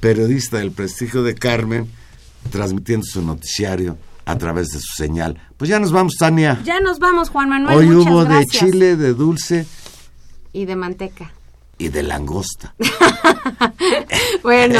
periodista 0.00 0.58
del 0.58 0.72
prestigio 0.72 1.22
de 1.22 1.34
Carmen 1.34 1.88
transmitiendo 2.50 3.06
su 3.06 3.22
noticiario 3.22 3.96
a 4.26 4.36
través 4.36 4.68
de 4.68 4.80
su 4.80 4.94
señal. 4.96 5.40
Pues 5.56 5.70
ya 5.70 5.78
nos 5.78 5.92
vamos, 5.92 6.14
Tania. 6.18 6.60
Ya 6.64 6.80
nos 6.80 6.98
vamos, 6.98 7.30
Juan 7.30 7.48
Manuel. 7.48 7.76
Hoy 7.76 7.90
hubo 7.90 8.24
de 8.24 8.44
chile, 8.46 8.96
de 8.96 9.14
dulce 9.14 9.66
y 10.54 10.64
de 10.64 10.76
manteca. 10.76 11.32
Y 11.76 11.88
de 11.88 12.04
langosta. 12.04 12.72
bueno, 14.44 14.78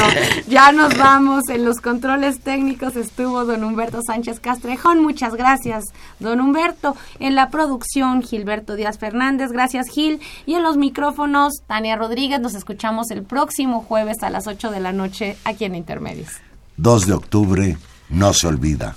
ya 0.49 0.71
nos 0.71 0.97
vamos. 0.97 1.43
En 1.49 1.65
los 1.65 1.81
controles 1.81 2.39
técnicos 2.39 2.95
estuvo 2.95 3.45
don 3.45 3.65
Humberto 3.65 3.99
Sánchez 4.07 4.39
Castrejón. 4.39 5.03
Muchas 5.03 5.35
gracias, 5.35 5.85
don 6.21 6.41
Humberto. 6.41 6.97
En 7.19 7.35
la 7.35 7.51
producción, 7.51 8.23
Gilberto 8.23 8.77
Díaz 8.77 8.99
Fernández. 8.99 9.51
Gracias, 9.51 9.89
Gil. 9.89 10.21
Y 10.47 10.55
en 10.55 10.63
los 10.63 10.77
micrófonos, 10.77 11.55
Tania 11.67 11.97
Rodríguez. 11.97 12.41
Nos 12.41 12.55
escuchamos 12.55 13.11
el 13.11 13.25
próximo 13.25 13.81
jueves 13.83 14.23
a 14.23 14.31
las 14.31 14.47
8 14.47 14.71
de 14.71 14.81
la 14.81 14.93
noche 14.93 15.37
aquí 15.45 15.65
en 15.65 15.75
Intermedios. 15.75 16.29
2 16.77 17.07
de 17.09 17.13
octubre, 17.13 17.77
no 18.09 18.33
se 18.33 18.47
olvida. 18.47 18.97